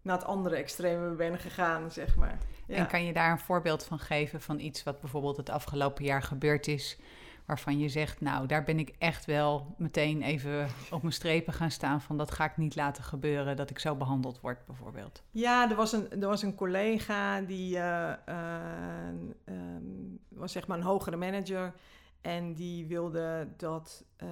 naar 0.02 0.16
het 0.16 0.26
andere 0.26 0.56
extreme 0.56 1.14
ben 1.14 1.38
gegaan, 1.38 1.90
zeg 1.90 2.16
maar. 2.16 2.38
Ja. 2.66 2.76
En 2.76 2.86
kan 2.86 3.04
je 3.04 3.12
daar 3.12 3.30
een 3.30 3.38
voorbeeld 3.38 3.84
van 3.84 3.98
geven 3.98 4.40
van 4.40 4.58
iets 4.58 4.82
wat 4.82 5.00
bijvoorbeeld 5.00 5.36
het 5.36 5.50
afgelopen 5.50 6.04
jaar 6.04 6.22
gebeurd 6.22 6.66
is? 6.66 6.98
Waarvan 7.46 7.78
je 7.78 7.88
zegt, 7.88 8.20
nou, 8.20 8.46
daar 8.46 8.64
ben 8.64 8.78
ik 8.78 8.94
echt 8.98 9.24
wel 9.24 9.74
meteen 9.78 10.22
even 10.22 10.68
op 10.90 11.02
mijn 11.02 11.14
strepen 11.14 11.52
gaan 11.52 11.70
staan 11.70 12.00
van 12.00 12.16
dat 12.16 12.30
ga 12.30 12.44
ik 12.44 12.56
niet 12.56 12.76
laten 12.76 13.04
gebeuren, 13.04 13.56
dat 13.56 13.70
ik 13.70 13.78
zo 13.78 13.94
behandeld 13.94 14.40
word 14.40 14.66
bijvoorbeeld? 14.66 15.22
Ja, 15.30 15.70
er 15.70 15.76
was 15.76 15.92
een, 15.92 16.10
er 16.10 16.28
was 16.28 16.42
een 16.42 16.54
collega 16.54 17.40
die 17.40 17.76
uh, 17.76 18.12
uh, 18.28 19.08
um, 19.44 20.18
was 20.28 20.52
zeg 20.52 20.66
maar 20.66 20.78
een 20.78 20.84
hogere 20.84 21.16
manager 21.16 21.72
en 22.20 22.54
die 22.54 22.86
wilde 22.86 23.48
dat 23.56 24.04
uh, 24.22 24.28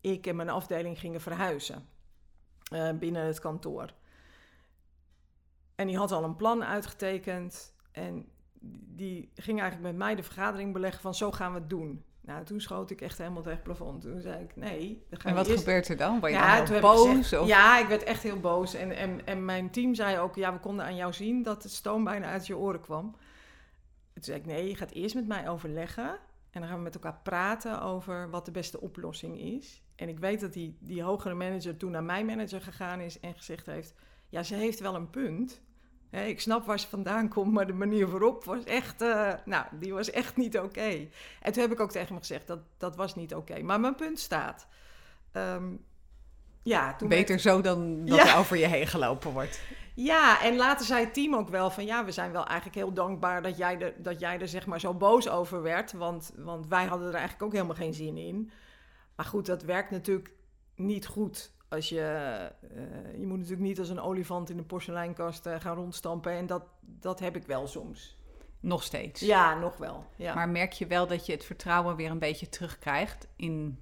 ik 0.00 0.26
en 0.26 0.36
mijn 0.36 0.50
afdeling 0.50 0.98
gingen 0.98 1.20
verhuizen 1.20 1.88
binnen 2.98 3.26
het 3.26 3.40
kantoor. 3.40 3.92
En 5.74 5.86
die 5.86 5.96
had 5.96 6.12
al 6.12 6.24
een 6.24 6.36
plan 6.36 6.64
uitgetekend 6.64 7.74
en 7.92 8.28
die 8.86 9.30
ging 9.34 9.60
eigenlijk 9.60 9.90
met 9.90 9.98
mij 10.06 10.14
de 10.14 10.22
vergadering 10.22 10.72
beleggen 10.72 11.00
van 11.00 11.14
zo 11.14 11.32
gaan 11.32 11.52
we 11.52 11.58
het 11.58 11.70
doen. 11.70 12.04
Nou, 12.26 12.44
toen 12.44 12.60
schoot 12.60 12.90
ik 12.90 13.00
echt 13.00 13.18
helemaal 13.18 13.42
tegen 13.42 13.54
het 13.54 13.62
plafond. 13.62 14.02
Toen 14.02 14.20
zei 14.20 14.42
ik, 14.42 14.56
nee. 14.56 15.04
Dan 15.10 15.20
ga 15.20 15.28
en 15.28 15.34
wat 15.34 15.48
gebeurt 15.48 15.88
er 15.88 15.96
dan? 15.96 16.20
Word 16.20 16.32
je 16.32 16.38
ja, 16.38 16.64
dan 16.64 16.80
boos? 16.80 17.08
Gezegd, 17.08 17.42
of? 17.42 17.48
Ja, 17.48 17.78
ik 17.78 17.86
werd 17.86 18.02
echt 18.02 18.22
heel 18.22 18.40
boos. 18.40 18.74
En, 18.74 18.96
en, 18.96 19.26
en 19.26 19.44
mijn 19.44 19.70
team 19.70 19.94
zei 19.94 20.18
ook, 20.18 20.34
ja, 20.34 20.52
we 20.52 20.58
konden 20.58 20.84
aan 20.84 20.96
jou 20.96 21.12
zien 21.12 21.42
dat 21.42 21.62
het 21.62 21.72
stoom 21.72 22.04
bijna 22.04 22.26
uit 22.26 22.46
je 22.46 22.56
oren 22.56 22.80
kwam. 22.80 23.16
Toen 24.12 24.22
zei 24.22 24.38
ik, 24.38 24.46
nee, 24.46 24.68
je 24.68 24.76
gaat 24.76 24.90
eerst 24.90 25.14
met 25.14 25.26
mij 25.26 25.48
overleggen. 25.48 26.18
En 26.50 26.60
dan 26.60 26.68
gaan 26.68 26.76
we 26.78 26.84
met 26.84 26.94
elkaar 26.94 27.20
praten 27.22 27.82
over 27.82 28.30
wat 28.30 28.44
de 28.44 28.50
beste 28.50 28.80
oplossing 28.80 29.40
is. 29.40 29.82
En 29.96 30.08
ik 30.08 30.18
weet 30.18 30.40
dat 30.40 30.52
die, 30.52 30.76
die 30.80 31.02
hogere 31.02 31.34
manager 31.34 31.76
toen 31.76 31.90
naar 31.90 32.04
mijn 32.04 32.26
manager 32.26 32.60
gegaan 32.60 33.00
is 33.00 33.20
en 33.20 33.34
gezegd 33.34 33.66
heeft: 33.66 33.94
Ja, 34.28 34.42
ze 34.42 34.54
heeft 34.54 34.80
wel 34.80 34.94
een 34.94 35.10
punt. 35.10 35.62
Ik 36.22 36.40
snap 36.40 36.66
waar 36.66 36.78
ze 36.78 36.88
vandaan 36.88 37.28
komt, 37.28 37.52
maar 37.52 37.66
de 37.66 37.72
manier 37.72 38.08
waarop 38.10 38.44
was 38.44 38.64
echt, 38.64 39.02
eh, 39.02 39.32
nou, 39.44 39.66
die 39.72 39.92
was 39.94 40.10
echt 40.10 40.36
niet 40.36 40.58
oké. 40.58 41.08
En 41.40 41.52
toen 41.52 41.62
heb 41.62 41.72
ik 41.72 41.80
ook 41.80 41.90
tegen 41.90 42.08
hem 42.08 42.18
gezegd 42.18 42.46
dat 42.46 42.58
dat 42.78 42.96
was 42.96 43.14
niet 43.14 43.34
oké. 43.34 43.62
Maar 43.62 43.80
mijn 43.80 43.94
punt 43.94 44.18
staat. 44.18 44.66
Ehm, 45.32 45.64
ja, 46.62 46.94
toen 46.96 47.08
Beter 47.08 47.38
zo 47.38 47.60
dan 47.60 48.04
dat 48.06 48.16
Ja. 48.18 48.32
er 48.32 48.38
over 48.38 48.56
je 48.56 48.66
heen 48.66 48.86
gelopen 48.86 49.30
wordt. 49.32 49.60
ja, 49.94 50.42
en 50.42 50.56
later 50.56 50.86
zei 50.86 51.04
het 51.04 51.14
team 51.14 51.34
ook 51.34 51.48
wel 51.48 51.70
van 51.70 51.84
ja, 51.84 52.04
we 52.04 52.12
zijn 52.12 52.32
wel 52.32 52.46
eigenlijk 52.46 52.76
heel 52.78 52.92
dankbaar 52.92 53.42
dat 53.42 53.56
jij 53.56 53.80
er, 53.80 53.94
dat 54.02 54.20
jij 54.20 54.40
er 54.40 54.48
zeg 54.48 54.66
maar 54.66 54.80
zo 54.80 54.94
boos 54.94 55.28
over 55.28 55.62
werd. 55.62 55.92
Want, 55.92 56.32
want 56.36 56.66
wij 56.66 56.84
hadden 56.84 57.08
er 57.08 57.14
eigenlijk 57.14 57.42
ook 57.42 57.52
helemaal 57.52 57.76
geen 57.76 57.94
zin 57.94 58.16
in. 58.16 58.50
Maar 59.16 59.26
goed, 59.26 59.46
dat 59.46 59.62
werkt 59.62 59.90
natuurlijk 59.90 60.30
niet 60.76 61.06
goed. 61.06 61.52
Als 61.74 61.88
je, 61.88 62.00
eh, 62.00 63.18
je 63.18 63.26
moet 63.26 63.36
natuurlijk 63.38 63.66
niet 63.68 63.78
als 63.78 63.88
een 63.88 64.00
olifant 64.00 64.50
in 64.50 64.58
een 64.58 64.66
porseleinkast 64.66 65.46
eh, 65.46 65.60
gaan 65.60 65.76
rondstampen. 65.76 66.32
En 66.32 66.46
dat, 66.46 66.62
dat 66.80 67.20
heb 67.20 67.36
ik 67.36 67.46
wel 67.46 67.66
soms. 67.66 68.16
Nog 68.60 68.82
steeds. 68.82 69.20
Ja, 69.20 69.58
nog 69.58 69.76
wel. 69.76 70.04
Ja. 70.16 70.34
Maar 70.34 70.48
merk 70.48 70.72
je 70.72 70.86
wel 70.86 71.06
dat 71.06 71.26
je 71.26 71.32
het 71.32 71.44
vertrouwen 71.44 71.96
weer 71.96 72.10
een 72.10 72.18
beetje 72.18 72.48
terugkrijgt 72.48 73.28
in 73.36 73.78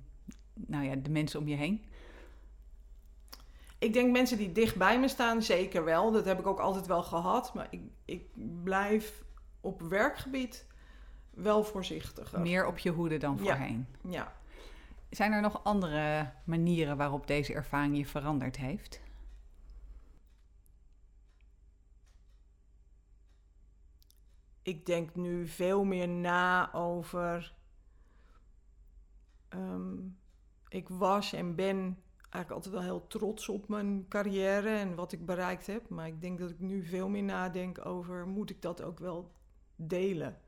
nou 0.55 0.85
ja, 0.85 0.97
de 0.97 1.11
mensen 1.11 1.41
om 1.41 1.49
je 1.49 1.57
heen? 1.57 1.85
Ik 3.79 3.93
denk 3.93 4.13
mensen 4.13 4.37
die 4.39 4.53
dicht 4.53 4.77
bij 4.77 5.01
me 5.01 5.09
staan, 5.09 5.43
zeker 5.43 5.85
wel. 5.85 6.11
Dat 6.13 6.25
heb 6.25 6.39
ik 6.39 6.47
ook 6.47 6.59
altijd 6.61 6.87
wel 6.87 7.03
gehad. 7.03 7.55
Maar 7.55 7.67
ik, 7.71 7.81
ik 8.05 8.23
blijf 8.63 9.25
op 9.61 9.83
werkgebied 9.83 10.67
wel 11.31 11.65
voorzichtiger. 11.65 12.41
Meer 12.41 12.67
op 12.67 12.79
je 12.79 12.91
hoede 12.91 13.17
dan 13.17 13.39
Ja. 13.41 13.43
voorheen. 13.43 13.87
Ja. 14.09 14.33
Zijn 15.13 15.33
er 15.33 15.41
nog 15.41 15.65
andere 15.65 16.33
manieren 16.45 16.97
waarop 16.97 17.27
deze 17.27 17.55
ervaring 17.55 17.97
je 17.97 18.07
veranderd 18.07 18.57
heeft? 18.57 19.01
ik 24.63 24.87
denk 24.87 25.15
nu 25.15 25.47
veel 25.47 25.85
meer 25.85 26.09
na 26.09 26.73
over. 26.73 27.55
ehm, 29.49 29.99
ik 30.69 30.89
was 30.89 31.33
en 31.33 31.55
ben 31.55 31.99
eigenlijk 32.19 32.51
altijd 32.51 32.75
wel 32.75 32.83
heel 32.83 33.07
trots 33.07 33.49
op 33.49 33.69
mijn 33.69 34.09
carrière 34.09 34.69
en 34.69 34.95
wat 34.95 35.13
ik 35.13 35.27
bereikt 35.27 35.67
heb. 35.67 35.89
Maar 35.89 36.07
ik 36.07 36.21
denk 36.21 36.39
dat 36.39 36.51
ik 36.51 36.61
nu 36.61 36.85
veel 36.85 37.09
meer 37.09 37.23
nadenk 37.23 37.87
over: 37.87 38.27
moet 38.27 38.51
ik 38.51 38.63
dat 38.63 38.83
ook 38.83 38.99
wel 38.99 39.33
delen? 39.77 40.41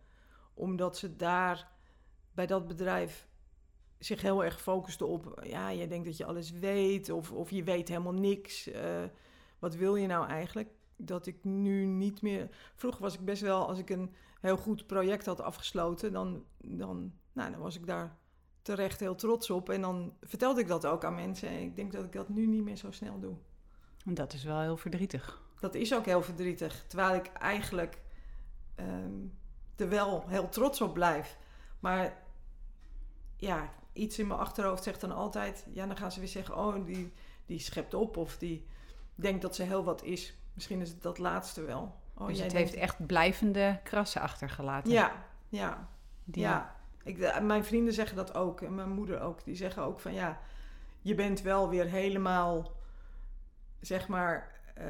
Omdat 0.54 0.98
ze 0.98 1.16
daar 1.16 1.70
bij 2.32 2.46
dat 2.46 2.66
bedrijf 2.66 3.28
zich 3.98 4.22
heel 4.22 4.44
erg 4.44 4.60
focusten 4.60 5.08
op. 5.08 5.42
Ja, 5.46 5.68
je 5.68 5.86
denkt 5.86 6.06
dat 6.06 6.16
je 6.16 6.24
alles 6.24 6.50
weet 6.50 7.10
of, 7.10 7.32
of 7.32 7.50
je 7.50 7.62
weet 7.62 7.88
helemaal 7.88 8.12
niks. 8.12 8.70
Eh, 8.70 9.02
wat 9.58 9.74
wil 9.74 9.96
je 9.96 10.06
nou 10.06 10.28
eigenlijk? 10.28 10.68
Dat 10.96 11.26
ik 11.26 11.44
nu 11.44 11.84
niet 11.84 12.22
meer. 12.22 12.48
Vroeger 12.74 13.02
was 13.02 13.14
ik 13.14 13.24
best 13.24 13.42
wel, 13.42 13.68
als 13.68 13.78
ik 13.78 13.90
een 13.90 14.14
heel 14.40 14.56
goed 14.56 14.86
project 14.86 15.26
had 15.26 15.40
afgesloten, 15.40 16.12
dan, 16.12 16.44
dan, 16.58 17.12
nou, 17.32 17.50
dan 17.50 17.60
was 17.60 17.76
ik 17.76 17.86
daar 17.86 18.16
terecht 18.62 19.00
heel 19.00 19.14
trots 19.14 19.50
op. 19.50 19.68
En 19.70 19.80
dan 19.80 20.12
vertelde 20.20 20.60
ik 20.60 20.68
dat 20.68 20.86
ook 20.86 21.04
aan 21.04 21.14
mensen. 21.14 21.48
En 21.48 21.60
ik 21.60 21.76
denk 21.76 21.92
dat 21.92 22.04
ik 22.04 22.12
dat 22.12 22.28
nu 22.28 22.46
niet 22.46 22.64
meer 22.64 22.76
zo 22.76 22.90
snel 22.90 23.20
doe. 23.20 23.34
En 24.04 24.14
dat 24.14 24.32
is 24.32 24.44
wel 24.44 24.60
heel 24.60 24.76
verdrietig. 24.76 25.42
Dat 25.60 25.74
is 25.74 25.94
ook 25.94 26.04
heel 26.04 26.22
verdrietig. 26.22 26.84
Terwijl 26.86 27.14
ik 27.14 27.26
eigenlijk 27.26 28.00
ehm, 28.74 29.26
er 29.76 29.88
wel 29.88 30.24
heel 30.28 30.48
trots 30.48 30.80
op 30.80 30.94
blijf. 30.94 31.38
Maar 31.80 32.22
ja, 33.36 33.72
iets 33.94 34.18
in 34.18 34.26
mijn 34.26 34.40
achterhoofd 34.40 34.82
zegt 34.82 35.00
dan 35.00 35.12
altijd... 35.12 35.66
Ja, 35.72 35.86
dan 35.86 35.96
gaan 35.96 36.12
ze 36.12 36.18
weer 36.20 36.28
zeggen... 36.28 36.56
Oh, 36.56 36.84
die, 36.86 37.12
die 37.46 37.58
schept 37.58 37.94
op 37.94 38.16
of 38.16 38.38
die 38.38 38.66
denkt 39.14 39.42
dat 39.42 39.54
ze 39.54 39.62
heel 39.62 39.84
wat 39.84 40.02
is. 40.02 40.36
Misschien 40.52 40.80
is 40.80 40.88
het 40.88 41.02
dat 41.02 41.18
laatste 41.18 41.62
wel. 41.62 41.94
Oh, 42.14 42.26
dus 42.26 42.40
het 42.40 42.50
denkt- 42.50 42.70
heeft 42.70 42.82
echt 42.82 43.06
blijvende 43.06 43.80
krassen 43.82 44.20
achtergelaten. 44.20 44.92
Ja, 44.92 45.24
ja, 45.48 45.88
Die- 46.24 46.42
ja. 46.42 46.76
Ik, 47.04 47.18
de- 47.18 47.40
mijn 47.42 47.64
vrienden 47.64 47.94
zeggen 47.94 48.16
dat 48.16 48.34
ook. 48.34 48.60
En 48.60 48.74
mijn 48.74 48.90
moeder 48.90 49.20
ook. 49.20 49.44
Die 49.44 49.54
zeggen 49.56 49.82
ook 49.82 50.00
van 50.00 50.14
ja... 50.14 50.40
Je 51.00 51.14
bent 51.14 51.42
wel 51.42 51.68
weer 51.68 51.86
helemaal... 51.86 52.72
Zeg 53.80 54.08
maar... 54.08 54.53
eh, 54.74 54.86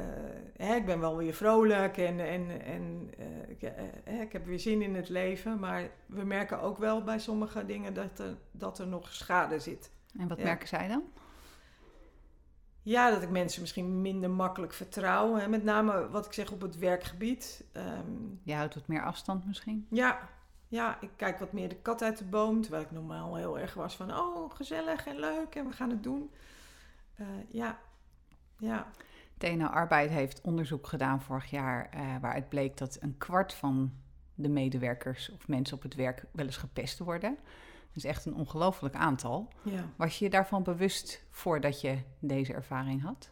hè, 0.57 0.75
ik 0.75 0.85
ben 0.85 0.99
wel 0.99 1.17
weer 1.17 1.33
vrolijk 1.33 1.97
en, 1.97 2.19
en, 2.19 2.61
en 2.65 3.09
eh, 3.17 3.49
ik, 3.49 3.61
eh, 3.61 4.21
ik 4.21 4.31
heb 4.31 4.45
weer 4.45 4.59
zin 4.59 4.81
in 4.81 4.95
het 4.95 5.09
leven. 5.09 5.59
Maar 5.59 5.89
we 6.05 6.23
merken 6.23 6.61
ook 6.61 6.77
wel 6.77 7.03
bij 7.03 7.19
sommige 7.19 7.65
dingen 7.65 7.93
dat 7.93 8.19
er, 8.19 8.37
dat 8.51 8.79
er 8.79 8.87
nog 8.87 9.13
schade 9.13 9.59
zit. 9.59 9.91
En 10.19 10.27
wat 10.27 10.37
Ja. 10.37 10.43
merken 10.43 10.67
zij 10.67 10.87
dan? 10.87 11.03
Ja, 12.81 13.09
dat 13.11 13.21
ik 13.21 13.29
mensen 13.29 13.61
misschien 13.61 14.01
minder 14.01 14.29
makkelijk 14.29 14.73
vertrouw. 14.73 15.35
Hè. 15.35 15.47
Met 15.47 15.63
name 15.63 16.09
wat 16.09 16.25
ik 16.25 16.33
zeg 16.33 16.51
op 16.51 16.61
het 16.61 16.77
werkgebied. 16.77 17.63
Ehm, 17.71 18.11
Je 18.43 18.53
houdt 18.53 18.75
wat 18.75 18.87
meer 18.87 19.03
afstand 19.03 19.45
misschien? 19.45 19.87
ja, 19.89 20.29
ja, 20.67 20.97
ik 21.01 21.09
kijk 21.15 21.39
wat 21.39 21.53
meer 21.53 21.69
de 21.69 21.75
kat 21.75 22.01
uit 22.01 22.17
de 22.17 22.25
boom. 22.25 22.61
Terwijl 22.61 22.83
ik 22.83 22.91
normaal 22.91 23.35
heel 23.35 23.59
erg 23.59 23.73
was 23.73 23.95
van... 23.95 24.17
Oh, 24.17 24.55
gezellig 24.55 25.05
en 25.07 25.19
leuk 25.19 25.55
en 25.55 25.65
we 25.67 25.71
gaan 25.71 25.89
het 25.89 26.03
doen. 26.03 26.31
Ja, 27.47 27.79
ja. 28.57 28.87
TNO 29.37 29.65
Arbeid 29.65 30.09
heeft 30.09 30.41
onderzoek 30.41 30.87
gedaan 30.87 31.21
vorig 31.21 31.49
jaar... 31.49 31.89
eh, 31.89 31.99
waaruit 32.21 32.49
bleek 32.49 32.77
dat 32.77 32.97
een 32.99 33.17
kwart 33.17 33.53
van 33.53 33.93
de 34.35 34.49
medewerkers 34.49 35.31
of 35.31 35.47
mensen 35.47 35.75
op 35.77 35.83
het 35.83 35.95
werk 35.95 36.25
wel 36.31 36.45
eens 36.45 36.57
gepest 36.57 36.99
worden. 36.99 37.35
Dat 37.87 38.03
is 38.03 38.05
echt 38.05 38.25
een 38.25 38.35
ongelooflijk 38.35 38.95
aantal. 38.95 39.47
ja. 39.63 39.89
Was 39.95 40.19
je 40.19 40.25
je 40.25 40.31
daarvan 40.31 40.63
bewust 40.63 41.23
voordat 41.29 41.81
je 41.81 41.97
deze 42.19 42.53
ervaring 42.53 43.01
had? 43.01 43.29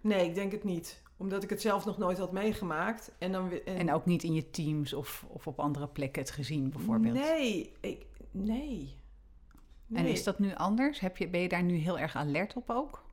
Nee, 0.00 0.28
ik 0.28 0.34
denk 0.34 0.52
het 0.52 0.64
niet. 0.64 1.02
Omdat 1.16 1.42
ik 1.42 1.50
het 1.50 1.60
zelf 1.60 1.84
nog 1.84 1.98
nooit 1.98 2.18
had 2.18 2.32
meegemaakt. 2.32 3.12
En, 3.18 3.32
dan, 3.32 3.50
En 3.64 3.92
ook 3.92 4.06
niet 4.06 4.22
in 4.22 4.32
je 4.34 4.50
teams 4.50 4.92
of, 4.92 5.24
of 5.28 5.46
op 5.46 5.60
andere 5.60 5.88
plekken 5.88 6.22
het 6.22 6.30
gezien 6.30 6.70
bijvoorbeeld? 6.70 7.14
Nee, 7.14 7.72
ik, 7.80 8.06
nee. 8.30 8.96
En 9.92 10.02
Nee. 10.02 10.12
is 10.12 10.24
dat 10.24 10.38
nu 10.38 10.54
anders? 10.54 11.00
Heb 11.00 11.16
je, 11.16 11.28
ben 11.28 11.40
je 11.40 11.48
daar 11.48 11.62
nu 11.62 11.74
heel 11.74 11.98
erg 11.98 12.16
alert 12.16 12.54
op 12.56 12.70
ook? 12.70 13.03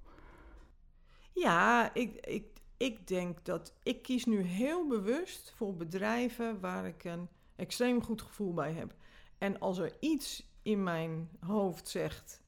Ja, 1.34 1.94
ik, 1.94 2.26
ik, 2.26 2.46
ik 2.78 3.08
denk 3.08 3.46
dat 3.46 3.74
ik 3.84 4.02
kies 4.02 4.26
nu 4.26 4.42
heel 4.42 4.88
bewust 4.88 5.54
voor 5.56 5.76
bedrijven 5.76 6.60
waar 6.60 6.86
ik 6.88 7.04
een 7.04 7.28
extreem 7.56 8.04
goed 8.04 8.22
gevoel 8.22 8.54
bij 8.54 8.74
heb. 8.74 8.94
En 9.38 9.60
als 9.60 9.78
er 9.78 9.94
iets 10.00 10.50
in 10.62 10.84
mijn 10.84 11.30
hoofd 11.40 11.88
zegt, 11.88 12.42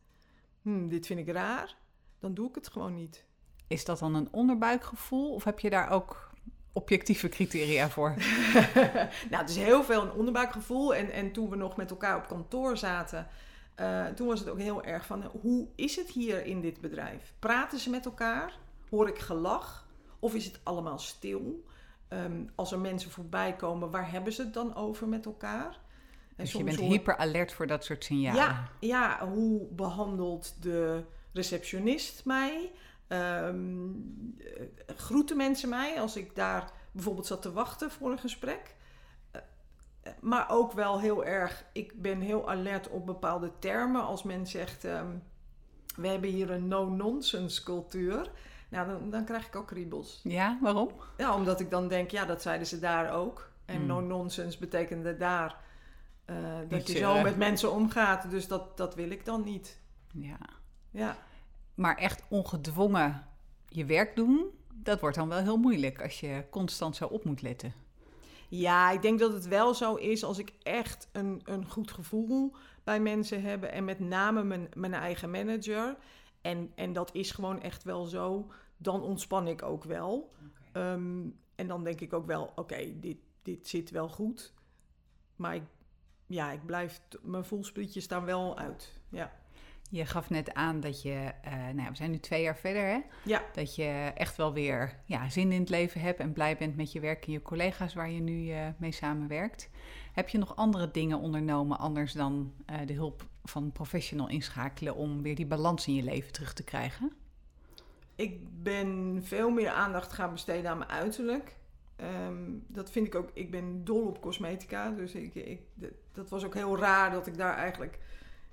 "Hmm, 0.62 0.90
dit 0.90 1.06
vind 1.06 1.20
ik 1.20 1.30
raar, 1.30 1.76
dan 2.24 2.34
doe 2.34 2.50
ik 2.50 2.56
het 2.56 2.68
gewoon 2.68 2.96
niet. 2.96 3.26
Is 3.68 3.86
dat 3.86 4.00
dan 4.00 4.16
een 4.16 4.28
onderbuikgevoel 4.32 5.34
of 5.34 5.44
heb 5.44 5.60
je 5.60 5.70
daar 5.70 5.90
ook 5.90 6.32
objectieve 6.74 7.30
criteria 7.30 7.90
voor? 7.90 8.16
nou, 9.30 9.42
het 9.42 9.50
is 9.50 9.56
heel 9.56 9.84
veel 9.84 10.02
een 10.02 10.12
onderbuikgevoel. 10.12 10.96
En, 10.96 11.12
en 11.12 11.32
toen 11.32 11.50
we 11.50 11.56
nog 11.56 11.76
met 11.76 11.90
elkaar 11.90 12.18
op 12.18 12.28
kantoor 12.28 12.78
zaten, 12.78 13.28
eh, 13.76 14.06
toen 14.06 14.28
was 14.28 14.40
het 14.40 14.50
ook 14.50 14.60
heel 14.60 14.84
erg 14.84 15.06
van, 15.06 15.24
hoe 15.42 15.68
is 15.76 15.96
het 15.96 16.10
hier 16.10 16.46
in 16.46 16.62
dit 16.62 16.82
bedrijf? 16.82 17.34
Praten 17.40 17.80
ze 17.80 17.90
met 17.90 18.06
elkaar? 18.06 18.60
Hoor 18.94 19.08
ik 19.08 19.20
gelach? 19.20 19.88
Of 20.20 20.34
is 20.36 20.46
het 20.46 20.60
allemaal 20.64 21.00
stil? 21.00 21.66
Ehm, 22.08 22.44
als 22.56 22.72
er 22.72 22.80
mensen 22.80 23.12
voorbij 23.12 23.56
komen, 23.56 23.92
waar 23.92 24.12
hebben 24.12 24.34
ze 24.34 24.42
het 24.42 24.54
dan 24.54 24.76
over 24.76 25.08
met 25.08 25.26
elkaar? 25.26 25.80
En 26.36 26.44
Dus 26.44 26.52
je 26.52 26.64
bent 26.64 26.80
hoor- 26.80 26.90
hyper 26.90 27.18
alert 27.18 27.54
voor 27.54 27.68
dat 27.68 27.84
soort 27.84 28.04
signalen. 28.04 28.42
Ja, 28.42 28.70
ja, 28.80 29.28
hoe 29.28 29.68
behandelt 29.72 30.62
de 30.64 31.04
receptionist 31.32 32.26
mij? 32.26 32.72
Ehm, 33.08 33.86
eh, 34.40 34.96
groeten 34.96 35.38
mensen 35.38 35.70
mij 35.70 36.00
als 36.02 36.16
ik 36.16 36.36
daar 36.36 36.72
bijvoorbeeld 36.92 37.28
zat 37.28 37.42
te 37.42 37.52
wachten 37.52 37.92
voor 37.92 38.12
een 38.12 38.20
gesprek? 38.20 38.76
Eh, 39.32 39.42
eh, 40.02 40.14
maar 40.22 40.46
ook 40.50 40.72
wel 40.72 41.00
heel 41.00 41.26
erg, 41.26 41.66
ik 41.72 42.02
ben 42.02 42.20
heel 42.22 42.50
alert 42.50 42.90
op 42.90 43.06
bepaalde 43.06 43.52
termen. 43.60 44.04
Als 44.04 44.24
men 44.24 44.48
zegt, 44.48 44.86
ehm, 44.86 45.12
we 45.96 46.08
hebben 46.08 46.30
hier 46.30 46.52
een 46.52 46.68
no-nonsense 46.68 47.64
cultuur. 47.64 48.32
Nou, 48.74 48.88
dan, 48.88 49.10
dan 49.10 49.26
krijg 49.26 49.48
ik 49.48 49.56
ook 49.56 49.68
kriebels. 49.68 50.20
Ja, 50.24 50.58
waarom? 50.62 50.90
Ja, 51.18 51.36
omdat 51.36 51.60
ik 51.60 51.70
dan 51.70 51.88
denk, 51.88 52.12
ja, 52.12 52.26
dat 52.26 52.42
zeiden 52.42 52.68
ze 52.68 52.80
daar 52.80 53.14
ook. 53.14 53.52
En 53.66 53.76
Hmm. 53.76 53.86
no-nonsense 53.86 54.60
betekende 54.60 55.18
daar 55.18 55.56
eh, 56.26 56.36
dat 56.70 56.88
je 56.88 56.98
zo 56.98 57.14
eh, 57.14 57.24
met 57.24 57.38
mensen 57.38 57.72
omgaat. 57.72 58.30
Dus 58.30 58.48
dat, 58.48 58.78
dat 58.78 58.96
wil 58.96 59.10
ik 59.10 59.26
dan 59.26 59.44
niet. 59.44 59.80
Ja. 60.14 60.38
Ja. 60.92 61.18
Maar 61.76 61.98
echt 61.98 62.24
ongedwongen 62.30 63.24
je 63.68 63.86
werk 63.86 64.16
doen, 64.16 64.46
dat 64.74 65.00
wordt 65.00 65.16
dan 65.16 65.30
wel 65.30 65.38
heel 65.40 65.58
moeilijk 65.58 66.02
als 66.02 66.20
je 66.20 66.44
constant 66.50 66.96
zo 66.96 67.06
op 67.06 67.24
moet 67.24 67.42
letten. 67.42 67.74
ja, 68.50 68.92
ik 68.92 69.02
denk 69.02 69.20
dat 69.20 69.34
het 69.34 69.48
wel 69.48 69.74
zo 69.74 69.96
is 69.96 70.24
als 70.24 70.38
ik 70.38 70.54
echt 70.64 71.08
een, 71.12 71.42
een 71.44 71.70
goed 71.70 71.92
gevoel 71.92 72.54
bij 72.84 73.00
mensen 73.00 73.42
heb. 73.44 73.64
En 73.64 73.86
met 73.86 74.00
name 74.00 74.44
mijn, 74.44 74.68
mijn 74.74 74.94
eigen 74.94 75.32
manager. 75.32 75.96
En, 76.44 76.72
en 76.76 76.94
dat 76.94 77.16
is 77.16 77.32
gewoon 77.32 77.62
echt 77.62 77.84
wel 77.84 78.06
zo. 78.06 78.52
Dan 78.78 79.02
ontspan 79.02 79.48
ik 79.48 79.62
ook 79.62 79.84
wel. 79.84 80.32
Ehm, 80.72 81.28
en 81.56 81.68
dan 81.68 81.84
denk 81.84 82.02
ik 82.02 82.14
ook 82.14 82.26
wel, 82.26 82.52
oké, 82.56 83.00
dit, 83.00 83.18
dit 83.42 83.68
zit 83.68 83.90
wel 83.90 84.10
goed. 84.10 84.54
Maar 85.36 85.56
ik, 85.56 85.64
ja, 86.26 86.52
ik 86.52 86.66
blijf, 86.66 87.02
mijn 87.22 87.46
voelsprietjes 87.46 88.04
staan 88.04 88.26
wel 88.26 88.58
uit. 88.58 89.02
Ja. 89.10 89.32
Je 89.90 90.06
gaf 90.06 90.30
net 90.30 90.54
aan 90.54 90.80
dat 90.80 91.02
je, 91.02 91.32
uh, 91.46 91.52
nou 91.52 91.82
ja, 91.82 91.90
we 91.90 91.96
zijn 91.96 92.12
nu 92.12 92.20
twee 92.20 92.42
jaar 92.42 92.58
verder, 92.58 92.86
hè? 92.86 93.00
Ja. 93.24 93.44
Dat 93.54 93.76
je 93.76 94.12
echt 94.16 94.36
wel 94.36 94.54
weer 94.54 95.00
ja, 95.06 95.30
zin 95.30 95.52
in 95.52 95.60
het 95.60 95.70
leven 95.70 96.02
hebt 96.02 96.20
en 96.20 96.34
blij 96.34 96.58
bent 96.58 96.76
met 96.76 96.92
je 96.92 97.00
werk 97.00 97.26
en 97.26 97.32
je 97.32 97.42
collega's 97.42 97.94
waar 97.94 98.10
je 98.10 98.20
nu 98.20 98.44
uh, 98.44 98.68
mee 98.78 98.92
samenwerkt. 98.92 99.70
Heb 100.14 100.30
je 100.30 100.38
nog 100.38 100.56
andere 100.56 100.92
dingen 100.92 101.20
ondernomen 101.20 101.80
anders 101.80 102.14
dan 102.14 102.54
uh, 102.70 102.78
de 102.86 102.94
hulp 102.94 103.26
van 103.44 103.64
een 103.64 103.72
professional 103.72 104.30
inschakelen 104.30 104.96
om 104.96 105.22
weer 105.22 105.36
die 105.36 105.46
balans 105.46 105.88
in 105.88 105.94
je 105.94 106.04
leven 106.04 106.32
terug 106.32 106.54
te 106.54 106.64
krijgen? 106.64 107.12
Ik 108.16 108.64
ben 108.64 109.20
veel 109.24 109.50
meer 109.50 109.70
aandacht 109.70 110.14
gaan 110.14 110.32
besteden 110.32 110.72
aan 110.72 110.78
mijn 110.78 110.90
uiterlijk. 110.90 111.56
Um, 112.28 112.66
dat 112.68 112.92
vind 112.92 113.08
ik 113.08 113.16
ook, 113.16 113.30
ik 113.34 113.52
ben 113.52 113.84
dol 113.84 114.08
op 114.08 114.22
cosmetica. 114.22 114.90
Dus 114.90 115.14
ik, 115.14 115.36
ik, 115.36 115.62
dat 116.14 116.30
was 116.30 116.44
ook 116.44 116.54
heel 116.54 116.78
raar 116.78 117.12
dat 117.12 117.28
ik 117.28 117.38
daar 117.38 117.56
eigenlijk 117.56 118.00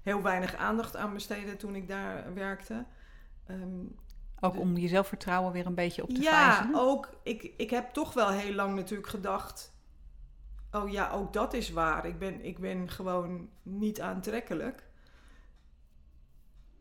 heel 0.03 0.23
weinig 0.23 0.55
aandacht 0.55 0.97
aan 0.97 1.13
besteedde 1.13 1.57
toen 1.57 1.75
ik 1.75 1.89
daar 1.89 2.35
werkte. 2.35 2.85
Um, 3.51 3.97
ook 4.41 4.59
om 4.59 4.77
je 4.77 4.89
zelfvertrouwen 4.89 5.53
weer 5.53 5.67
een 5.67 5.75
beetje 5.75 6.03
op 6.03 6.09
te 6.09 6.23
ja? 6.23 6.31
Ja, 6.31 6.71
ook. 6.75 7.11
Ik, 7.23 7.53
ik 7.57 7.71
heb 7.71 7.93
toch 7.93 8.13
wel 8.13 8.31
heel 8.31 8.55
lang 8.55 8.75
natuurlijk 8.75 9.09
gedacht... 9.09 9.79
Oh 10.73 10.91
ja, 10.91 11.11
ook 11.11 11.33
dat 11.33 11.55
is 11.55 11.71
waar. 11.71 12.07
Ik 12.07 12.19
ben, 12.19 12.45
ik 12.45 12.59
ben 12.59 12.91
gewoon 12.91 13.49
niet 13.63 14.01
aantrekkelijk. 14.01 14.89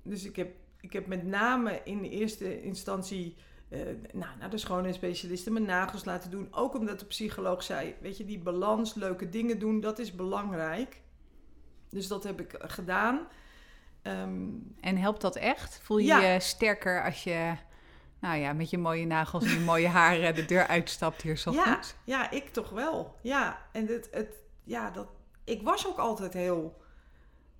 Dus 0.03 0.25
ik 0.25 0.35
heb, 0.35 0.55
ik 0.79 0.93
heb 0.93 1.07
met 1.07 1.23
name 1.23 1.81
in 1.83 2.01
de 2.01 2.09
eerste 2.09 2.61
instantie... 2.61 3.35
Uh, 3.69 3.81
nou, 4.13 4.37
naar 4.39 4.49
de 4.49 4.57
schoonheidsspecialisten 4.57 5.53
mijn 5.53 5.65
nagels 5.65 6.05
laten 6.05 6.31
doen. 6.31 6.47
Ook 6.51 6.75
omdat 6.75 6.99
de 6.99 7.05
psycholoog 7.05 7.63
zei... 7.63 7.95
Weet 8.01 8.17
je, 8.17 8.25
die 8.25 8.39
balans, 8.39 8.93
leuke 8.93 9.29
dingen 9.29 9.59
doen, 9.59 9.79
dat 9.79 9.99
is 9.99 10.15
belangrijk. 10.15 11.01
Dus 11.89 12.07
dat 12.07 12.23
heb 12.23 12.39
ik 12.39 12.55
gedaan. 12.57 13.27
Um, 14.03 14.75
en 14.79 14.97
helpt 14.97 15.21
dat 15.21 15.35
echt? 15.35 15.79
Voel 15.83 15.97
je 15.97 16.05
ja. 16.05 16.19
je 16.19 16.39
sterker 16.39 17.03
als 17.03 17.23
je 17.23 17.55
nou 18.19 18.37
ja, 18.37 18.53
met 18.53 18.69
je 18.69 18.77
mooie 18.77 19.05
nagels 19.05 19.45
en 19.45 19.53
je 19.53 19.59
mooie 19.59 19.87
haren 19.87 20.35
de 20.35 20.45
deur 20.45 20.67
uitstapt 20.67 21.21
hier 21.21 21.37
zo 21.37 21.51
ja, 21.51 21.79
ja, 22.03 22.31
ik 22.31 22.49
toch 22.49 22.69
wel. 22.69 23.15
Ja, 23.21 23.65
en 23.71 23.87
het, 23.87 24.07
het, 24.11 24.35
ja, 24.63 24.91
dat, 24.91 25.07
ik 25.43 25.61
was 25.61 25.87
ook 25.87 25.97
altijd 25.97 26.33
heel, 26.33 26.81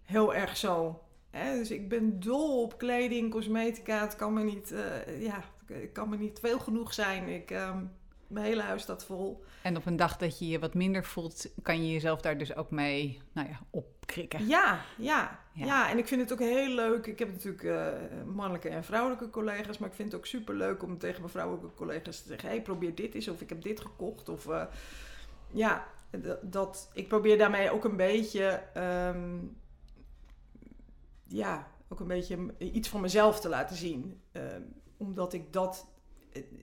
heel 0.03 0.35
erg 0.35 0.57
zo. 0.57 1.01
Hè? 1.29 1.55
Dus 1.55 1.71
ik 1.71 1.89
ben 1.89 2.19
dol 2.19 2.61
op 2.61 2.77
kleding, 2.77 3.31
cosmetica. 3.31 4.01
Het 4.01 4.15
kan 4.15 4.33
me 4.33 4.43
niet, 4.43 4.71
uh, 4.71 5.21
ja, 5.21 5.43
het 5.65 5.91
kan 5.91 6.09
me 6.09 6.17
niet 6.17 6.39
veel 6.39 6.59
genoeg 6.59 6.93
zijn. 6.93 7.27
Ik, 7.27 7.51
um, 7.51 7.91
mijn 8.29 8.45
hele 8.45 8.61
huis 8.61 8.81
staat 8.81 9.05
vol. 9.05 9.43
En 9.61 9.77
op 9.77 9.85
een 9.85 9.95
dag 9.95 10.17
dat 10.17 10.39
je 10.39 10.47
je 10.47 10.59
wat 10.59 10.73
minder 10.73 11.05
voelt, 11.05 11.47
kan 11.61 11.85
je 11.85 11.91
jezelf 11.91 12.21
daar 12.21 12.37
dus 12.37 12.55
ook 12.55 12.71
mee 12.71 13.21
nou 13.33 13.47
ja, 13.47 13.59
opkrikken. 13.69 14.47
Ja, 14.47 14.81
ja, 14.97 15.39
ja, 15.53 15.65
ja. 15.65 15.89
En 15.89 15.97
ik 15.97 16.07
vind 16.07 16.21
het 16.21 16.31
ook 16.33 16.39
heel 16.39 16.75
leuk. 16.75 17.05
Ik 17.05 17.19
heb 17.19 17.31
natuurlijk 17.31 17.63
uh, 17.63 17.87
mannelijke 18.25 18.69
en 18.69 18.83
vrouwelijke 18.83 19.29
collega's. 19.29 19.77
Maar 19.77 19.89
ik 19.89 19.95
vind 19.95 20.11
het 20.11 20.19
ook 20.19 20.25
super 20.27 20.55
leuk 20.55 20.83
om 20.83 20.97
tegen 20.97 21.19
mijn 21.19 21.31
vrouwelijke 21.31 21.73
collega's 21.75 22.21
te 22.21 22.27
zeggen: 22.27 22.49
hey, 22.49 22.61
probeer 22.61 22.95
dit 22.95 23.15
eens. 23.15 23.27
Of 23.27 23.41
ik 23.41 23.49
heb 23.49 23.61
dit 23.61 23.79
gekocht. 23.79 24.29
Of 24.29 24.45
uh, 24.45 24.63
ja, 25.51 25.87
dat, 26.41 26.89
ik 26.93 27.07
probeer 27.07 27.37
daarmee 27.37 27.71
ook 27.71 27.83
een 27.83 27.97
beetje. 27.97 28.63
Um, 29.13 29.57
ja, 31.27 31.67
ook 31.87 31.99
een 31.99 32.07
beetje 32.07 32.37
iets 32.57 32.89
van 32.89 33.01
mezelf 33.01 33.39
te 33.39 33.49
laten 33.49 33.75
zien. 33.75 34.21
Um, 34.31 34.73
omdat 34.97 35.33
ik 35.33 35.53
dat 35.53 35.87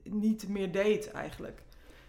niet 0.03 0.49
meer 0.49 0.73
deed 0.73 1.11
eigenlijk. 1.11 1.63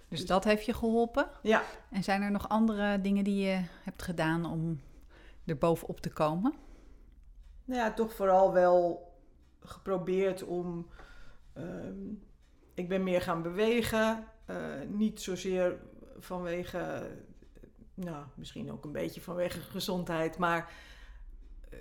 Dus 0.08 0.26
dat 0.26 0.44
heeft 0.44 0.66
je 0.66 0.74
geholpen? 0.74 1.30
Ja. 1.42 1.64
En 1.90 2.04
zijn 2.04 2.22
er 2.22 2.32
nog 2.32 2.50
andere 2.50 3.02
dingen 3.02 3.24
die 3.24 3.46
je 3.46 3.62
hebt 3.84 4.04
gedaan 4.04 4.46
om 4.46 4.82
er 5.46 5.58
bovenop 5.58 6.00
te 6.00 6.10
komen? 6.10 6.54
Nou 7.66 7.82
ja, 7.82 7.94
toch 7.94 8.14
vooral 8.14 8.54
wel 8.54 9.08
geprobeerd 9.60 10.44
om. 10.44 10.88
Uh, 11.58 11.64
ik 12.74 12.88
ben 12.88 13.04
meer 13.04 13.22
gaan 13.22 13.42
bewegen. 13.42 14.24
Uh, 14.50 14.56
niet 14.88 15.22
zozeer 15.22 15.80
vanwege. 16.18 17.10
Nou, 17.94 18.26
misschien 18.36 18.72
ook 18.72 18.86
een 18.86 18.92
beetje 18.92 19.22
vanwege 19.22 19.60
gezondheid. 19.60 20.38
Maar 20.38 20.72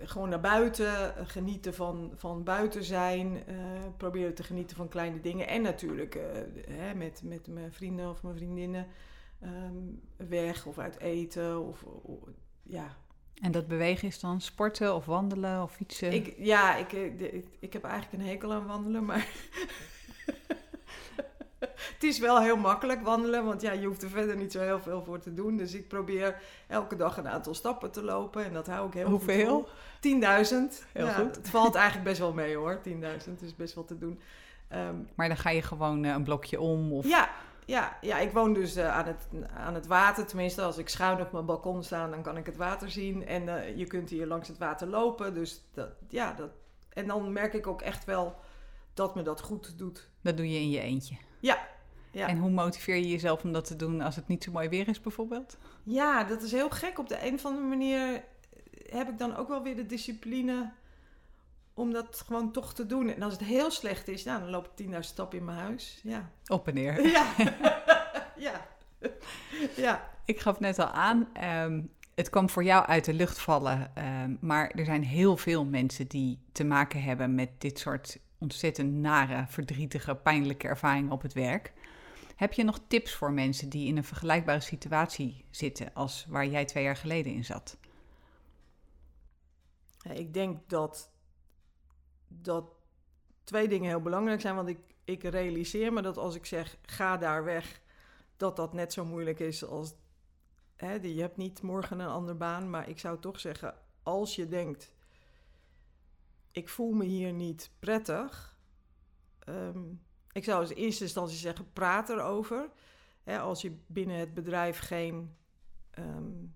gewoon 0.03 0.29
naar 0.29 0.41
buiten, 0.41 1.27
genieten 1.27 1.75
van, 1.75 2.13
van 2.15 2.45
buiten 2.45 2.85
zijn, 2.85 3.43
uh, 3.49 3.57
proberen 3.97 4.35
te 4.35 4.43
genieten 4.43 4.77
van 4.77 4.89
kleine 4.89 5.21
dingen. 5.21 5.49
En 5.49 5.63
natuurlijk 5.63 6.15
uh, 6.15 6.23
hè, 6.69 6.95
met, 6.95 7.21
met 7.25 7.47
mijn 7.47 7.73
vrienden 7.73 8.11
of 8.11 8.23
mijn 8.23 8.37
vriendinnen 8.37 8.87
um, 9.43 10.01
weg 10.17 10.67
of 10.67 10.79
uit 10.79 10.99
eten. 10.99 11.67
Of, 11.67 11.83
of, 11.83 12.19
ja. 12.63 12.97
En 13.43 13.53
dat 13.53 13.67
bewegen 13.67 14.09
is 14.09 14.21
dan 14.21 14.41
sporten 14.41 14.95
of 14.95 15.05
wandelen 15.05 15.63
of 15.63 15.73
fietsen? 15.73 16.13
Ik, 16.13 16.35
ja, 16.39 16.77
ik, 16.77 16.93
ik, 16.93 17.49
ik 17.59 17.73
heb 17.73 17.85
eigenlijk 17.85 18.23
een 18.23 18.29
hekel 18.29 18.53
aan 18.53 18.67
wandelen, 18.67 19.05
maar 19.05 19.29
het 21.95 22.03
is 22.03 22.19
wel 22.19 22.41
heel 22.41 22.57
makkelijk 22.57 23.03
wandelen, 23.03 23.45
want 23.45 23.63
ja, 23.63 23.73
je 23.73 23.87
hoeft 23.87 24.03
er 24.03 24.11
verder 24.11 24.37
niet 24.37 24.53
zo 24.53 24.61
heel 24.61 24.81
veel 24.81 25.03
voor 25.03 25.19
te 25.19 25.35
doen. 25.35 25.57
Dus 25.57 25.75
ik 25.75 25.89
probeer 25.89 26.41
elke 26.67 26.97
dag 26.97 27.17
een 27.17 27.29
aantal 27.29 27.55
stappen 27.55 27.91
te 27.91 28.03
lopen 28.03 28.45
en 28.45 28.53
dat 28.53 28.67
hou 28.67 28.87
ik 28.87 28.95
heel 28.95 29.09
Hoeveel? 29.09 29.59
goed 29.59 29.69
Hoeveel? 30.03 30.69
10.000. 30.79 30.87
Heel 30.93 31.07
ja, 31.07 31.13
goed. 31.13 31.37
Het 31.37 31.49
valt 31.49 31.75
eigenlijk 31.75 32.09
best 32.09 32.21
wel 32.21 32.33
mee 32.33 32.57
hoor, 32.57 32.81
10.000 32.89 32.93
is 33.41 33.57
best 33.57 33.75
wel 33.75 33.85
te 33.85 33.99
doen. 33.99 34.21
Um, 34.73 35.09
maar 35.15 35.29
dan 35.29 35.37
ga 35.37 35.51
je 35.51 35.63
gewoon 35.63 36.05
uh, 36.05 36.11
een 36.11 36.25
blokje 36.25 36.61
om? 36.61 36.93
Of... 36.93 37.09
Ja, 37.09 37.31
ja, 37.65 37.97
ja, 38.01 38.19
ik 38.19 38.33
woon 38.33 38.53
dus 38.53 38.77
uh, 38.77 38.97
aan, 38.97 39.07
het, 39.07 39.29
aan 39.57 39.75
het 39.75 39.87
water. 39.87 40.27
Tenminste, 40.27 40.63
als 40.63 40.79
ik 40.79 40.89
schuin 40.89 41.21
op 41.21 41.33
mijn 41.33 41.47
balkon 41.47 41.83
sta, 41.83 42.09
dan 42.09 42.23
kan 42.23 42.37
ik 42.37 42.47
het 42.47 42.57
water 42.57 42.91
zien. 42.91 43.27
En 43.27 43.43
uh, 43.43 43.77
je 43.77 43.87
kunt 43.87 44.11
hier 44.11 44.27
langs 44.27 44.49
het 44.49 44.59
water 44.59 44.87
lopen. 44.87 45.35
Dus 45.35 45.63
dat, 45.75 45.89
ja, 46.09 46.33
dat... 46.33 46.51
En 46.89 47.07
dan 47.07 47.33
merk 47.33 47.53
ik 47.53 47.67
ook 47.67 47.83
echt 47.83 48.05
wel 48.05 48.37
dat 48.95 49.15
me 49.15 49.23
dat 49.23 49.41
goed 49.41 49.79
doet. 49.79 50.09
Dat 50.21 50.37
doe 50.37 50.51
je 50.51 50.59
in 50.59 50.71
je 50.71 50.81
eentje? 50.81 51.17
Ja, 51.47 51.69
ja. 52.11 52.29
En 52.29 52.39
hoe 52.39 52.51
motiveer 52.51 52.97
je 52.97 53.09
jezelf 53.09 53.43
om 53.43 53.53
dat 53.53 53.65
te 53.65 53.77
doen 53.77 54.01
als 54.01 54.17
het 54.17 54.29
niet 54.29 54.45
zo 54.45 54.53
mooi 54.53 54.69
weer 54.69 54.89
is, 54.89 55.01
bijvoorbeeld? 55.01 55.59
Ja, 55.83 56.25
dat 56.25 56.43
is 56.43 56.53
heel 56.53 56.71
gek. 56.71 56.99
Op 56.99 57.09
de 57.09 57.27
een 57.27 57.35
of 57.35 57.45
andere 57.45 57.67
manier 57.67 58.25
heb 58.87 59.09
ik 59.09 59.19
dan 59.19 59.37
ook 59.37 59.49
wel 59.49 59.63
weer 59.63 59.77
de 59.77 59.87
discipline 59.87 60.73
om 61.75 61.93
dat 61.93 62.23
gewoon 62.27 62.53
toch 62.53 62.75
te 62.75 62.87
doen. 62.87 63.09
En 63.09 63.23
als 63.23 63.33
het 63.33 63.43
heel 63.43 63.71
slecht 63.71 64.09
is, 64.09 64.25
nou, 64.25 64.41
dan 64.41 64.51
loop 64.51 64.73
ik 64.77 64.87
10.000 64.87 64.99
stappen 64.99 65.39
in 65.39 65.45
mijn 65.45 65.59
huis. 65.59 66.01
Ja. 66.03 66.31
Op 66.47 66.69
en 66.69 66.75
neer. 66.75 67.07
Ja. 67.07 67.27
ja. 68.47 68.67
ja. 69.77 70.11
Ik 70.25 70.41
gaf 70.41 70.61
net 70.61 70.79
al 70.79 70.87
aan, 70.87 71.29
um, 71.45 71.91
het 72.15 72.31
kwam 72.31 72.51
voor 72.51 72.65
jou 72.65 72.87
uit 72.87 73.05
de 73.05 73.15
lucht 73.15 73.39
vallen. 73.39 73.93
Um, 74.23 74.39
maar 74.41 74.71
er 74.71 74.85
zijn 74.85 75.05
heel 75.05 75.37
veel 75.37 75.65
mensen 75.65 76.07
die 76.07 76.39
te 76.53 76.65
maken 76.65 77.03
hebben 77.03 77.35
met 77.35 77.51
dit 77.59 77.79
soort 77.79 78.19
ontzettend 78.39 78.93
nare, 78.93 79.45
verdrietige, 79.49 80.15
pijnlijke 80.15 80.69
ervaringen 80.69 81.13
op 81.13 81.23
het 81.23 81.33
werk. 81.33 81.73
Heb 82.37 82.53
je 82.53 82.65
nog 82.65 82.81
tips 82.87 83.15
voor 83.15 83.33
mensen 83.33 83.69
die 83.69 83.87
in 83.87 83.97
een 83.97 84.05
vergelijkbare 84.05 84.61
situatie 84.61 85.45
zitten 85.51 85.95
als 85.95 86.27
waar 86.29 86.47
jij 86.47 86.65
twee 86.65 86.85
jaar 86.85 86.97
geleden 86.97 87.33
in 87.33 87.45
zat? 87.45 87.77
Ik 90.03 90.35
denk 90.35 90.69
dat, 90.69 91.11
dat 92.29 92.65
twee 93.45 93.69
dingen 93.69 93.89
heel 93.89 94.01
belangrijk 94.01 94.41
zijn. 94.41 94.55
Want 94.55 94.69
ik, 94.69 94.79
ik 95.05 95.23
realiseer 95.23 95.93
me 95.93 96.03
dat 96.03 96.17
als 96.17 96.35
ik 96.35 96.47
zeg 96.47 96.77
ga 96.83 97.17
daar 97.17 97.45
weg, 97.45 97.81
dat 98.37 98.57
dat 98.57 98.73
net 98.73 98.93
zo 98.93 99.05
moeilijk 99.05 99.39
is 99.39 99.65
als. 99.65 99.95
Hè, 100.77 100.93
je 100.93 101.21
hebt 101.21 101.37
niet 101.37 101.63
morgen 101.63 101.99
een 101.99 102.09
andere 102.09 102.37
baan. 102.37 102.71
Maar 102.71 102.89
ik 102.89 102.99
zou 102.99 103.21
toch 103.21 103.41
zeggen, 103.41 103.75
als 104.03 104.35
je 104.35 104.49
denkt, 104.49 104.93
ik 106.57 106.69
voel 106.69 106.93
me 106.93 107.05
hier 107.05 107.33
niet 107.33 107.71
prettig. 107.79 108.57
Um, 109.49 110.03
ik 110.33 110.45
zou 110.45 110.67
in 110.67 110.77
eerste 110.77 111.03
instantie 111.05 111.37
zeggen, 111.37 111.73
praat 111.73 112.09
erover. 112.09 112.71
Hè, 113.23 113.39
als 113.39 113.63
je 113.63 113.77
binnen 113.87 114.17
het 114.17 114.35
bedrijf 114.35 114.79
geen, 114.79 115.35
um, 115.99 116.55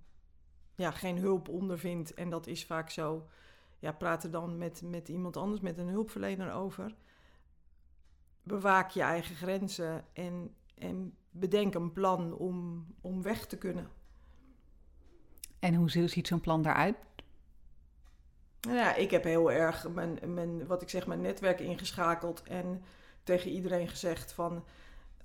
ja, 0.74 0.90
geen 0.90 1.18
hulp 1.18 1.48
ondervindt, 1.48 2.14
en 2.14 2.30
dat 2.30 2.46
is 2.46 2.64
vaak 2.64 2.90
zo, 2.90 3.28
ja, 3.78 3.92
praat 3.92 4.24
er 4.24 4.30
dan 4.30 4.58
met, 4.58 4.82
met 4.82 5.08
iemand 5.08 5.36
anders, 5.36 5.60
met 5.60 5.78
een 5.78 5.88
hulpverlener 5.88 6.52
over. 6.52 6.94
Bewaak 8.42 8.90
je 8.90 9.02
eigen 9.02 9.34
grenzen 9.34 10.04
en, 10.12 10.54
en 10.74 11.16
bedenk 11.30 11.74
een 11.74 11.92
plan 11.92 12.34
om, 12.34 12.86
om 13.00 13.22
weg 13.22 13.46
te 13.46 13.58
kunnen. 13.58 13.90
En 15.58 15.74
hoe 15.74 15.90
ziet 15.90 16.26
zo'n 16.26 16.40
plan 16.40 16.62
daaruit? 16.62 16.96
Nou 18.60 18.76
ja, 18.76 18.94
ik 18.94 19.10
heb 19.10 19.24
heel 19.24 19.52
erg 19.52 19.88
mijn, 19.88 20.18
mijn, 20.26 20.66
wat 20.66 20.82
ik 20.82 20.88
zeg, 20.88 21.06
mijn 21.06 21.20
netwerk 21.20 21.60
ingeschakeld 21.60 22.42
en 22.42 22.82
tegen 23.22 23.50
iedereen 23.50 23.88
gezegd 23.88 24.32
van, 24.32 24.64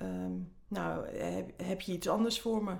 um, 0.01 0.51
nou, 0.67 1.07
heb, 1.17 1.51
heb, 1.61 1.81
je 1.81 1.91
iets 1.91 2.07
anders 2.07 2.41
voor 2.41 2.63
me? 2.63 2.75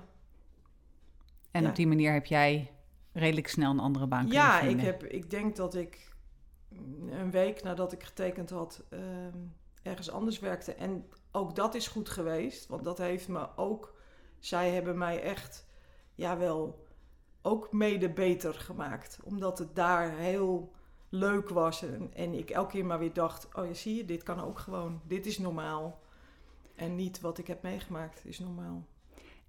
En 1.50 1.62
ja. 1.62 1.68
op 1.68 1.76
die 1.76 1.86
manier 1.86 2.12
heb 2.12 2.26
jij 2.26 2.72
redelijk 3.12 3.48
snel 3.48 3.70
een 3.70 3.80
andere 3.80 4.06
baan 4.06 4.20
kunnen 4.20 4.38
ja, 4.38 4.58
vinden? 4.58 4.84
Ja, 4.84 4.92
ik, 4.92 5.00
heb, 5.00 5.10
ik 5.10 5.30
denk 5.30 5.56
dat 5.56 5.74
ik 5.74 6.14
een 7.10 7.30
week 7.30 7.62
nadat 7.62 7.92
ik 7.92 8.02
getekend 8.02 8.50
had, 8.50 8.84
um, 8.90 9.54
ergens 9.82 10.10
anders 10.10 10.38
werkte. 10.38 10.74
En 10.74 11.08
ook 11.32 11.54
dat 11.54 11.74
is 11.74 11.88
goed 11.88 12.08
geweest, 12.08 12.66
want 12.66 12.84
dat 12.84 12.98
heeft 12.98 13.28
me 13.28 13.56
ook, 13.56 13.94
zij 14.38 14.70
hebben 14.70 14.98
mij 14.98 15.22
echt, 15.22 15.66
ja 16.14 16.36
wel 16.36 16.85
ook 17.46 17.72
mede 17.72 18.08
beter 18.08 18.54
gemaakt. 18.54 19.18
Omdat 19.22 19.58
het 19.58 19.76
daar 19.76 20.10
heel 20.10 20.72
leuk 21.08 21.48
was. 21.48 21.82
En, 21.82 22.10
en 22.14 22.34
ik 22.34 22.50
elke 22.50 22.70
keer 22.70 22.86
maar 22.86 22.98
weer 22.98 23.12
dacht: 23.12 23.48
oh 23.54 23.66
ja, 23.66 23.74
zie 23.74 23.96
je, 23.96 24.04
dit 24.04 24.22
kan 24.22 24.40
ook 24.40 24.58
gewoon. 24.58 25.00
Dit 25.06 25.26
is 25.26 25.38
normaal. 25.38 26.00
En 26.74 26.96
niet 26.96 27.20
wat 27.20 27.38
ik 27.38 27.46
heb 27.46 27.62
meegemaakt 27.62 28.24
is 28.24 28.38
normaal. 28.38 28.86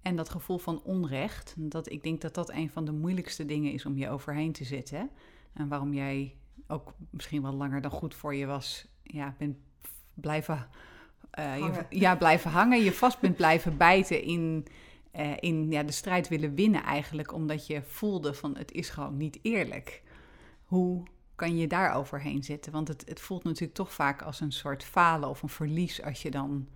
En 0.02 0.16
dat 0.16 0.28
gevoel 0.28 0.58
van 0.58 0.82
onrecht, 0.82 1.54
dat, 1.56 1.90
ik 1.90 2.02
denk 2.02 2.20
dat 2.20 2.34
dat 2.34 2.50
een 2.50 2.70
van 2.70 2.84
de 2.84 2.92
moeilijkste 2.92 3.44
dingen 3.44 3.72
is 3.72 3.86
om 3.86 3.96
je 3.96 4.10
overheen 4.10 4.52
te 4.52 4.64
zetten. 4.64 5.10
En 5.52 5.68
waarom 5.68 5.94
jij 5.94 6.34
ook 6.66 6.94
misschien 7.10 7.42
wel 7.42 7.52
langer 7.52 7.80
dan 7.80 7.90
goed 7.90 8.14
voor 8.14 8.34
je 8.34 8.46
was, 8.46 8.86
ja, 9.02 9.34
bent 9.38 9.56
blijven, 10.14 10.68
uh, 11.38 11.58
je, 11.58 11.98
ja, 11.98 12.16
blijven 12.16 12.50
hangen. 12.50 12.82
Je 12.82 12.92
vast 12.92 13.20
bent 13.20 13.36
blijven 13.36 13.76
bijten 13.76 14.22
in, 14.22 14.66
uh, 15.18 15.32
in 15.40 15.70
ja, 15.70 15.82
de 15.82 15.92
strijd 15.92 16.28
willen 16.28 16.54
winnen 16.54 16.82
eigenlijk, 16.82 17.32
omdat 17.32 17.66
je 17.66 17.82
voelde 17.82 18.34
van 18.34 18.56
het 18.56 18.72
is 18.72 18.88
gewoon 18.90 19.16
niet 19.16 19.38
eerlijk. 19.42 20.02
Hoe 20.64 21.02
kan 21.34 21.56
je 21.56 21.66
daar 21.66 21.94
overheen 21.94 22.44
zetten? 22.44 22.72
Want 22.72 22.88
het, 22.88 23.04
het 23.06 23.20
voelt 23.20 23.44
natuurlijk 23.44 23.74
toch 23.74 23.92
vaak 23.92 24.22
als 24.22 24.40
een 24.40 24.52
soort 24.52 24.84
falen 24.84 25.28
of 25.28 25.42
een 25.42 25.48
verlies 25.48 26.02
als 26.02 26.22
je 26.22 26.30
dan 26.30 26.68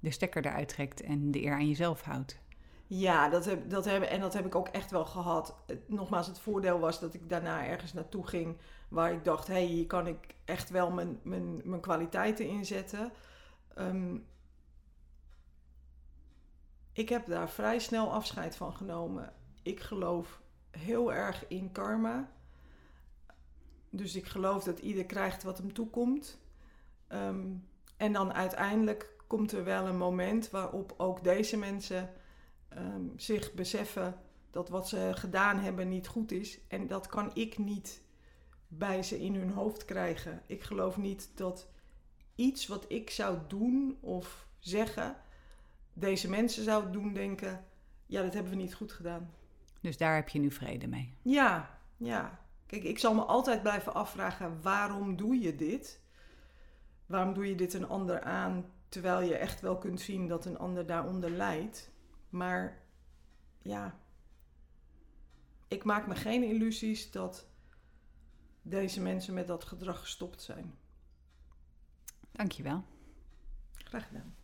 de 0.00 0.10
stekker 0.10 0.46
eruit 0.46 0.68
trekt 0.68 1.00
en 1.00 1.30
de 1.30 1.42
eer 1.44 1.52
aan 1.52 1.68
jezelf 1.68 2.02
houdt. 2.02 2.38
Ja, 2.86 3.28
dat 3.28 3.44
heb, 3.44 3.70
dat 3.70 3.86
en 3.86 4.20
dat 4.20 4.32
heb 4.32 4.46
ik 4.46 4.54
ook 4.54 4.68
echt 4.68 4.90
wel 4.90 5.04
gehad. 5.04 5.54
Nogmaals, 5.86 6.26
het 6.26 6.38
voordeel 6.38 6.78
was 6.78 7.00
dat 7.00 7.14
ik 7.14 7.28
daarna 7.28 7.66
ergens 7.66 7.92
naartoe 7.92 8.26
ging 8.26 8.56
waar 8.88 9.12
ik 9.12 9.24
dacht, 9.24 9.46
hé, 9.46 9.52
hey, 9.52 9.64
hier 9.64 9.86
kan 9.86 10.06
ik 10.06 10.34
echt 10.44 10.70
wel 10.70 10.90
mijn, 10.90 11.18
mijn, 11.22 11.60
mijn 11.64 11.80
kwaliteiten 11.80 12.48
inzetten. 12.48 13.12
Um, 13.78 14.24
ik 16.96 17.08
heb 17.08 17.26
daar 17.26 17.50
vrij 17.50 17.78
snel 17.78 18.12
afscheid 18.12 18.56
van 18.56 18.72
genomen. 18.72 19.32
Ik 19.62 19.80
geloof 19.80 20.40
heel 20.70 21.12
erg 21.12 21.44
in 21.48 21.72
karma. 21.72 22.30
Dus 23.90 24.14
ik 24.14 24.26
geloof 24.26 24.64
dat 24.64 24.78
ieder 24.78 25.06
krijgt 25.06 25.42
wat 25.42 25.58
hem 25.58 25.72
toekomt. 25.72 26.38
Um, 27.08 27.68
en 27.96 28.12
dan 28.12 28.32
uiteindelijk 28.32 29.14
komt 29.26 29.52
er 29.52 29.64
wel 29.64 29.86
een 29.86 29.96
moment 29.96 30.50
waarop 30.50 30.94
ook 30.96 31.24
deze 31.24 31.56
mensen 31.56 32.10
um, 32.76 33.12
zich 33.16 33.52
beseffen 33.52 34.20
dat 34.50 34.68
wat 34.68 34.88
ze 34.88 35.10
gedaan 35.14 35.58
hebben 35.58 35.88
niet 35.88 36.06
goed 36.06 36.32
is. 36.32 36.58
En 36.68 36.86
dat 36.86 37.06
kan 37.06 37.30
ik 37.34 37.58
niet 37.58 38.02
bij 38.68 39.02
ze 39.02 39.20
in 39.20 39.34
hun 39.34 39.50
hoofd 39.50 39.84
krijgen. 39.84 40.42
Ik 40.46 40.62
geloof 40.62 40.96
niet 40.96 41.30
dat 41.34 41.68
iets 42.34 42.66
wat 42.66 42.84
ik 42.88 43.10
zou 43.10 43.38
doen 43.48 43.98
of 44.00 44.46
zeggen, 44.58 45.16
deze 45.98 46.28
mensen 46.28 46.64
zou 46.64 46.90
doen 46.92 47.12
denken: 47.12 47.64
ja, 48.06 48.22
dat 48.22 48.34
hebben 48.34 48.52
we 48.52 48.58
niet 48.58 48.74
goed 48.74 48.92
gedaan. 48.92 49.30
Dus 49.80 49.96
daar 49.96 50.14
heb 50.14 50.28
je 50.28 50.38
nu 50.38 50.50
vrede 50.50 50.86
mee? 50.86 51.14
Ja, 51.22 51.78
ja. 51.96 52.40
Kijk, 52.66 52.82
ik 52.82 52.98
zal 52.98 53.14
me 53.14 53.22
altijd 53.22 53.62
blijven 53.62 53.94
afvragen: 53.94 54.62
waarom 54.62 55.16
doe 55.16 55.40
je 55.40 55.54
dit? 55.54 56.00
Waarom 57.06 57.34
doe 57.34 57.48
je 57.48 57.54
dit 57.54 57.74
een 57.74 57.88
ander 57.88 58.22
aan 58.22 58.72
terwijl 58.88 59.20
je 59.20 59.36
echt 59.36 59.60
wel 59.60 59.78
kunt 59.78 60.00
zien 60.00 60.28
dat 60.28 60.44
een 60.44 60.58
ander 60.58 60.86
daaronder 60.86 61.30
lijdt? 61.30 61.90
Maar 62.28 62.82
ja, 63.62 63.98
ik 65.68 65.84
maak 65.84 66.06
me 66.06 66.14
geen 66.14 66.42
illusies 66.42 67.10
dat 67.10 67.46
deze 68.62 69.00
mensen 69.00 69.34
met 69.34 69.46
dat 69.46 69.64
gedrag 69.64 70.00
gestopt 70.00 70.42
zijn. 70.42 70.74
Dankjewel. 72.32 72.84
Graag 73.72 74.06
gedaan. 74.06 74.35